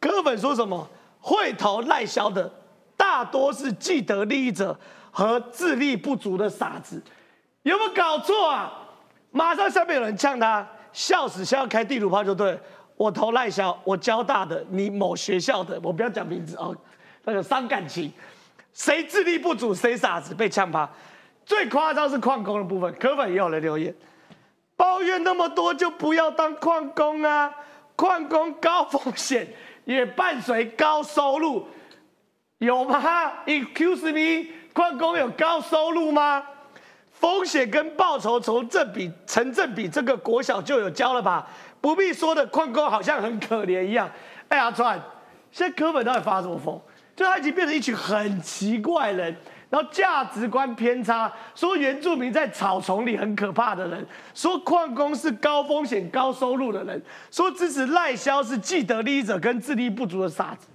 [0.00, 0.86] 柯本说什么？
[1.20, 2.52] 会投赖萧的
[2.98, 4.78] 大多是既得利益者
[5.10, 7.02] 和智力不足的傻子，
[7.64, 8.72] 有没有搞错啊？
[9.32, 12.58] 马上下面有人呛他，笑死，笑要开地图炮就对。
[12.96, 16.76] 我投赖萧，我交大的，你某学校的，我不要讲名字哦，
[17.24, 18.12] 那个伤感情。
[18.72, 20.88] 谁智力不足，谁傻子被呛趴。
[21.44, 23.92] 最夸张是矿工的部分，可粉也有人留言，
[24.76, 27.52] 抱怨那么多就不要当矿工啊！
[27.96, 29.46] 矿工高风险，
[29.84, 31.66] 也伴随高收入，
[32.58, 33.02] 有吗
[33.46, 36.42] ？Excuse me，矿工有高收入吗？
[37.14, 41.48] 风险跟报酬从正比成正比，这个国小就有教了吧？
[41.80, 44.10] 不必说的，矿工好像很可怜一样。
[44.48, 45.00] 哎呀，川，
[45.50, 46.78] 现在柯本到底发什么疯？
[47.16, 49.34] 就他已经变成一群很奇怪人，
[49.70, 54.04] 然后价值观偏差，说原住民在草丛里很可怕的人，
[54.34, 57.00] 说矿工是高风险高收入的人，
[57.30, 60.66] 说支持赖萧是既得利益者跟智力不足的傻子，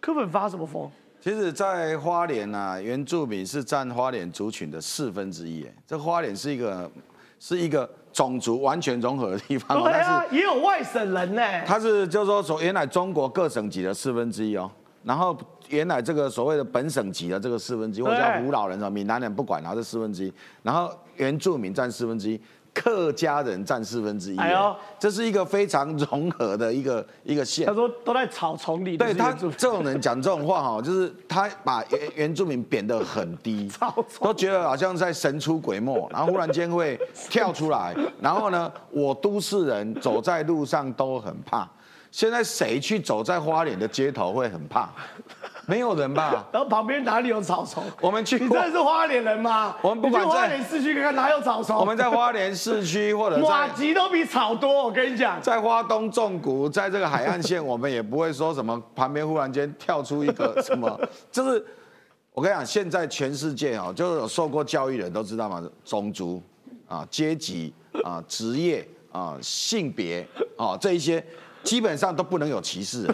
[0.00, 0.88] 科本发什么疯？
[1.28, 6.90] 其实，在花莲呐，原住民是占花莲族群的四分之一，哎，这花莲是一个
[7.38, 14.70] 是一个种族完全融合的地方，对啊，也有外省人呢，他是就是说从原来中国各省级的四分之一哦，
[15.04, 15.36] 然后。
[15.70, 22.40] 原来这个所谓的本省级的这个四分之一，或者叫胡老人啊、闽南人不管，然后这四分之一，然后原住民占四分之一，
[22.80, 24.38] 客家人占四分之一。
[24.38, 27.66] 哎呦，这是一个非常融合的一个一个县。
[27.66, 28.96] 他说都在草丛里。
[28.96, 33.70] 对他这种人讲这种话哈，就是他把原原住民贬得很低，
[34.20, 36.98] 都觉得好像在神出鬼没，然后忽然间会
[37.28, 41.68] 跳出来， 然后呢，我都市人走在路上都很怕。
[42.10, 44.88] 现在谁去走在花莲的街头会很怕？
[45.68, 46.46] 没有人吧？
[46.50, 47.84] 然后旁边哪里有草丛？
[48.00, 49.76] 我们去，你真的是花莲人吗？
[49.82, 51.76] 我们不管在花莲市区看看哪有草丛。
[51.78, 55.38] 我们在花莲市区或者马吉都比草多，我跟你讲。
[55.42, 60.98] 在花东纵谷，在这个海岸线，我们也不会说什么旁边忽然间跳出一个什么，
[61.30, 61.62] 就是
[62.32, 66.42] 我跟你讲，现在全世界啊，就是有受过教育的人都知道嘛，种族
[66.88, 71.22] 啊、阶级啊、职业啊、性别啊这一些，
[71.62, 73.06] 基本上都不能有歧视。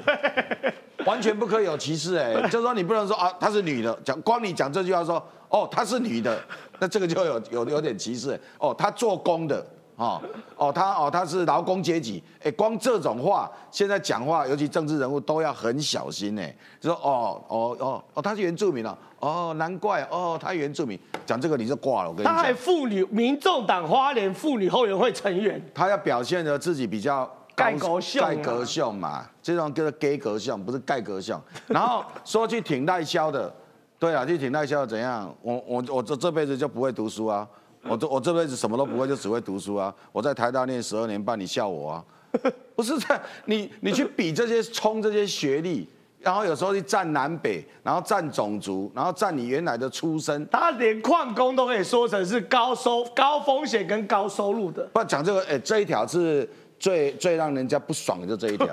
[1.04, 6.38] 完全不可以有歧视哎， 就是说你不能说啊，她是女的，讲光你讲这句话说哦，她是女的，
[6.80, 9.64] 那这个就有有有点歧视哦，她做工的
[9.96, 10.20] 哦
[10.56, 22.34] 哦，她哦她是劳工阶级哎，光这种话现在讲话，尤其政治人物都要很小心哎，就说哦哦哦哦，她是原住民了哦，难怪哦，她原住民讲这个你就挂了，我跟你讲。
[22.34, 27.30] 他还妇女民众党花莲妇女后援会成员，他要表现的自己比较。
[27.54, 31.40] 盖格秀，盖格秀嘛，这种叫做盖格秀，不是盖格秀。
[31.68, 33.52] 然后说去挺代销的，
[33.98, 35.34] 对啊，去挺代销怎样？
[35.42, 37.46] 我我我这这辈子就不会读书啊，
[37.82, 39.94] 我这我这辈子什么都不会，就只会读书啊！
[40.10, 42.04] 我在台大念十二年半，你笑我啊？
[42.74, 45.88] 不是在 你你去比这些冲这些学历，
[46.18, 50.44] 然后有时候去占南北，然后占种族，然后占你原来的出身。
[50.48, 54.82] 他连矿工都可以说成是高收高风险跟高收入的。
[54.92, 56.48] 不讲这个，哎，这一条是
[56.84, 58.68] 最最让人家不爽的，就这一条。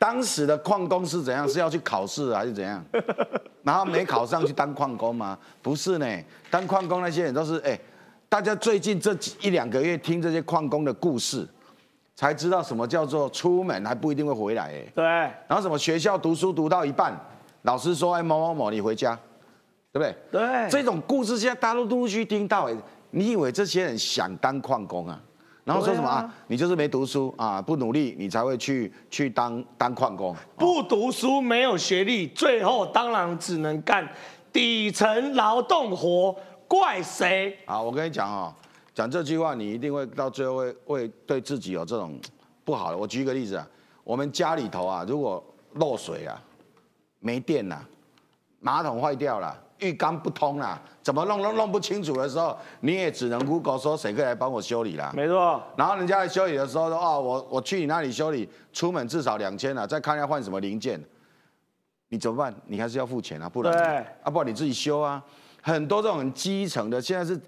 [0.00, 1.48] 当时的矿工是怎样？
[1.48, 2.84] 是要去考试还是怎样？
[3.62, 5.38] 然后没考上去当矿工吗？
[5.62, 6.06] 不是呢，
[6.50, 7.78] 当矿工那些人都是哎，
[8.28, 11.46] 大家最近这一两个月听这些矿工的故事，
[12.16, 14.82] 才知道什么叫做出门还不一定会回来哎。
[14.92, 15.04] 对。
[15.04, 17.16] 然后什么学校读书读到一半，
[17.62, 19.16] 老师说哎某某某你回家，
[19.92, 20.16] 对不对？
[20.32, 20.68] 对。
[20.68, 22.74] 这种故事现在大陆陆续听到哎，
[23.12, 25.20] 你以为这些人想当矿工啊？
[25.64, 26.34] 然后说什么啊？
[26.46, 30.36] 你就是没读书啊，不努力，你才会去去当当矿工。
[30.56, 34.06] 不读书，没有学历，最后当然只能干
[34.52, 36.36] 底层劳动活，
[36.68, 37.58] 怪谁？
[37.64, 38.54] 啊，我跟你讲哦，
[38.94, 42.20] 讲这句话，你一定会到最后会会对自己有这种
[42.62, 42.98] 不好的。
[42.98, 43.66] 我举一个例子啊，
[44.04, 45.42] 我们家里头啊，如果
[45.76, 46.38] 漏水啊，
[47.20, 47.82] 没电了，
[48.60, 49.63] 马桶坏掉了。
[49.78, 55.12] 浴缸不通啦，怎么弄都弄不清楚的时候，你也只能 Google 说谁可以来帮我修理啦。
[55.14, 55.62] 没错。
[55.76, 61.02] 然后人家来修理的时候说，哦，我我去你那里修理，出门至少两千了，再看要换什么零件，
[62.08, 62.54] 你怎么办？
[62.66, 65.22] 你还是要付钱啊，不然啊，不然你自己修啊。
[65.60, 67.40] 很多这种很基层的，现在是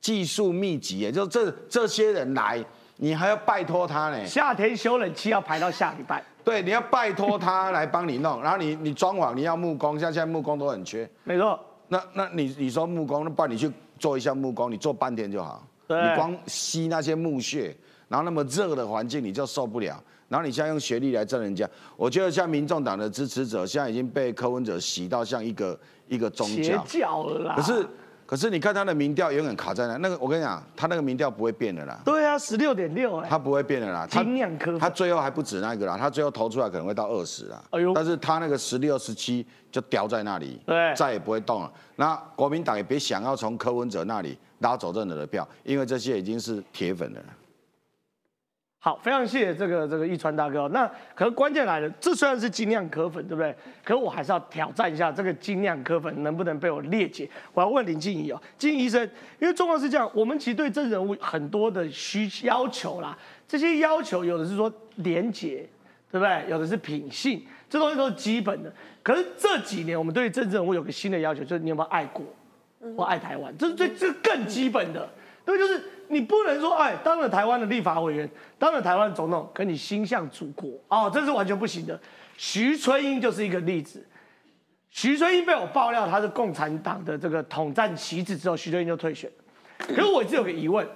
[0.00, 2.64] 技术密集，也就这这些人来，
[2.96, 4.26] 你还要拜托他呢。
[4.26, 6.24] 夏天修冷气要排到下礼拜。
[6.42, 11.08] 对，你要拜托他来帮你弄，然后你你装潢你要木工，像现在木工都很缺。
[11.24, 11.60] 没错。
[11.88, 15.66] 那那你你说木工，那不然你去做一下木工，你做半天就好。
[15.88, 17.74] 你光吸那些木屑，
[18.08, 20.02] 然后那么热的环境你就受不了。
[20.28, 25.78] 然后你现在用学历来证人家，我觉得像民众党的支持者，现在已经被柯文哲洗到像一个
[26.08, 26.84] 一个宗教。
[27.56, 27.86] 可是。
[28.28, 31.98] 可是你看他的民调永远卡在那，那个我跟你讲，他那个民调不会变的啦。
[32.04, 33.26] 对啊，十六点六哎。
[33.26, 34.06] 他不会变的啦。
[34.06, 34.78] 精酿科。
[34.78, 37.58] 他最后还不止那个啦，他最后投出来可能会到二十啦。
[37.70, 37.94] 哎呦。
[37.94, 41.72] 但是他那个十六、十七就叼在那里，对，再也不会动了。
[41.96, 47.20] 那国民党也别想要从柯文哲那里拉走任何的票，因为这些已经是铁粉了。
[48.80, 50.68] 好，非常谢谢这个这个易川大哥。
[50.68, 53.52] 那可是关键来了，这虽然是精酿可粉，对不对？
[53.82, 57.28] 可是我还是要挑战一下这个精酿可粉能不能被我列解。
[57.52, 59.02] 我要问林静怡哦，静怡医生，
[59.40, 63.18] 因为状况是这样，我们其实对真人物很多的需要求啦，
[63.48, 65.68] 这些要求有的是说廉洁，
[66.12, 66.44] 对不对？
[66.48, 68.72] 有的是品性，这东西都是基本的。
[69.02, 72.24] 可是这几年我们对真人物有个新的要求，就是你有没有爱国，
[72.96, 75.08] 或爱台湾，这是最这更基本的。
[75.44, 78.28] 对，就是你不能说，哎，当了台湾的立法委员，
[78.58, 81.98] 当了台湾总统，可你心向祖国哦，这是完全不行的。
[82.36, 84.06] 徐春英就是一个例子。
[84.90, 89.30] 徐春英被我爆料他是共产党的这个统战旗帜之后，徐春英就退选。
[89.78, 90.86] 可是我一直有个疑问，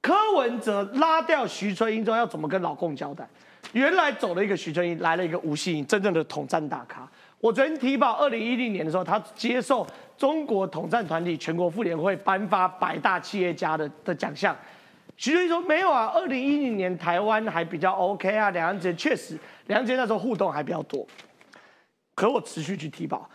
[0.00, 3.28] 柯文哲拉掉徐春英之后，要怎么跟老共交代？
[3.72, 7.08] 原来走了一个徐春英，来了一个吴欣颖，真正的统战大咖。
[7.40, 9.86] 我昨天提报，二零一零年的时候，他接受
[10.22, 14.56] 中国统战团体全国妇联会颁发百大企业家的的奖项。
[15.16, 21.04] 徐春英说没有啊，二零一零年台湾还比较 OK 啊，两岸之间确实两岸之间那时候互动还比较多。
[22.14, 23.28] 可我持续去提报，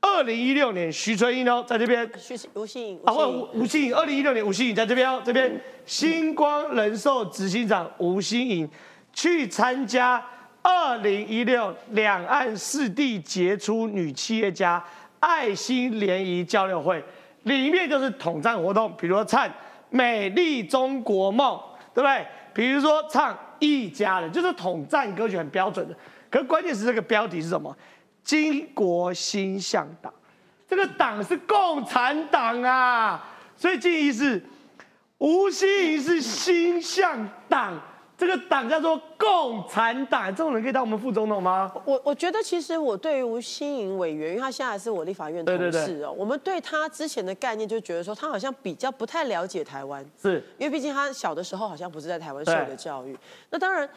[0.00, 8.66] 二零一六年徐春英呢在这边，徐吴信颖啊，吴吴信颖，二零一六年吴信颖在这边哦，这边星光人寿执行长吴新颖
[9.12, 10.24] 去参加。
[10.62, 14.82] 二零一六两岸四地杰出女企业家
[15.20, 17.02] 爱心联谊交流会，
[17.44, 19.46] 里面就是统战活动，比如说唱
[19.90, 21.56] 《美丽中国梦》，
[21.94, 22.26] 对不对？
[22.52, 25.94] 比如说唱《一家人》，就是统战歌曲很标准的。
[26.28, 27.76] 可关键是这个标题是什么？
[28.22, 30.12] 金国新向党，
[30.68, 33.28] 这个党是共产党啊！
[33.56, 34.42] 所以建议是
[35.18, 37.80] 吴欣怡是新向党。
[38.20, 41.72] 这个党叫做共产党，这种人可以当我们副总统吗？
[41.86, 53.16] 我我觉得其实我对于吴新颖委员，因为他现在是我立法院同事哦，我们对他之前的概念就觉得说他好像比较不太了解台湾，是因为毕竟他小的时候好像不是在台湾受的教育。
[53.48, 53.88] 那当然。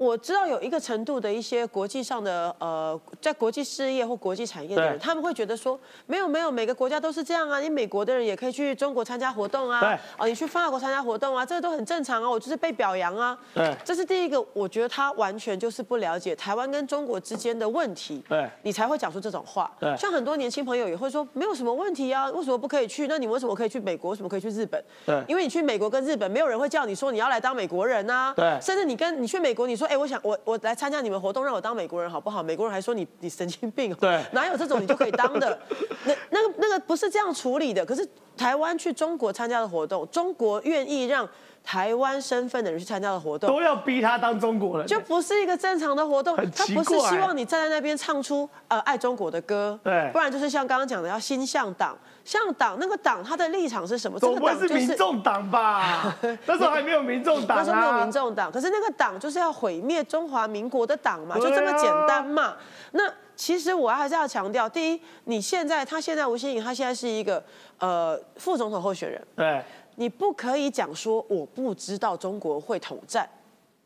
[0.00, 7.60] 我知道有一个程度的一些国际上的呃，在国际事业或国际产业的人，他们会觉得说，没有没有，每个国家都是这样啊。
[7.60, 12.30] 你美国的人也可以去中国参加活动啊，哦，你去法国参加活动啊，这个都很正常啊。
[12.30, 13.38] 我就是被表扬啊。
[13.52, 18.24] 对，这是第一个，我觉得他完全就是不了解台湾跟中国之间的问题。
[18.26, 19.70] 对，你才会讲出这种话。
[19.78, 23.06] 对，像很多年轻朋友也会说，没有什么问题啊，为什么不可以去？
[23.06, 24.12] 那你为什么可以去美国？
[24.12, 24.82] 为什么可以去日本？
[25.04, 28.32] 对，因为你去美国跟日本，没有人会叫你说你要来当美国人啊。
[28.34, 29.89] 对，甚至你跟你去美国，你说。
[29.90, 32.40] 哎，我想我我来参加你们活动，让我当美国人好不好？
[32.42, 35.58] 美国人还说你你神经病，对， 哪有这种你就可以当的？
[36.06, 37.84] 那那个那个不是这样处理的。
[37.84, 41.28] 可是台湾去中国参加的活动，中国愿意让。
[41.62, 46.34] 台湾身份的人去参加的活动，都要逼他当中国人，就不是一个正常的活动。
[46.34, 51.94] 他不是希望你站在那边唱出呃爱中国的歌，对，不然就是像刚刚讲的要心向党，
[52.30, 54.16] 向党那个党他的立场是什么？
[54.20, 56.16] 总不会是民众党吧？
[56.46, 62.56] 那时候还没有民众党，那时候没有民众党，可是那个党就是要毁灭中华民国的党嘛，就这么简单嘛。
[62.92, 63.02] 那
[63.34, 67.42] 其实我还是要强调，第一，你现在他现在吴欣颖，他现在是一个
[67.78, 69.60] 呃副总统候选人，对。
[69.96, 73.28] 你不可以讲说我不知道中国会统战，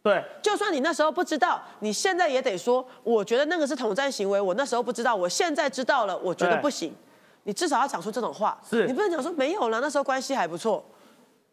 [0.03, 6.95] 对，就算你那时候不知道，你现在也得说，我觉得那个是统战行为，我那时候不知道，我现在知道了，我觉得不行。
[7.45, 10.85] 你至少要讲出这种话，是你不能讲说没有了，那时候关系还不错。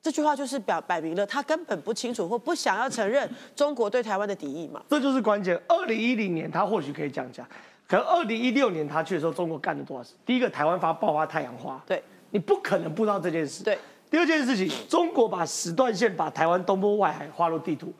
[0.02, 4.82] 这句话就是表摆明了，他根本不清楚或不想要承认中国对台湾的敌意嘛。
[4.90, 5.56] 这就是关键。
[5.68, 7.48] 二零一零年他或许可以这样讲，
[7.88, 10.14] 可二零一六年他去的时候，中国干了多少事？
[10.26, 13.78] 第一个，台湾发爆发太阳花，对你不可能不知道这件事，对。
[14.10, 17.94] 第二件事情，中国把时段线把台湾东部外海划入地图。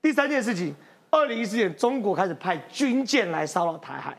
[0.00, 0.72] 第三件事情，
[1.10, 4.16] 二零一四年中国开始派军舰来骚扰台海。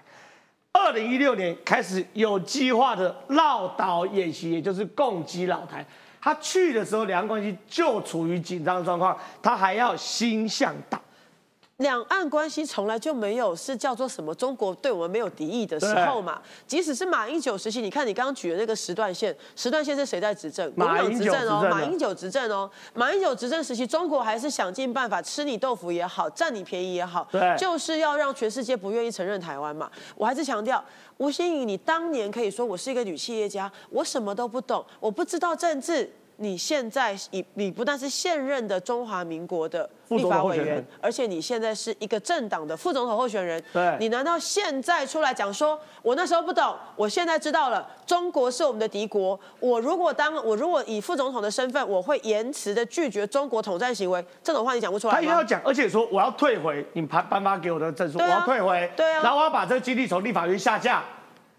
[0.73, 5.85] 二零一六年开始有计划的绕岛演习，也就是攻击老台。
[6.21, 11.01] 他去的时候，两岸关系就处于紧张状况，他还要心向党。
[11.81, 16.41] 两岸关系从来就没有是叫做什么中国对我们没有敌意的时候嘛。
[16.67, 20.71] 即使是马英九时期，你看你刚刚举的那个时段线，时段线是谁在执政？
[20.75, 22.69] 马英九执政哦，马英九执政哦。
[22.93, 29.89] 马英九执政时期，中国还是想尽办法吃你豆腐也好，占你便宜也好，对，就是要让全世界不愿意承认台湾嘛。
[30.15, 30.83] 我还是强调，
[31.17, 36.11] 吴欣颖，你当年可以说我是一个女企业家，我什么都不懂，我不知道政治。
[36.41, 43.63] 你现在你你不但是现任的中华民国的立法委员，而且你现在是一个政党的副总统候选人。
[43.71, 49.39] 对，你难道现在出来讲说，我那时候不懂，我现在知道了，中国是我们的敌国。
[49.59, 58.91] 我如果当我如果以副总统的身份，我会严词的拒绝中国统战行为，这种话你讲不出来他一定要讲，而且说我要退回你颁颁发给我的证书，我要退回。
[58.97, 59.21] 对啊。
[59.21, 61.03] 然后我要把这个基地从立法院下架。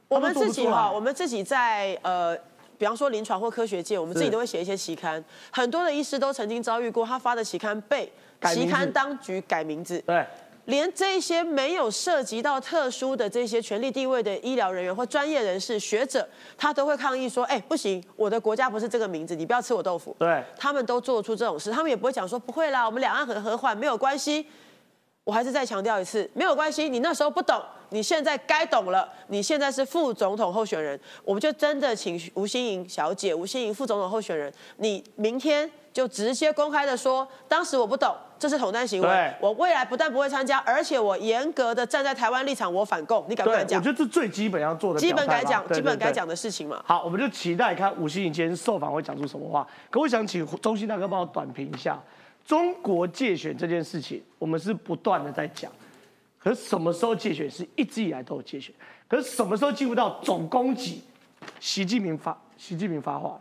[0.08, 2.36] 我们自己哈，我们自己在呃。
[2.82, 8.12] 比方说临床或科学界，我们自己都会写一些期刊，很多的医师都曾经遭遇过他发的期刊被
[8.46, 10.02] 期刊当局改名字。
[10.04, 10.26] 对，
[10.64, 16.28] 连这些没有涉及到特殊的这些权力地位的医疗人员或专业人士、学者，
[16.58, 24.44] 他都会抗议说：“哎，不行，我的国家不是这个名字，你不要吃我豆腐。”对，他们都做出这种事，他们也不会讲说不会啦，我们两岸很和缓，没有关系。
[25.24, 27.62] 我还是再强调一次，没有关系，你那时候不懂。
[27.90, 43.78] 你现在该懂了，你现在是副总统候选人，我们就真的请吴欣颖小姐、吴欣颖副总统候选人，你明天就直接公开的说，当时我不懂，这是统战行为，我未来不但不会参加，而且我严格的站在台湾立场，我反共，你敢不敢讲？
[43.78, 46.82] 我觉得这最基本要做的，基本该讲，基本该讲的事情嘛。
[46.86, 49.68] 好，我们就期待看吴欣颖今天受访会讲出什么话。
[49.90, 52.02] 可我想请中心大哥帮我短评一下，
[52.44, 55.70] 中国借选这件事情，我们是不断的在讲。
[56.38, 58.74] 可什么时候借选是一直以来都有借选，
[59.06, 61.02] 可什么时候进入到总攻击？
[61.60, 63.40] 习近平发习近平发话，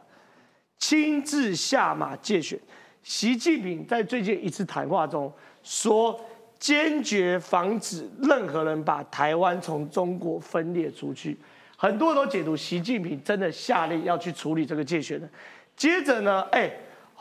[0.78, 2.60] 亲自下马借选。
[3.04, 5.32] 习近平在最近一次谈话中
[5.64, 6.20] 说，
[6.60, 11.36] 坚决防止任何人把台湾从中国分裂出去。
[11.76, 15.28] 很多人都解读习近平真的下令要去处理这个借选的。
[15.76, 16.72] 接着呢，哎，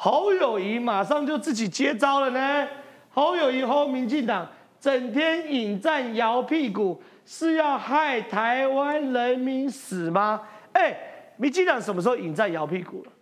[0.03, 2.67] 侯友谊马上就自己接招了呢。
[3.11, 4.49] 侯友谊和民进党。
[4.81, 10.41] 整天引战摇屁股，是要害台湾人民死吗？
[10.73, 10.97] 哎，
[11.37, 13.13] 民进党什么时候引战摇屁股了？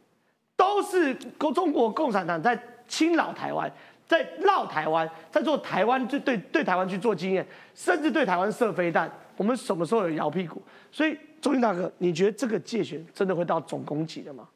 [0.54, 2.56] 都是中中国共产党在
[2.86, 3.68] 侵扰台湾，
[4.06, 9.10] 在绕台湾，在做台湾就对对台湾去做经验，甚至对台湾射飞弹。
[9.36, 10.62] 我们什么时候有摇屁股？
[10.92, 14.48] 所以，周英大哥，你觉得这个界选真的会到总攻击的吗？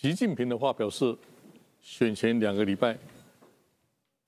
[0.00, 1.12] 习近平的话表示，
[1.80, 2.96] 选前两个礼拜。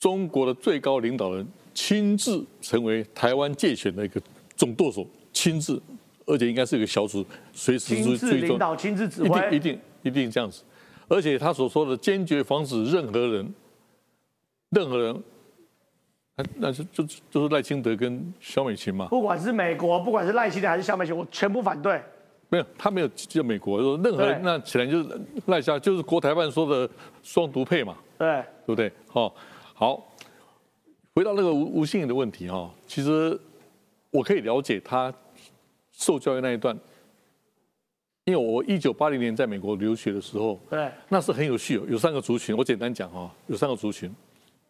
[0.00, 4.20] 中国的最高领导人亲自成为台湾界选的一个
[4.56, 5.80] 总舵手，亲自，
[6.26, 10.64] 而且应该是一个小组，随时追追领导、亲自指挥，一定、一定、一定这样子。
[11.06, 13.54] 而且他所说的坚决防止任何人、
[14.70, 15.22] 任何人，
[16.34, 19.06] 那那是就就是赖清德跟萧美琴嘛。
[19.06, 22.02] 不管是美国，不管是赖清德还是萧美琴，我全部反对。
[22.50, 26.88] 没有，他没有叫美国说任何人，那起来就是赖下，就是国台办说的
[27.22, 27.96] 双独配嘛。
[28.18, 28.92] 对，对不对？
[29.08, 29.34] 好。
[29.72, 30.14] 好，
[31.14, 33.40] 回到那个吴吴信颖的问题哈，其实
[34.10, 35.10] 我可以了解他
[35.90, 36.78] 受教育那一段，
[38.24, 44.14] 因为我一九八零年在美国留学的时候，对，那是很有趣哦，有三个族群，我简单讲哈，有三个族群，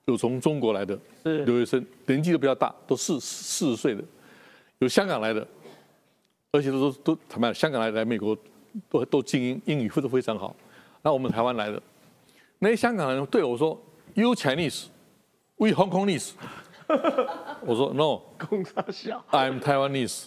[0.05, 4.05] 有从中国来的留学生，年纪都比较大，都四四十岁的，
[4.79, 5.45] 有香港来的，
[6.53, 7.55] 而且都都怎么样？
[7.55, 8.37] 香港来来美国
[8.89, 10.55] 都都精英，英语会都非常好。
[11.03, 11.81] 那我们台湾来的
[12.59, 13.81] 那些香港人对我说
[14.15, 14.87] ：“You Chinese,
[15.57, 16.33] we Hong Kongese。
[17.65, 20.25] ”我说：“No，公差小，I'm Taiwanese,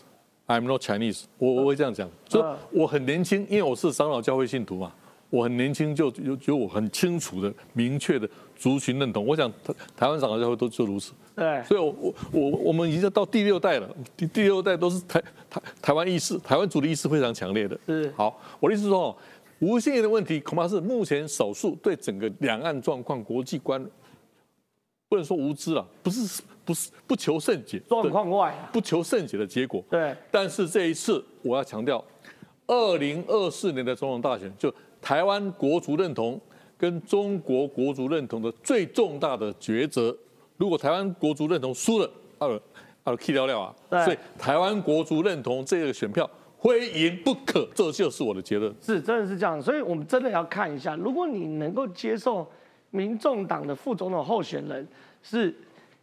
[0.48, 4.94] I'm not Chinese。”我我会这样讲，所以我很年轻，因为我是长老教会信徒嘛。
[5.30, 11.12] 我很年轻就有有我很清楚的明确的族群认同，我想台台湾长老教会都就如此。
[11.36, 15.20] 对，所以我我我我们已经到第六代了，第第六代都是台
[15.54, 17.80] 台台湾意识，台湾族的意识非常强烈的。
[17.86, 19.16] 是，好，我的意思说，
[19.60, 23.84] 无限的问题恐怕是目前少数对整个两岸状况、国际观，
[25.08, 29.84] 不能说无知了，不是不是不求甚解，状况外不求甚解的结果。
[29.89, 32.04] 对，但是这一次我要强调，
[32.66, 34.74] 二零二四年的总统大选就。
[35.04, 36.39] 台湾国族认同
[36.78, 40.16] 跟中国国族认同的最重大的抉择，
[40.56, 42.58] 如果台湾国族认同输了，二
[43.04, 43.74] 二 K 掉掉啊，
[44.04, 46.30] 所以台湾国族认同这个选票
[46.62, 48.74] 非赢不可，这就是我的结论。
[48.82, 52.49] 是，真的是这样，所以我们真的要看一下，如果你能够接受
[52.91, 54.88] 民众党的副总统候选人
[55.22, 55.54] 是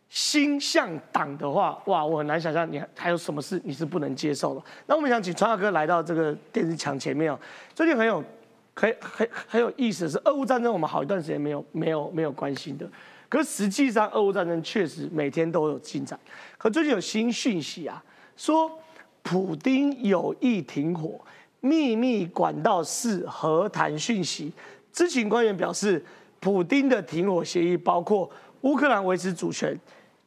[0.08, 4.62] 心向党的话，哇，我很难想象你还有什么事你是不能接受的。
[4.86, 7.38] 那我们想请川大哥来到这个电视墙前面哦，
[7.74, 8.22] 最近很有。
[8.72, 12.88] 很很很有意思的是，俄乌战争我们好一段时间没有没有没有关心的，
[13.30, 16.18] 可实际上俄乌战争确实每天都有进展。
[16.58, 18.04] 可最近有新讯息啊，
[18.36, 18.70] 说
[19.22, 21.18] 普丁有意停火，
[21.60, 24.52] 秘密管道是和谈讯息。
[24.92, 26.04] 知情官员表示，
[26.40, 28.28] 普丁的停火协议包括
[28.62, 29.78] 乌克兰维持主权，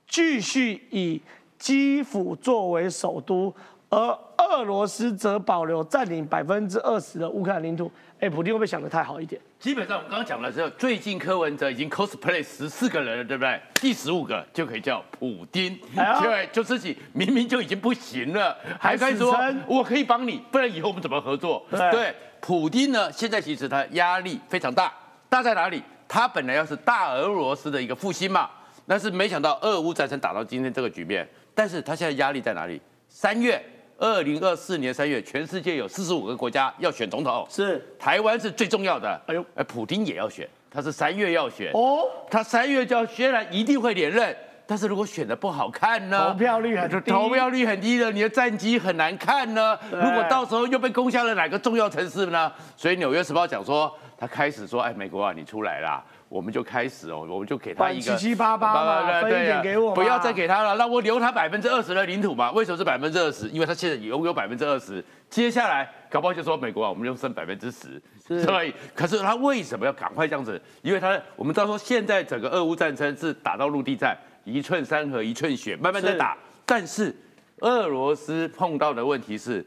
[0.08, 1.22] 继续以
[1.60, 3.54] 基辅作为首都，
[3.94, 7.92] 而俄罗斯则保留占领百分之二十的乌克兰领土。
[8.20, 9.40] 哎，普京会不会想的太好一点？
[9.60, 13.62] 基本上我们刚刚讲了之后，最近柯文哲已经 cosplay 十四个人了，对不对？
[13.76, 15.78] 第十五个就可以叫普丁，
[16.24, 19.38] 对，就自己明明就已经不行了，还可以说
[19.68, 21.64] 我可以帮你，不然以后我们怎么合作？
[21.70, 24.92] 对，普丁呢，现在其实他压力非常大，
[25.30, 25.84] 大在哪里？
[26.08, 28.50] 他本来要是大俄罗斯的一个复兴嘛，
[28.88, 32.82] 但是没想到俄乌战争打到今天这个局面，但是他现在压力在哪里？
[33.08, 33.64] 三月。
[34.04, 37.82] 二零二四年三月，全世界有四十五个国家要选总统，是。
[37.98, 39.10] 台湾是最重要的。
[39.28, 41.72] 哎呦，哎，普京也要选，他是三月要选。
[41.72, 44.36] 哦，他三月就要虽然一定会连任，
[44.66, 46.30] 但是如果选的不好看呢？
[46.30, 49.78] 投票率很低，投票率很低的，你的战绩很难看呢。
[49.92, 52.52] 如果到时候又被攻下了哪个重要城市呢？
[52.78, 56.04] 所以《纽约时报》讲说，他开始说，哎，美国啊，你出来啦。
[56.30, 62.52] 我们就开始哦，我们就给他一个七七八八嘛，分一点给我，不要再给他了，让我留他百分之二十的领土嘛。
[62.54, 63.48] 为什么是百分之二十？
[63.50, 68.02] 因为他现在拥有百分之二十，接下来搞不好就说美国啊，我们就剩百分之十。
[68.42, 70.60] 所以，可是他为什么要赶快这样子？
[70.82, 76.38] 因为他我们知道说，现在整个俄乌战争是打到陆地战，一寸山河一寸血，慢慢在打。
[76.66, 77.16] 但是
[77.60, 79.66] 俄罗斯碰到的问题是，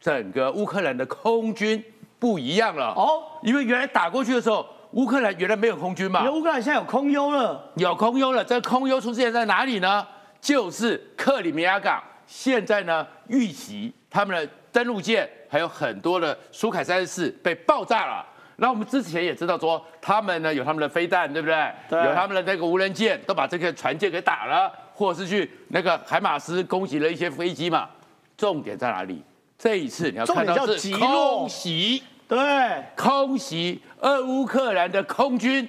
[0.00, 1.82] 整个乌克兰的空军
[2.18, 4.66] 不一样了哦，因为原来打过去的时候。
[4.92, 6.30] 乌克兰原来没有空军嘛？
[6.30, 8.42] 乌克兰现在有空优了，有空优了。
[8.42, 10.06] 这空优出现在哪里呢？
[10.40, 12.02] 就是克里米亚港。
[12.26, 18.24] 现在呢，遇袭他们的登陆舰还有很多的苏凯三十四被爆炸了。
[18.56, 21.56] 那我们之前也知道说，他们呢有他们的飞弹，对不对？
[21.90, 27.88] 有他们的那个无人舰，都把这个船舰给打了，或者是去那个海马斯攻击了一些飞机嘛。
[28.36, 29.22] 重点在哪里？
[29.58, 32.02] 这一次你要看到是空袭。
[32.28, 32.38] 对，
[32.96, 35.68] 空袭俄乌克兰的空军，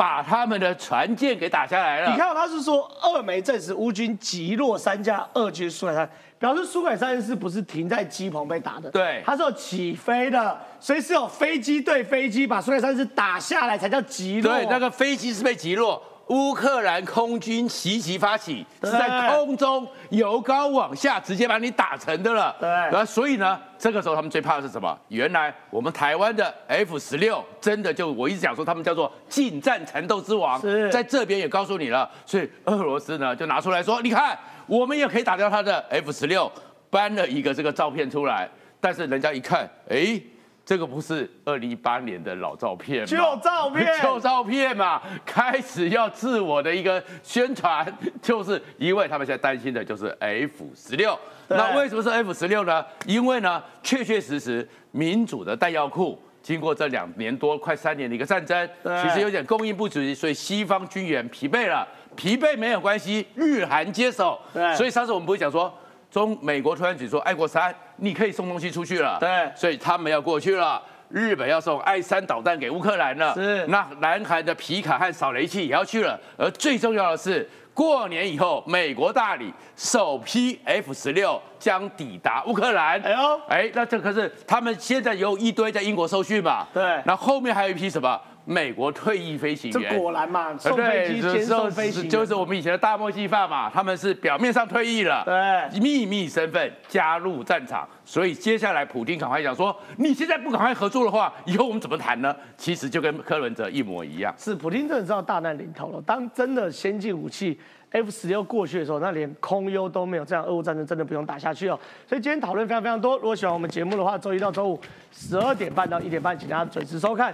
[0.00, 2.10] 把他们的船舰给打下来了。
[2.10, 8.90] 你看，他是说二枚证实乌军击落三架俄军苏莱山，表示苏凯三是不是停在机棚被打的？
[8.90, 14.50] 对，它是有起飞的，所以是有飞机对飞机把苏凯三是打下来才叫击落。
[14.50, 16.02] 对，那个飞机是被击落。
[16.30, 22.54] 乌克兰空军袭击发起，是在空中由高往下直接把你打沉的了。
[22.60, 24.96] 对，然后所以呢，这个时候他们最怕的是什么？
[25.08, 30.60] 原来我们台湾的 F 十六真的就我一直讲说他们叫做近战缠斗之王，
[30.90, 32.08] 在这边也告诉你了。
[32.24, 36.50] 所以俄罗斯呢就拿出来说，你看我们也可以打掉他的 F 十六，
[36.90, 38.48] 搬了一个这个照片出来，
[38.80, 40.20] 但是人家一看，哎。
[40.70, 43.06] 这个不是二零一八年的老照片吗？
[43.06, 47.84] 旧照片， 旧照片嘛，开始要自我的一个宣传，
[48.22, 51.18] 就是因为他们现在担心的就是 F 十六。
[51.48, 52.86] 那为什么是 F 十六呢？
[53.04, 58.70] 因为呢，确确实实民主的弹药库经过这两年多、快三年的一个战争，
[59.02, 61.84] 其实有点供应不足，所以西方军援疲惫了。
[62.14, 64.40] 疲惫没有关系，日韩接手。
[64.76, 65.74] 所以上次我们不会讲说。
[66.10, 69.18] 中美国突然举出，爱国三，你可以送东西出去了。
[69.20, 70.82] 对，所以他们要过去了。
[71.08, 77.48] 日本要送爱三导弹给乌克兰了，是那南韩的皮卡和扫雷器也要去了，而最重要的是。
[77.72, 83.00] 过年以后，美国大礼首批 F 十六将抵达乌克兰。
[83.00, 86.66] 哎呦，哎，那这可是他们现在有一堆在英国受训嘛？
[86.74, 87.00] 对。
[87.06, 88.20] 那后面还有一批什么？
[88.50, 89.92] 美国退役飞行员。
[89.92, 93.70] 这果然嘛，送飞机兼送飞行，就是我们以前的大漠计划嘛。
[93.70, 97.88] 他们是表面上退役了，对，秘密身份加入战场。
[98.04, 102.34] 所以接下来普京赶快讲说，你现在不赶快合作的话，以后我们怎么谈呢？
[102.56, 104.34] 其实就跟柯文哲一模一样。
[104.36, 106.02] 是普京真的知道大难临头了。
[106.02, 107.56] 当真的先进武器
[107.92, 111.78] F 十六过去的时候，那连空优都没有，这样俄乌战争真的不用打下去哦。
[112.08, 113.16] 所以今天讨论非常非常多。
[113.18, 114.80] 如果喜欢我们节目的话，周一到周五
[115.12, 117.32] 十二点半到一点半，请大家准时收看。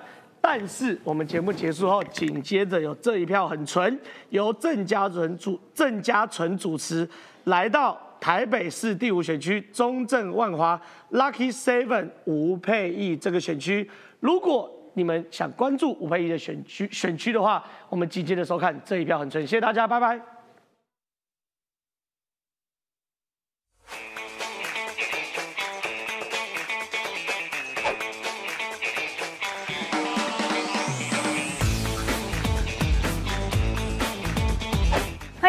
[0.48, 3.98] 但是我们节目结束后，紧接着有这一票很纯，
[4.30, 7.06] 由郑家纯主郑家纯主持，
[7.44, 10.80] 来到台北市第五选区中正万华
[11.10, 13.90] Lucky Seven 吴佩义这个选区。
[14.20, 20.35] 如果你们想关注吴佩义的选区选区的话，我们紧接着收看这一票很纯，谢谢大家，拜拜。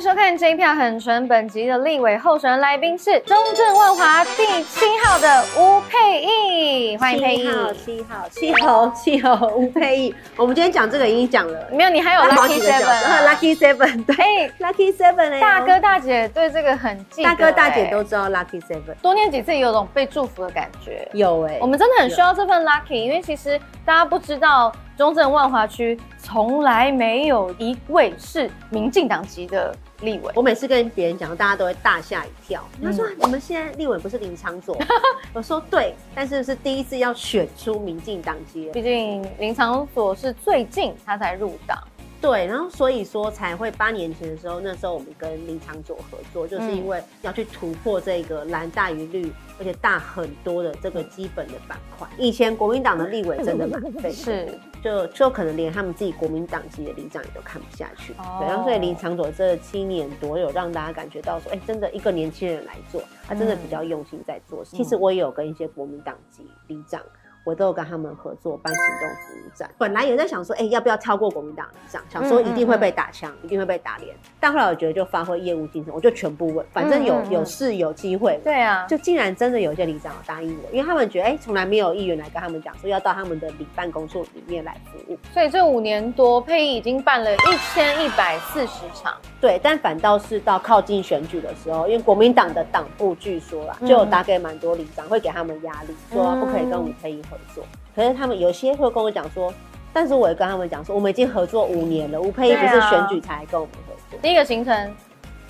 [0.00, 7.42] 收看这一票很纯，本集的立委候选人来宾是中正万华第七号的吴佩义，欢迎佩义。
[7.42, 10.14] 七号，七号，七号，七号，吴佩义。
[10.36, 11.90] 我们今天讲这个已经讲了，没有？
[11.90, 21.08] 你还有 Lucky Seven，Lucky Seven，对，Lucky Seven 大哥大姐对这个很记大哥大姐都知道 Lucky Seven，多念几次有种被祝福的感觉。
[21.12, 24.72] 有哎，我们真的很需要这份 Lucky，因为其实大家不知道。
[24.96, 29.74] 中正万华区从来没有一位是民进党籍的
[30.04, 30.32] 立委。
[30.34, 32.62] 我每次跟别人讲，大家都会大吓一跳。
[32.82, 34.76] 他说：“你们现在立委不是林长佐？”
[35.32, 38.70] 我说：“对，但是是第一次要选出民进党籍。
[38.72, 41.78] 毕竟林长佐是最近他才入党。”
[42.24, 52.08] 对，然后所以说才会八年前的时候，那时候我们跟林长佐合作，就是因为要去突破这个蓝大于绿，而且大很多的这个基本的板块。
[52.16, 58.14] 以前国民党的立委真的蛮废，是就就可能连他们自己国民党籍的里长也都看不下去。
[58.14, 64.64] 对，然后所以林长佐这七年多有让大家感觉到说，哎，真的一个年轻人来做，他真的比较用心在做。
[64.64, 67.02] 其实我也有跟一些国民党籍里长。
[67.44, 72.02] 我都有跟他们合作办行动服务站，本来也在想说，哎，要不要超过国民党长？
[72.08, 74.16] 想说一定会被打枪，一定会被打脸。
[74.40, 78.40] 但后来我觉得就发挥业务精神，我就全部问，反正有有事有机会。
[78.42, 85.18] 对啊，就竟然真的有一些里长答应我，因为他们觉得，哎，从来没有议员来跟他们讲说要到他们的里办公处里面来服务。
[85.32, 89.14] 所以这五年多，佩仪已经办了一千一百四十场。
[89.38, 97.64] 对，但反倒是到靠近选举的时候，因为国民党的党部据说啦，就有打给蛮多里长，会给他们压力，说不可以跟吴佩仪合作。
[97.94, 99.52] 可是他们有些会跟我讲说，
[99.92, 104.18] 但是我也跟他们讲说，我们已经合作五年了，吴佩仪不是选举才跟我们合作。
[104.20, 104.94] 第一个行程。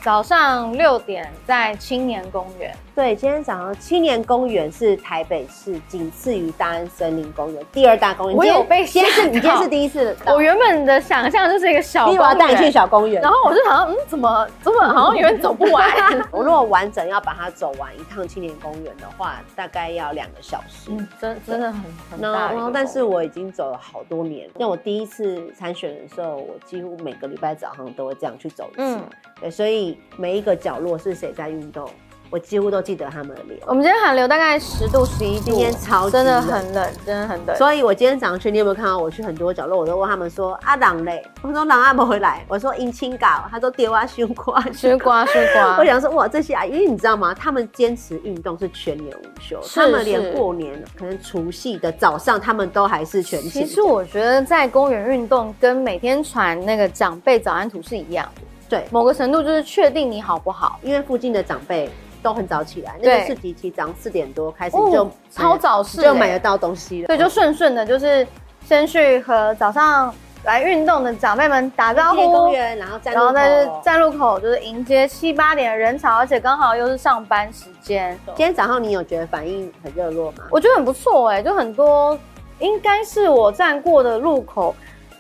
[0.03, 2.77] 早上六点在青年公园。
[2.95, 8.37] 对，今天早上青年公园是台北市仅次于大安森林公园第二大公园。
[8.37, 10.17] 我有被今天是你今天是第一次。
[10.27, 13.21] 我原本的想象就是一个小公园，带你去小公园。
[13.21, 15.91] 然后我就想，嗯，怎么怎么好像有点走不完。
[16.31, 20.91] 我如果完整要把它走完一趟青年公园的话，大概要两个小时。
[20.91, 21.83] 嗯，真真的很
[22.13, 22.53] 很大。
[22.53, 24.49] 然后，但是我已经走了好多年。
[24.57, 28.99] 像我第一次参选的时候，我几乎每个礼拜早上都会这样去走一次。
[29.41, 31.91] 对，所以每一个角落是谁在运动？
[32.35, 33.61] 我几乎都记得他们的脸。
[33.65, 37.57] 我们今天寒流大概十度、十一度，今天超真的很冷，真的很冷。
[37.57, 39.79] 所以我今天早上去，你有没有看到我去很多角落？
[39.79, 47.33] 我都问他们说：“阿郎嘞？”我说：“郎阿不回来。”我说：“阴清搞。”他说：“丢啊，修瓜，修瓜，修瓜。” 我想说：“哇，这些啊，因为你知道吗？
[47.33, 53.49] 他们坚持运动是全年无休，他们连过年可能除夕的早上，他们都还是全勤。
[53.49, 58.43] 其实我觉得在公园运动跟每天传那个长辈早安图是一样的。
[58.69, 61.89] 对，某个程度就是确定你好不好，因为附近的长辈。
[62.25, 67.07] 都很早起来，那个市集其实早上四点多开始就超早市，就买得到东西了。
[67.07, 68.27] 对，就顺顺的，就是
[68.65, 70.13] 先去和早上
[70.45, 78.19] 来运动的长辈们打招呼，公园，然后站，然后在站路口就是迎接七八点的人潮，而且刚好又是上班时间。
[78.29, 80.45] 今天早上你有觉得反应很热络吗？
[80.51, 82.19] 我觉得很不错哎，就很多，
[82.59, 84.75] 应该是我站过的路口。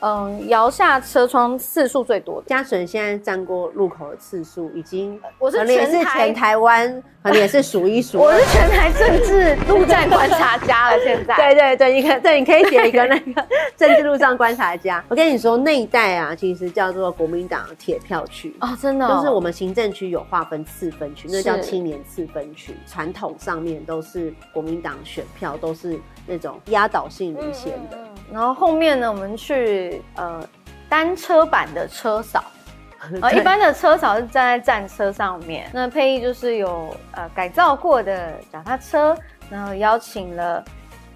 [0.04, 2.46] 嗯，摇下车窗次数最多的。
[2.46, 8.24] 嘉纯现在站过路口的次数已经，我是可能也是全台湾，可能也是数一数二。
[8.24, 11.34] 我是全台政治路站观察家了，现在。
[11.40, 13.46] 对对对，你可对，你可以写一个那个
[13.78, 15.02] 政治路上观察家。
[15.08, 22.76] 我跟你说，那一带啊，其实叫做国民党铁票区哦，真的哦、就是我们行政区有划分次分区，那叫青年次分区。
[22.86, 27.98] 传统上面都是国民党选票，都是那种压倒性领先的。
[28.32, 30.42] 然后后面呢，我们去呃
[30.88, 32.44] 单车版的车扫。
[33.20, 39.14] 呃，一般的车嫂是站在战车上面，那配艺就是有呃改造过的脚踏车，
[39.50, 40.64] 然后邀请了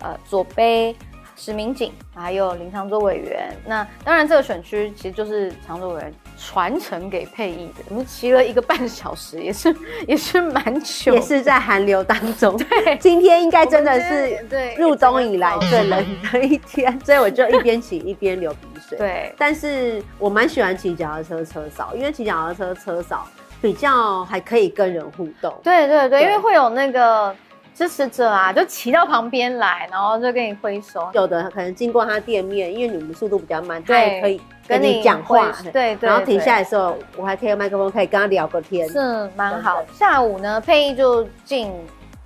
[0.01, 0.95] 呃左杯
[1.35, 3.57] 石明景，还有林长洲委员。
[3.65, 9.74] 那当然这个选区其实就是长洲委员传承给配艺的，我们骑了一个半小时，也是
[10.07, 12.57] 也是蛮久，也是在寒流当中。
[12.57, 18.97] 对，今天应该真的是对入冬以来最冷的一天， 所以我就一边骑一边流鼻水。
[18.99, 23.26] 对，但是我蛮喜欢骑脚踏车车扫，因为骑脚踏车车扫
[23.61, 25.53] 比较还可以跟人互动。
[25.64, 27.34] 对对对，对因为会有那个
[27.79, 31.09] 支持者啊，就骑到旁边来，然后就跟你挥手。
[31.12, 35.70] 有的可能经过他店面，因为你们速度比较慢，他也可以跟跟你你讲话挥。
[35.70, 38.89] 对对然后停下来的时候，我还可以用麦克风可以跟他聊个天。
[38.89, 39.81] 是蛮好。
[39.93, 41.72] 下午呢，配艺就进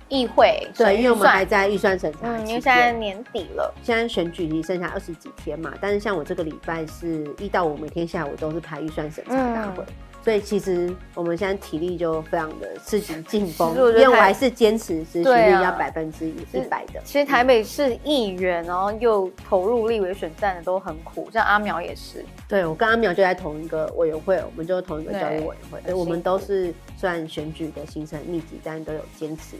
[0.09, 2.91] 议会审对，因为我们还在预算审查嗯，因期为现在。
[2.91, 9.93] 年底了，现在选举离剩下二十几天嘛，但是像我这个礼拜是一到五每天下午都是排预算审查大会，嗯
[10.23, 17.01] 所以其实我们现在体力就非常的刺激紧绷，其实我觉得台因为我还是坚持执行率要百分之一百的。
[17.03, 22.23] 其实台北市议员，然后又投入立委选战的都很苦，像阿苗也是。
[22.47, 29.57] 对我跟阿苗就在同一个委员会，我们就同一个教育委员会，我们都是虽然选举的行程密集，但都有坚持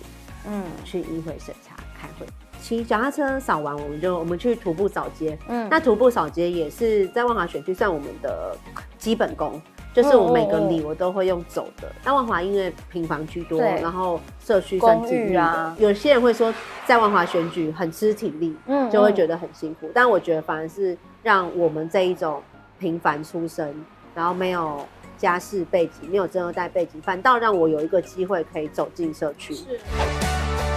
[0.47, 2.25] 嗯去议会审查开会。
[2.61, 5.37] 骑脚踏车扫完，我们就我们去徒步扫街。
[5.49, 8.55] 嗯那徒步扫街也是在万华选区算我们的
[8.97, 9.61] 基本功，
[9.93, 11.87] 就是我每个里我都会用走的。
[12.03, 16.53] 那万华因为平房居多，对然后社区算公寓啊有些人会说
[16.85, 19.89] 在万华选举很吃体力，嗯就会觉得很辛苦。
[19.93, 22.41] 但我觉得反而是让我们这一种
[22.79, 23.73] 平凡出身，
[24.15, 24.85] 然后没有
[25.17, 29.55] 家世背景、没有真二代背景，反倒让我有一个机会可以走进社区。
[29.55, 30.72] 大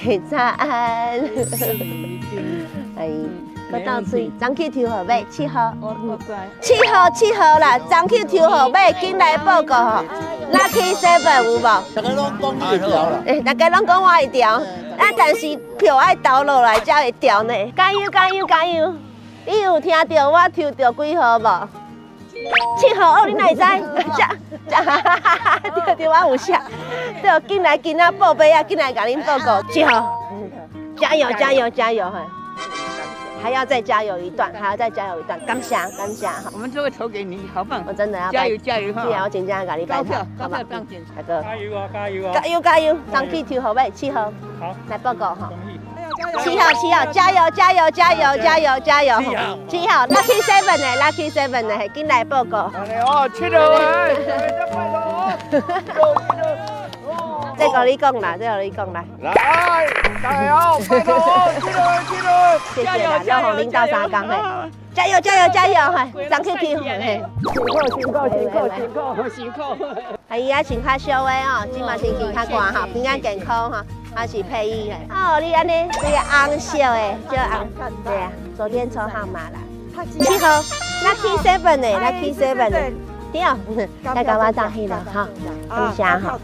[0.00, 1.20] 家早安。
[2.96, 3.10] 哎，
[3.72, 5.74] 我到嘴，张去抽号码，七号。
[6.60, 10.04] 七号七号啦，张去抽号码，紧来报告吼。
[10.52, 11.62] Lucky Seven 有无？
[11.94, 13.22] 大家拢讲一条啦。
[13.26, 17.52] 哎，大家拢讲我一条，啊，但是票爱投落来才会调呢。
[17.76, 18.94] 加油加油加油！
[19.46, 21.68] 你有听到我抽到几号无？
[22.78, 23.60] 七号哦，你哪会知？
[24.68, 24.76] 这
[25.74, 26.58] 这，对对，我有写。
[27.20, 29.62] 对，进来今仔报备啊，进来甲恁报告。
[29.70, 30.18] 七号，
[30.96, 32.08] 加油加油加油！
[32.08, 32.22] 哈，
[33.42, 35.38] 还要再加油一段，还要再加油一段。
[35.46, 37.82] 感谢感谢哈，我们就会投给你，好棒！
[37.86, 39.02] 我真的要加油加油哈！
[39.04, 39.84] 对啊，我真正甲你。
[39.86, 40.26] 大哥，
[41.42, 42.32] 加油啊加油啊！
[42.34, 42.96] 加油加油！
[43.12, 45.50] 张去抽号码七号，好，来报告哈。
[46.42, 49.18] 七号七号，加油加油加油加油加油！
[49.68, 51.88] 七号，Lucky Seven 呢？Lucky Seven 呢？
[51.94, 52.70] 进来报告。
[53.06, 53.80] 哦，七号啊！
[57.58, 59.04] 这个你讲啦，这个你讲啦。
[59.20, 59.32] 来，
[60.22, 61.14] 加油，拜托，
[61.60, 62.28] 七号七号，
[62.74, 64.34] 谢谢啦，让红领导三讲嘿，
[64.94, 67.22] 加油加油加油嘿，张去去嘿。
[67.52, 69.60] 辛苦辛苦辛苦辛苦辛苦。
[70.28, 73.84] 啊，穿较少的哦，今嘛天气较寒哈，平安健康哈，
[74.14, 75.14] 还是配音的。
[75.14, 77.68] 哦，你安尼这个红色的，叫红，
[78.04, 79.58] 对啊，昨天抽号码啦。
[80.18, 80.62] 七号
[81.04, 82.92] ，Lucky Seven 诶，Lucky Seven 诶，
[83.32, 85.28] 对，来甲我照去了哈，
[85.68, 86.38] 感谢哈。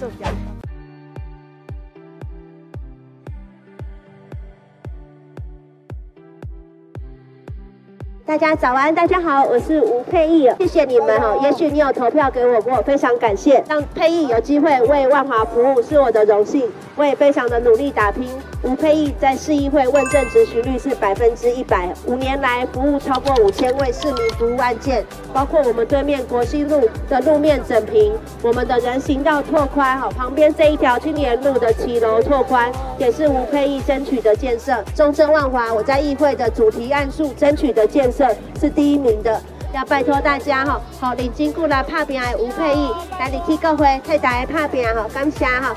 [8.26, 11.36] 大家早安，大家好，我是吴佩义，谢谢你们哈。
[11.44, 13.62] 也许你有投票给我，我非常感谢。
[13.68, 18.28] 让佩义有机会为万华服务是我的荣幸，我也非常的努力打拼，
[18.64, 28.12] 吴佩义在市议会问政执行率是百分之一百，五年来服务超过五千位市民服务案件，包括我们对面国西路的路面整平，
[28.42, 34.74] 我们的人行道拓宽，好，旁边这一条青年路的骑楼拓宽，也是吴佩义争取的建设。
[34.96, 38.15] 中正万华，我在议会的主题案数争取的建设
[38.60, 39.40] 是第一名的。
[39.74, 45.74] 要拜托大家哈，好领金过来拍拼的吴佩益，来你去各会替大家拍拼哈，感谢哈。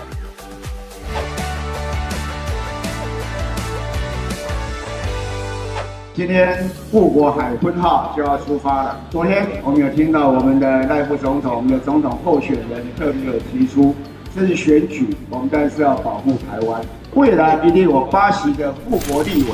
[6.14, 9.00] 今天富国海坤号就要出发了。
[9.10, 13.94] 昨天我们有听到我们的赖副总统、我们的总统候选人特别有提出，
[14.36, 16.82] 这是选举，我们但是要保护台湾，
[17.16, 19.50] 未来一定有八席的富国立委。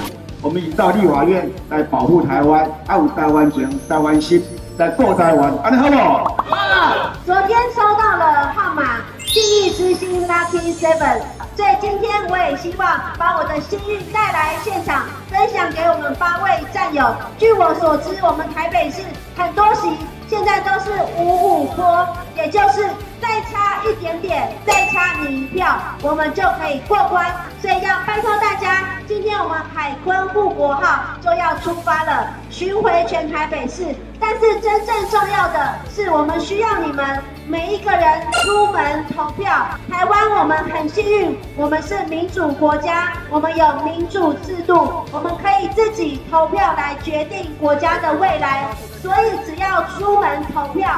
[0.46, 4.44] 我们已到立法院来保护台湾，爱护台湾情、台湾心，
[4.78, 6.38] 来过台湾，安尼好不好？
[6.48, 7.10] 好。
[7.26, 11.22] 昨天收到了号码，幸运之星 Lucky Seven，
[11.56, 15.06] 所以今天我也希望把我的幸运带来现场，
[15.36, 17.14] 分享给我们八位战友。
[17.38, 19.02] 据我所知，我们台北市
[19.36, 19.98] 很多席
[20.30, 22.07] 现在都是五五坡，
[22.38, 22.88] 也就是
[23.22, 27.26] 再差一点点，再差你一票，我们就可以过关。
[27.62, 33.84] 所以要拜托大家，今天我们海坤护国号就要出发了，巡回全台北市。
[34.18, 39.52] 但是真正重要的是，我们需要你们每一个人出门投票。
[39.91, 48.69] 台湾我们很幸运，我们是民主国家，我们有民主制度，我们可以自己投票来决定国家的未来。
[49.02, 50.89] 所以只要出门投票。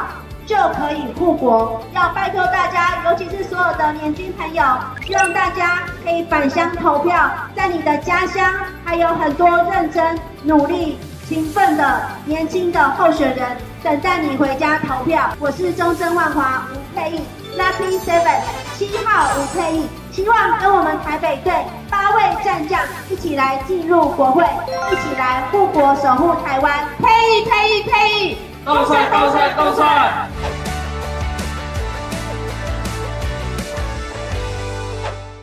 [0.47, 1.83] 就可以护国。
[1.93, 4.63] 要拜托大家，尤其是所有的年轻朋友，
[5.05, 7.29] 希望大家可以返乡投票。
[7.53, 8.49] 在你的家乡，
[8.85, 10.97] 还有很多认真、努力、
[11.27, 15.29] 勤奋的年轻的候选人等待你回家投票。
[15.37, 17.21] 我是中正万华吴佩义
[17.57, 18.39] ，Lucky Seven
[18.77, 21.53] 七号吴佩义，希望跟我们台北队
[21.91, 24.44] 八位战将一起来进入国会，
[24.91, 26.88] 一起来护国守护台湾。
[26.98, 28.38] 佩义，佩义，佩义。
[28.65, 30.27] 高帅，高帅，高帅！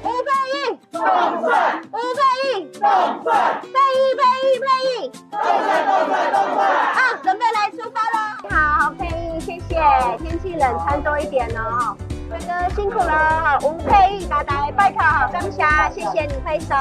[0.02, 1.00] 吴佩义，高
[1.40, 1.80] 帅！
[1.92, 2.20] 吴佩
[2.58, 2.88] 义，高
[3.22, 3.60] 帅！
[3.62, 6.66] 佩义，佩义，佩义，高帅，高帅，高帅！
[6.66, 8.18] 啊，准备来出发喽！
[8.50, 9.78] 好，佩义，谢谢。
[10.18, 11.96] 天气冷，穿多一点哦。
[12.34, 16.74] 哥哥辛苦了，吴佩义，大大拜好，刚下，谢谢你挥手。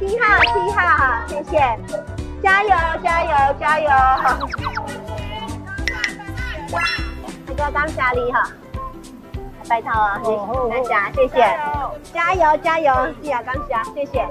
[0.00, 1.78] 七号，七号，谢谢。
[2.42, 2.70] 加油，
[3.04, 3.88] 加油，加油！
[7.46, 8.42] 大家当家里哈，
[9.68, 10.20] 拜托啊，
[10.68, 11.56] 大家谢谢，
[12.12, 12.92] 加油，加油，
[13.22, 14.28] 是啊，刚下，谢谢。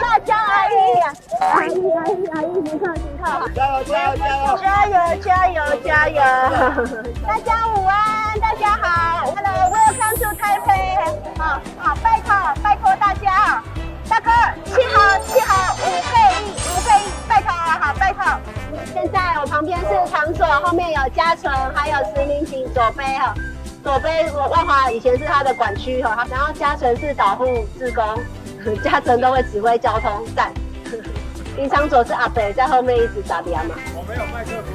[0.00, 0.72] 辣椒阿姨，
[1.40, 6.18] 阿姨，阿姨，阿姨，请客，请客，加油，加油，加油，加油，加油！
[7.26, 13.62] 大家午安，大家好，Hello，Welcome to Taipei，好好，拜托，拜托大家。
[14.08, 14.30] 大哥，
[14.66, 15.78] 七号，七号，五
[16.12, 16.14] 倍
[16.44, 18.22] 一，五倍一，拜托好，拜托。
[18.92, 23.34] 现在我旁边是场所，后面有嘉诚，还有石林行左杯哈，
[23.82, 27.46] 左杯万华以前是他的管区哈，然后嘉诚是导护
[27.78, 28.04] 职工，
[28.82, 30.52] 嘉诚都会指挥交通站。
[31.56, 33.74] 林场所是阿北在后面一直打边嘛。
[33.94, 34.74] 我没有麦克风。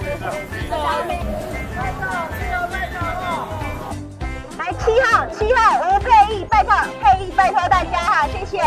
[4.58, 8.62] 来七号，七号，吴佩义，拜托，佩义，拜托大家哈，谢谢。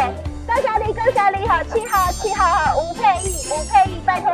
[0.46, 4.30] 高小丽，高小丽好，七号，七号好，吴佩义，吴佩义，拜托。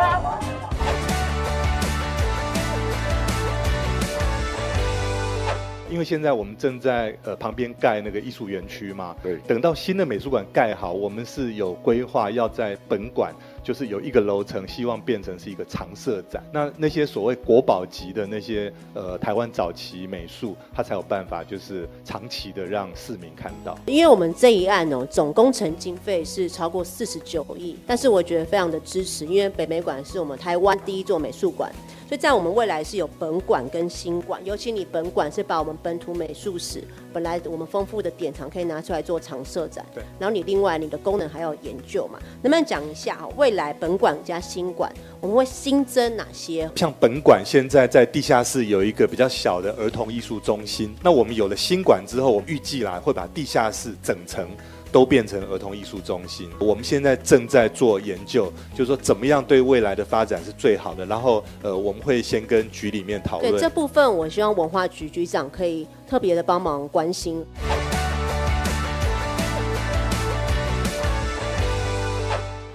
[5.91, 13.35] 因为现在我们正在呃旁边盖那个艺术园区嘛，对，等到新的美术馆盖好，我们是有规划要在本馆。
[13.61, 16.43] 就是有一个楼层，希望变成是一个常设展。
[16.51, 23.79] 那那些所谓国宝级的那些呃台湾早期美术，它才有办法就是长期的让市民看到。
[23.85, 31.71] 因为我们这一案哦，总工程经费是超过四十九亿，但是我觉得非常的支持，因为北美馆是我们台湾第一座美术馆。
[32.09, 36.83] 所以在我们未来是有本馆跟新馆，尤其你本馆是把我们本土美术史
[37.13, 40.03] 本来我们丰富的典藏可以拿出来做常设展，对。
[40.19, 43.29] 然后你另外你的功能还要研究嘛，能不能讲一下哈？
[43.37, 44.91] 未来本馆加新馆
[45.21, 46.71] 我们会新增哪些？
[46.77, 54.49] 像本馆现在在地下室有一个比较小的儿童艺术中心，那我们有了新馆之后，我们预计啦会把地下室整层。
[54.91, 56.49] 都变成儿童艺术中心。
[56.59, 61.05] 我们现在正在做研究，就是说怎么样对未来的发展是最好的。
[61.07, 63.53] 然后，呃，我们会先跟局里面讨论。
[63.53, 67.45] 对这部分，我希望文化局局长可以特别的帮忙关心。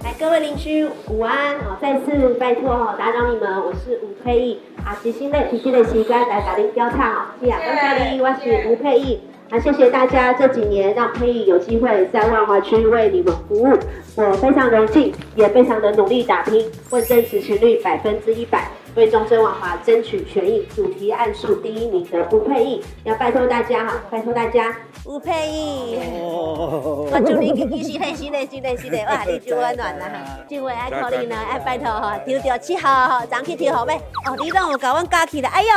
[0.02, 1.76] 来，各位邻居午安哦！
[1.80, 9.20] 再次拜托哦，打扰你们，我是吴佩义啊，齐心的齐心的齐，刚来打铃标唱哦，是啊，刚才的我是吴佩义。
[9.50, 13.78] 那谢谢大家这几年让佩仪有机会在万华区为你们服务，
[14.16, 18.68] 我非常荣幸，也非常的努力打拼，问政支持率百分之一百。
[18.96, 24.74] 为终身万华争取权益，主题案数第一名的吴佩义，要拜托大家哈，拜托大家。
[25.04, 30.38] 吴佩义，我祝你继续嘿，是的，是的，是的，哇，你真温暖啦！
[30.48, 34.00] 这位爱可你呢，爱拜托哈，丢掉七号哈，咱去抽号呗。
[34.26, 35.70] 哦，你让我搞阮加起来，哎呦，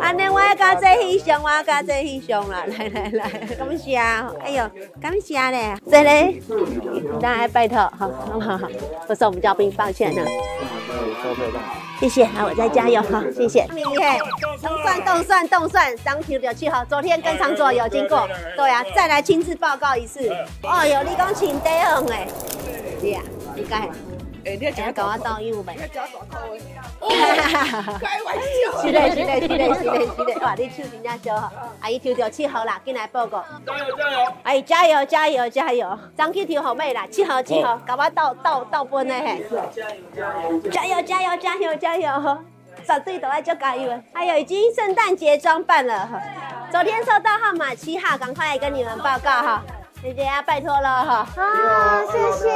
[0.00, 4.70] 安尼我要加这翕相，我要加这翕相啦，来来来，感谢啊，哎呦，
[5.00, 6.40] 感谢嘞，这嘞，
[7.20, 8.08] 那爱拜托，好，
[8.38, 8.68] 好好，
[9.08, 10.22] 不是我们嘉宾，抱歉呢。
[12.00, 13.66] 谢谢，那我再加油哈，谢谢。
[13.74, 14.18] 厉害，
[14.62, 20.26] 动算动算动算，张提六七号，昨天跟常佐有经过，对啊，再来亲自报告一次。
[20.62, 22.26] 哦哟，你讲请得很哎，
[23.02, 23.22] 对啊，
[23.54, 23.86] 应该。
[24.44, 25.76] 哎，你要搞我倒义务没？
[28.00, 28.80] 开玩笑。
[28.80, 30.40] 是的，是的，是的，是的，是的。
[30.40, 33.44] 哇，你手真正小哈，阿姨抽到七号啦，进来报告。
[33.66, 34.32] 加油加油！
[34.42, 35.98] 阿姨加油加油加油！
[36.16, 39.44] 张去抽好妹啦，七号七号，搞我倒倒倒分的嘿。
[40.70, 42.38] 加油加油加油加油加油！
[42.86, 44.02] 绝对都爱叫加油。
[44.12, 46.20] 还有已经圣诞节装扮了哈，
[46.72, 49.62] 昨天收到号码七号，赶快来跟你们报告哈。
[50.02, 51.28] 姐姐啊，拜托了哈！
[51.36, 52.50] 啊，谢谢。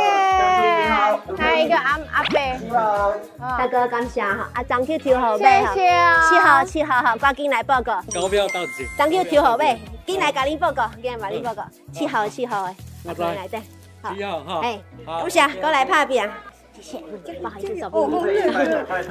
[1.36, 3.14] 还有一个阿阿伯，
[3.58, 4.48] 大哥感谢哈。
[4.54, 5.74] 阿张去挑好呗哈。
[5.74, 6.30] 谢谢啊。
[6.30, 8.02] 七号七号哈，赶紧来报告。
[8.14, 8.86] 高标到齐。
[8.96, 11.62] 张去挑好呗，紧来甲你报告，紧来甲你报告。
[11.92, 13.60] 七号七号的，来来对。
[14.14, 14.60] 七号哈。
[14.62, 14.80] 哎，
[15.22, 16.30] 不是啊，过来拍片。
[16.80, 16.98] 谢谢，
[17.42, 18.08] 不好意思，走不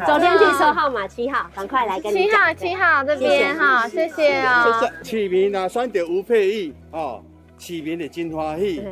[0.06, 4.66] 昨天去收号码七号，赶快来跟你七号七号这边哈，谢谢啊。
[4.82, 4.94] 谢谢。
[5.04, 7.22] 市民啊，选择吴佩义哦。
[7.66, 8.84] 市民的真欢喜，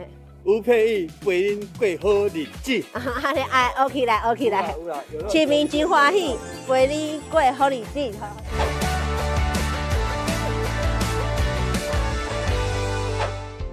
[0.45, 2.81] 吴佩玉陪恁过好日子。
[2.98, 4.73] 啊，你爱，OK 来，OK 来，
[5.30, 7.99] 市民真欢喜，陪你过好日子。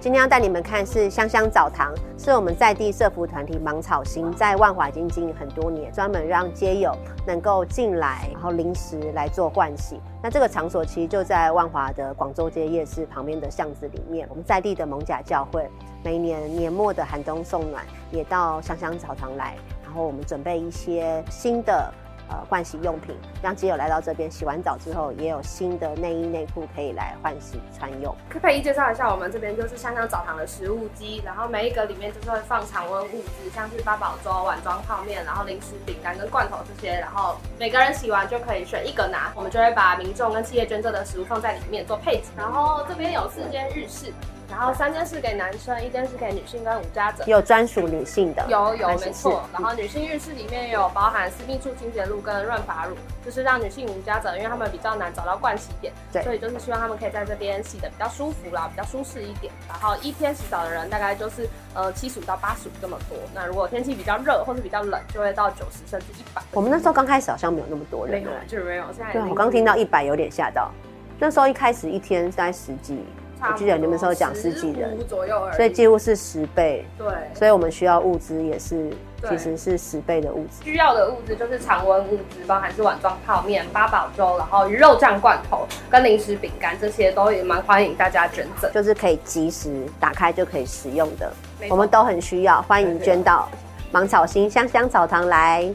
[0.01, 1.93] 今天要带你们看是香香澡堂，
[2.29, 6.95] 是我们在地社服团体芒草星在万华已经营很多年，专门让街友
[7.25, 9.99] 能够进来，然后临时来做盥洗。
[10.21, 14.27] 那这个场所其实就在万华的广州街夜市旁边的巷子里面。
[14.29, 15.67] 我们在地的蒙甲教会
[16.03, 21.91] 每年年末的寒冬送暖，也到香香澡堂来，然后我们准备一些新的。
[22.29, 28.15] 呃，换洗用品，让基友来到这边洗完澡之后，也有新的内衣内裤可以来换洗穿用。
[28.29, 42.29] 可不可以介绍一下，我们这边就是香香澡堂的食物机，然后每一格里面就是会放常温物资，像是八宝粥、碗装泡面，然后零食、饼干跟罐头这些，然后每个人洗完就可以选一格拿，我们就会把民众跟企业捐赠的食物放在里面做配置。
[42.37, 44.13] 然后这边有四间日式。
[44.49, 49.43] 然后三间是给男生，一间是给女性跟无家者，有专属女性的，有有没错。
[49.53, 59.53] 然后女性浴室里面有包含私密处清洁露跟润发乳，就是让女性无家者，因为他们比较难找到盥洗点，对，所以就是希望他们可以在这边洗的比较舒服啦，比较舒适一点。
[59.67, 63.17] 然后一天洗澡的人大概就是呃七十五到八十五这么多。
[63.35, 66.41] 那如果天气比较热或是比较冷，就会到九十甚至一百。
[66.51, 68.85] 我们那时候刚开始好像没有那么多人，没有就没有。
[68.93, 70.71] 现在对我刚听到一百有点吓到，
[71.19, 73.05] 那时候一开始一天大概十几。
[73.41, 74.97] 我记得你们时候讲十几人。
[75.07, 76.85] 左右，所以几乎是十倍。
[76.97, 78.89] 对，所以我们需要物资也是，
[79.27, 80.63] 其实是十倍的物资。
[80.63, 91.31] 需要的物资就是常温物资，包含是碗装泡面、八宝粥，然后鱼肉酱罐头跟零食饼干，这些都也蛮欢迎大家捐赠，就是可以及时打开就可以使用的，
[91.69, 93.49] 我们都很需要，欢迎捐到
[93.91, 95.73] 芒草心香香草堂来。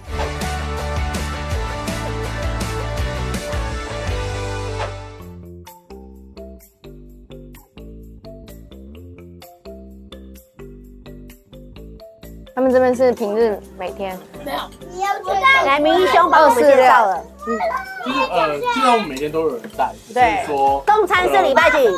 [12.54, 14.58] 他们这边是平日每天没有，
[15.66, 17.58] 来明一兄帮我们介绍了，嗯，
[18.06, 21.88] 就是呃，基本上我们每天都有人带，对，说共餐是礼拜几？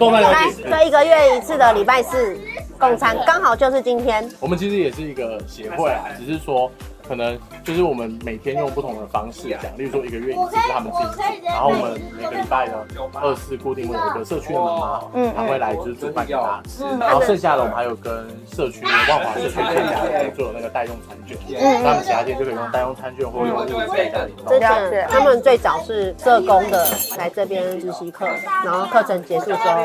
[0.00, 2.36] 共餐来，这，一个月一次的礼拜四
[2.76, 4.28] 共餐，刚好就是今天。
[4.40, 6.68] 我们其实也是一个协会啊，只是说。
[7.10, 12.86] 可能就是我们每天用不同的方式讲，例如说一个月一次是他们自己煮，然后我们每个礼拜的
[13.20, 24.32] 二次固定会有一个社区的妈妈，嗯，她会来就是煮饭给大家吃，然后剩下的我们还有跟社区万华社区店家做那个代用餐券，嗯，他们其他店就可以用代用餐券或用物资在家里。
[24.48, 26.86] 真的，他们最早是社工的
[27.18, 28.24] 来这边实习课，
[28.64, 29.82] 然后课程结束之后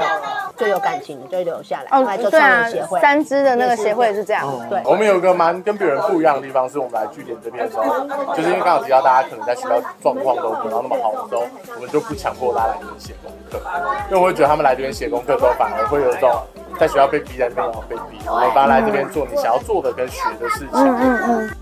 [0.58, 3.00] 就有感情就留下来，后来就创了协会。
[3.02, 4.80] 三支的那个协会是这样，对。
[4.86, 7.15] 我们有个蛮跟别人不一样的地方，是我们来。
[7.16, 13.62] 据点这边的时候，就是因为刚好提到大家可能在学校状况都不到那么好的时候，我们就不强迫他来这边写功课，
[14.10, 16.30] 因为我会觉得他们来这边写功课的时候，反而会有一种
[16.78, 20.70] 在学校被逼在这边，然后被逼，然后大家来这边做你想要做的跟学的事情。
[20.74, 21.56] 嗯嗯。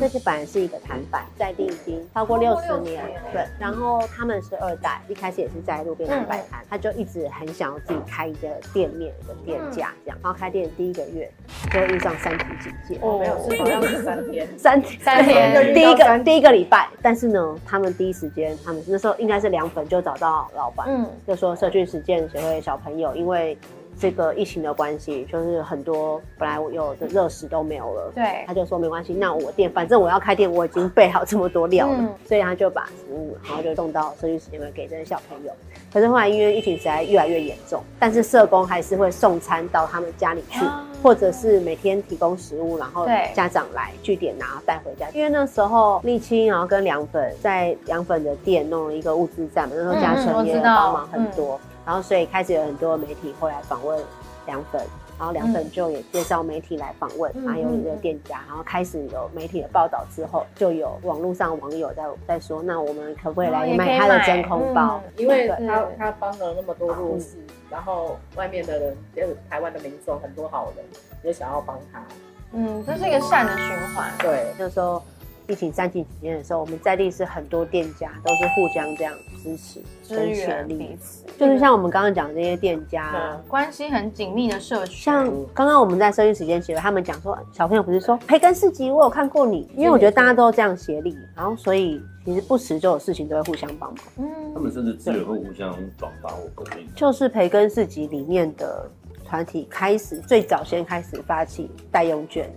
[0.00, 3.44] 这些本来是一个摊板，在地已经超过六十年，对。
[3.58, 10.18] 然后他们是二代，一开始也是在路边摆摊，他就一直很想要自己开一个店面、一个店家这样。
[10.22, 11.30] 然后开店第一个月
[11.72, 16.88] 就遇上三级警戒，哦，没有，是好像是三天， 三三天，第一个第一个礼拜。
[17.02, 23.58] 但是呢，他们第一时间，他们那时候应该是凉粉就找到老板，嗯，就说社区实践协会小朋友因为。
[24.00, 28.12] 这个疫情的关系，就是很多本来我有的热食都没有了。
[28.14, 35.52] 对，他就说没关系，那我店反正我要开店，我已经备好这么多料了，所以他就把食物，然后就送到社区时间会给这些小朋友。
[35.92, 40.64] 可是后来因为疫情实在越来越严重，但是社工还是会送餐到他们家里去，
[41.02, 45.08] 或者是每天提供食物，然后家长来据点拿带回家。
[45.14, 51.58] 因为那时候沥青，然后跟凉粉在凉粉的店弄了一个物资站嘛，那时候嘉诚也帮忙很多。
[51.88, 53.98] 然后，所以开始有很多媒体会来访问
[54.44, 54.78] 凉粉，
[55.18, 65.00] 然后凉粉就也介绍媒体来访问，还有一个店家，然后开始有媒体的报道之后，就有网络上网友在在说，那我们可不可以来买他的真空包？
[65.16, 67.38] 因为他他帮了那么多弱势，
[67.70, 70.84] 然后外面的人就是台湾的民众很多好人
[71.24, 72.04] 也想要帮他，
[72.52, 74.12] 嗯，这是一个善的循环。
[74.18, 75.02] 对，那时候。
[75.50, 84.96] 疫情三级期间的时候，我们在地是很多店家都是互相这样支持、支援彼此，就是像我们刚刚讲这些店家，关系很紧密的社群。
[84.96, 93.98] 像刚刚我们在生育时间协会，他们讲说，小朋友不是说培根四级，我有看过你，因为我觉得大家都这样协力，然后所以其实不时就有事情都会互相帮忙。
[94.18, 96.88] 嗯，他们甚至资源会互相转发我鼓励。
[96.94, 98.90] 就是培根四级里面的
[99.24, 102.50] 团体开始最早先开始发起代用券。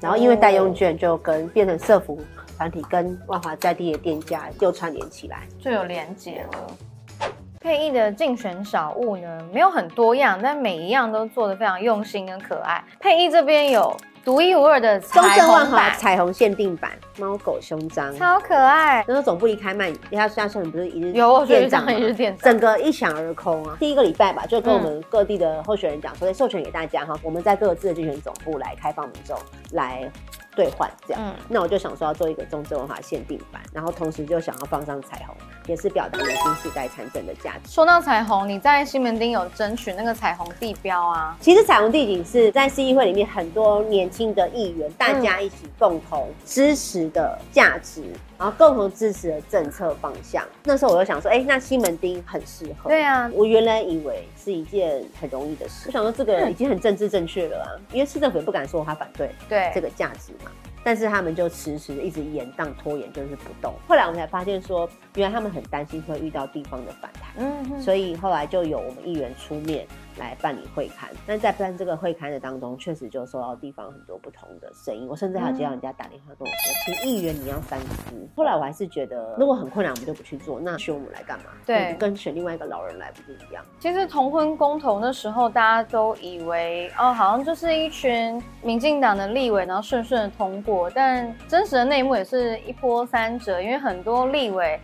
[0.00, 2.18] 然后因为代用券就跟变成社服
[2.56, 7.30] 团体跟万华在地的店家又串联起来，就有连结了。
[7.60, 12.84] 配艺的竞选小物呢，没有很多样，但每一样都做的非常用心跟可爱。
[13.00, 13.96] 配艺这边有。
[14.24, 19.04] 独一无二的彩虹版，彩虹限定版猫狗胸章，超可爱。
[19.06, 23.76] 那时候总部一开卖，一下下车，你不是一日有店长一日店长，整个一抢而空啊！
[23.78, 29.36] 第一个礼拜吧，就跟我们各地的候选人讲，所以授权给大家哈，我们在各自的竞选总部来开放民众
[29.72, 30.10] 来。
[30.54, 35.34] 兑换这样，那我就想说要做一个中正文化限定版，然后同时就想要放上彩虹，
[35.66, 37.70] 也是表达年轻时代参政的价值。
[37.70, 41.36] 说到彩虹，你在西门町有争取那个彩虹地标啊？
[41.40, 48.02] 其实彩虹地景是在市议会里面很多年轻的议员大家一起共同支持的价值，
[48.38, 50.44] 然后共同支持的政策方向。
[50.64, 52.90] 那时候我就想说，哎，那西门町很适合。
[52.90, 60.50] 对啊，我原来以为是一件很容易的事，我想说这个已经很政治正确了啊，因为市政府也不敢说他反对对这个价值嘛。
[60.86, 63.72] 但是他们就迟迟一直延宕拖延，就是不动。
[63.88, 69.86] 后来我们才发现说，原来他们很担心会遇到地方的反弹，嗯，所以后来就有我们议员出面。
[70.18, 75.08] 来办理会刊，但在办这个会刊的当中，确实就收到地方很多不同的声音。
[75.08, 80.60] 我甚至还接到人家打电话跟我说：“请议员你要三思。”后来我还是觉得，如果很困难，我们就不去做。
[80.60, 81.46] 那选我们来干嘛？
[81.66, 83.64] 对，跟选另外一个老人来不是一样？
[83.80, 90.88] 其实同婚公投那时候，大家都以为哦，好像就是一群民进党的立委，然后顺顺的通过。
[90.90, 94.80] 但真实的内幕也是一波三折，因为很多立委。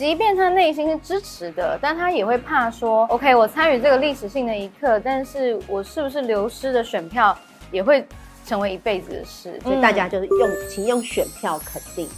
[0.00, 7.36] 即便他内心是支持的，但他也会怕说，OK，我参与这个历史性的一刻，但是我是不是流失的选票
[7.70, 8.02] 也会
[8.46, 9.60] 成为一辈子的事？
[9.60, 12.08] 所以大家就是用，请用选票肯定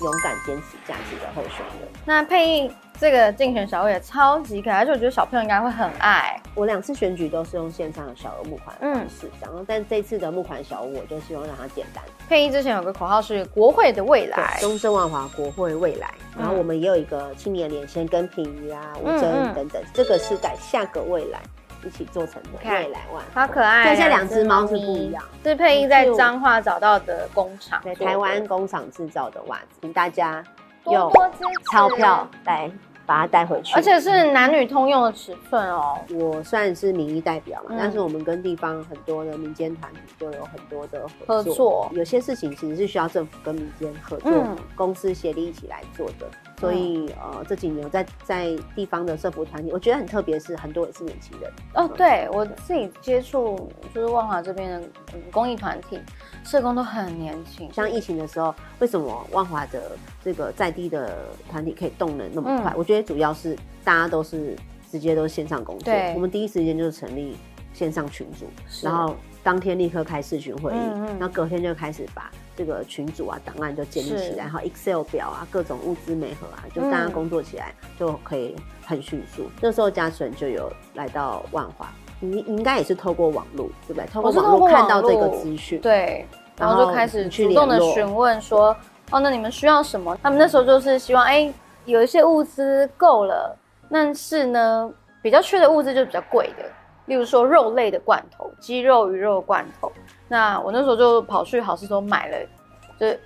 [0.00, 1.88] 勇敢坚持价值的候选人。
[2.04, 2.72] 那配音。
[2.98, 6.40] 这个竞选小物也超级可爱，而且我觉得小朋友应该会很爱。
[6.54, 12.02] 我两次选举都是用线上的小额募款方式，然后但这次的募款小物，我就希望让它简单。
[12.28, 16.08] 配音之前有个口号是“国会的未来”，中正万华国会未来。
[16.38, 21.40] 然后我们也有一个青年连线跟平瑜啊、吴峥等等，这个是在下个未来
[21.84, 23.94] 一起做成的未来万，好可爱。
[23.96, 30.42] 这两只猫是不一样，是配音在彰化找到的工厂，在台湾工厂制造的袜子，请大家
[30.86, 31.12] 用
[31.72, 32.70] 钞票来。
[33.06, 35.98] 把它带回去，而且是男女通用的尺寸哦。
[36.08, 44.32] 我算是民意代表嘛，但是我们跟地方很多的民间团体就有很多的合作，有些事情其实是需要政府跟民间合作，
[44.74, 46.26] 公司协力一起来做的。
[46.64, 51.86] 所以呃，这几年在在地方的社服团体，我觉得很特别，是很多也是年轻人哦。
[51.88, 54.88] 对我自己接触就是万华这边的
[55.30, 56.00] 公益团体，
[56.44, 57.70] 社工都很年轻。
[57.72, 59.92] 像疫情的时候，为什么万华的
[60.24, 61.16] 这个在地的
[61.50, 62.72] 团体可以动能那么快？
[62.76, 63.54] 我觉得主要是
[63.84, 64.56] 大家都是
[64.90, 65.92] 直接都是线上工作。
[66.14, 67.36] 我们第一时间就是成立
[67.72, 68.46] 线上群组，
[68.82, 69.14] 然后
[69.44, 70.76] 当天立刻开视讯会议，
[71.20, 72.28] 然后隔天就开始把。
[72.56, 78.54] 这个群组啊，档案就建立起来，然后 Excel 表啊，各种物资媒合啊，就大家工作起来就可以
[78.86, 79.50] 很迅速。
[79.60, 81.88] 那时候嘉纯就有来到万华，
[82.20, 84.06] 你应该也是透过网络，对不对？
[84.06, 86.24] 透过网络看到这个资讯，对。
[86.56, 88.68] 然后就开始主动的询问说，
[89.10, 90.16] 哦，那你们需要什么？
[90.22, 91.52] 他们那时候就是希望，哎，
[91.86, 93.58] 有一些物资够了，
[93.90, 94.88] 但是呢，
[95.20, 96.64] 比较缺的物资就比较贵的，
[97.06, 99.90] 例如说肉类的罐头，鸡肉、鱼肉罐头。
[100.28, 102.36] 那我那时候就跑去好市多买了，
[102.98, 103.20] 就是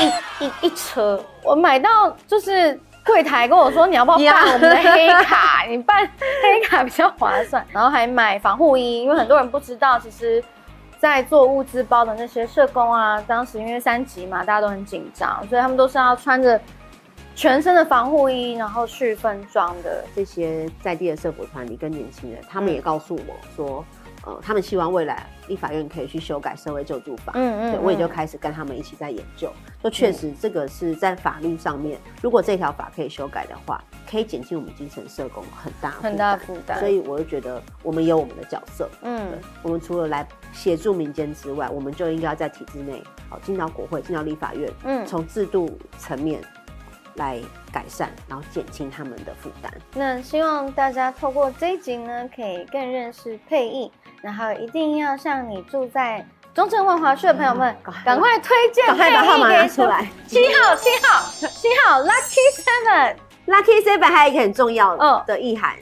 [0.00, 5.64] 一一一车，我买到就是柜台跟我说，你要不要办 我们的黑卡？
[5.68, 5.98] 你办
[6.42, 7.64] 黑卡比较划算。
[7.72, 10.42] 然后还买防护衣，因为很多人不知道，其实。
[10.96, 16.58] 在做物资包的那些社工啊，当时因为三级嘛，大家都很紧张，所以他们都是要穿着
[17.34, 20.04] 全身的防护衣，然后去分装的。
[20.14, 23.84] 这些在地的社福团体跟年轻人，他们也告诉我说。
[24.26, 29.52] 呃，他们希望未来立法院可以去修改社会救助法，嗯嗯，我也就开始跟他们一起在研究。
[29.82, 36.80] 就确实这个是在法律上面，如果这条法可以修改的话，可以减轻我们精神社工很大很大负担。
[36.80, 39.28] 所以我就觉得我们有我们的角色，嗯，
[39.62, 46.40] 我们除了来协助民间之外，我们就应该在体制内，好进到国会，进到立法院，嗯，从制度层面。
[47.16, 47.40] 来
[47.72, 49.72] 改善，然后减轻他们的负担。
[49.94, 60.08] 那希望大家透过这一集呢，可以更认识配艺，然后一定要向你住在中正万华区的朋友们，赶快推荐配艺给出来。
[60.26, 63.16] 七号，七号，七号，Lucky
[63.46, 64.96] Seven，Lucky Seven 还有一个很重要
[65.26, 65.74] 的意涵，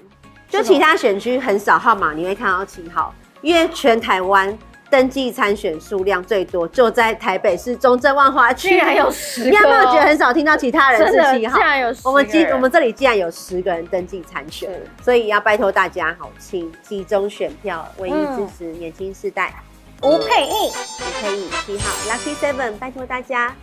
[0.49, 4.57] 就其他选区很少号码，你会看到七号，因为全台湾。
[4.93, 9.49] 登记参选数量最多就在台北市中正万华区，竟然有十个。
[9.49, 11.57] 你有没有觉得很少听到其他人是七号？
[11.57, 14.69] 竟然有十我们今我们这里竟然有十个人登记参选，
[15.03, 19.55] 所以要拜托大家，好，请集中选票，唯一支持年轻世代。
[20.03, 20.71] 吴佩义，
[21.01, 23.55] 吴佩义七号，Lucky Seven，拜托大家。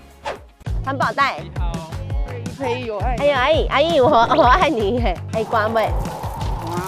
[0.83, 1.41] 环保袋。
[2.47, 3.15] 吴佩义有爱。
[3.19, 5.87] 哎呦，阿姨，阿姨，我我爱你嘿，哎，关喂。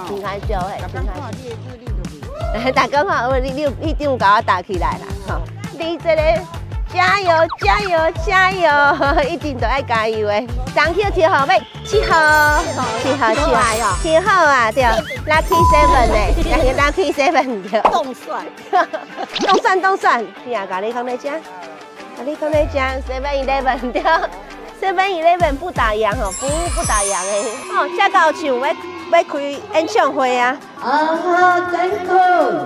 [0.08, 1.81] 请开酒嘿，请开。
[2.74, 5.08] 打电话，我你你一定给我打起来啦！
[5.28, 5.42] 哈，
[5.78, 6.22] 你这个
[6.94, 7.30] 加油
[7.60, 10.46] 加油加油， 一定都要加油诶！
[10.76, 12.62] 张票七号妹，七号，
[13.02, 14.72] 七号七号，七号啊！
[14.72, 16.16] 对，Lucky Seven 呢？
[16.46, 17.82] 两个 Lucky Seven 对。
[17.92, 18.46] 动算，
[19.40, 21.32] 动算动算，你啊，咖喱放在家，
[22.18, 24.02] 咖喱放在家，Seven Eleven 对
[24.82, 27.44] ，Seven Eleven 不打烊哦，服务不打烊诶！
[27.72, 28.68] 哦，下个好唱要
[29.18, 29.40] 要开
[29.74, 30.58] 演唱会啊！
[30.82, 32.10] 啊，真可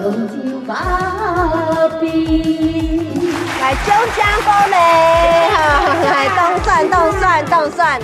[0.02, 0.34] 龙酒
[0.66, 0.74] 把
[2.00, 3.12] 柄，
[3.62, 5.50] 来中江过来，
[6.10, 8.00] 来动算动算动算。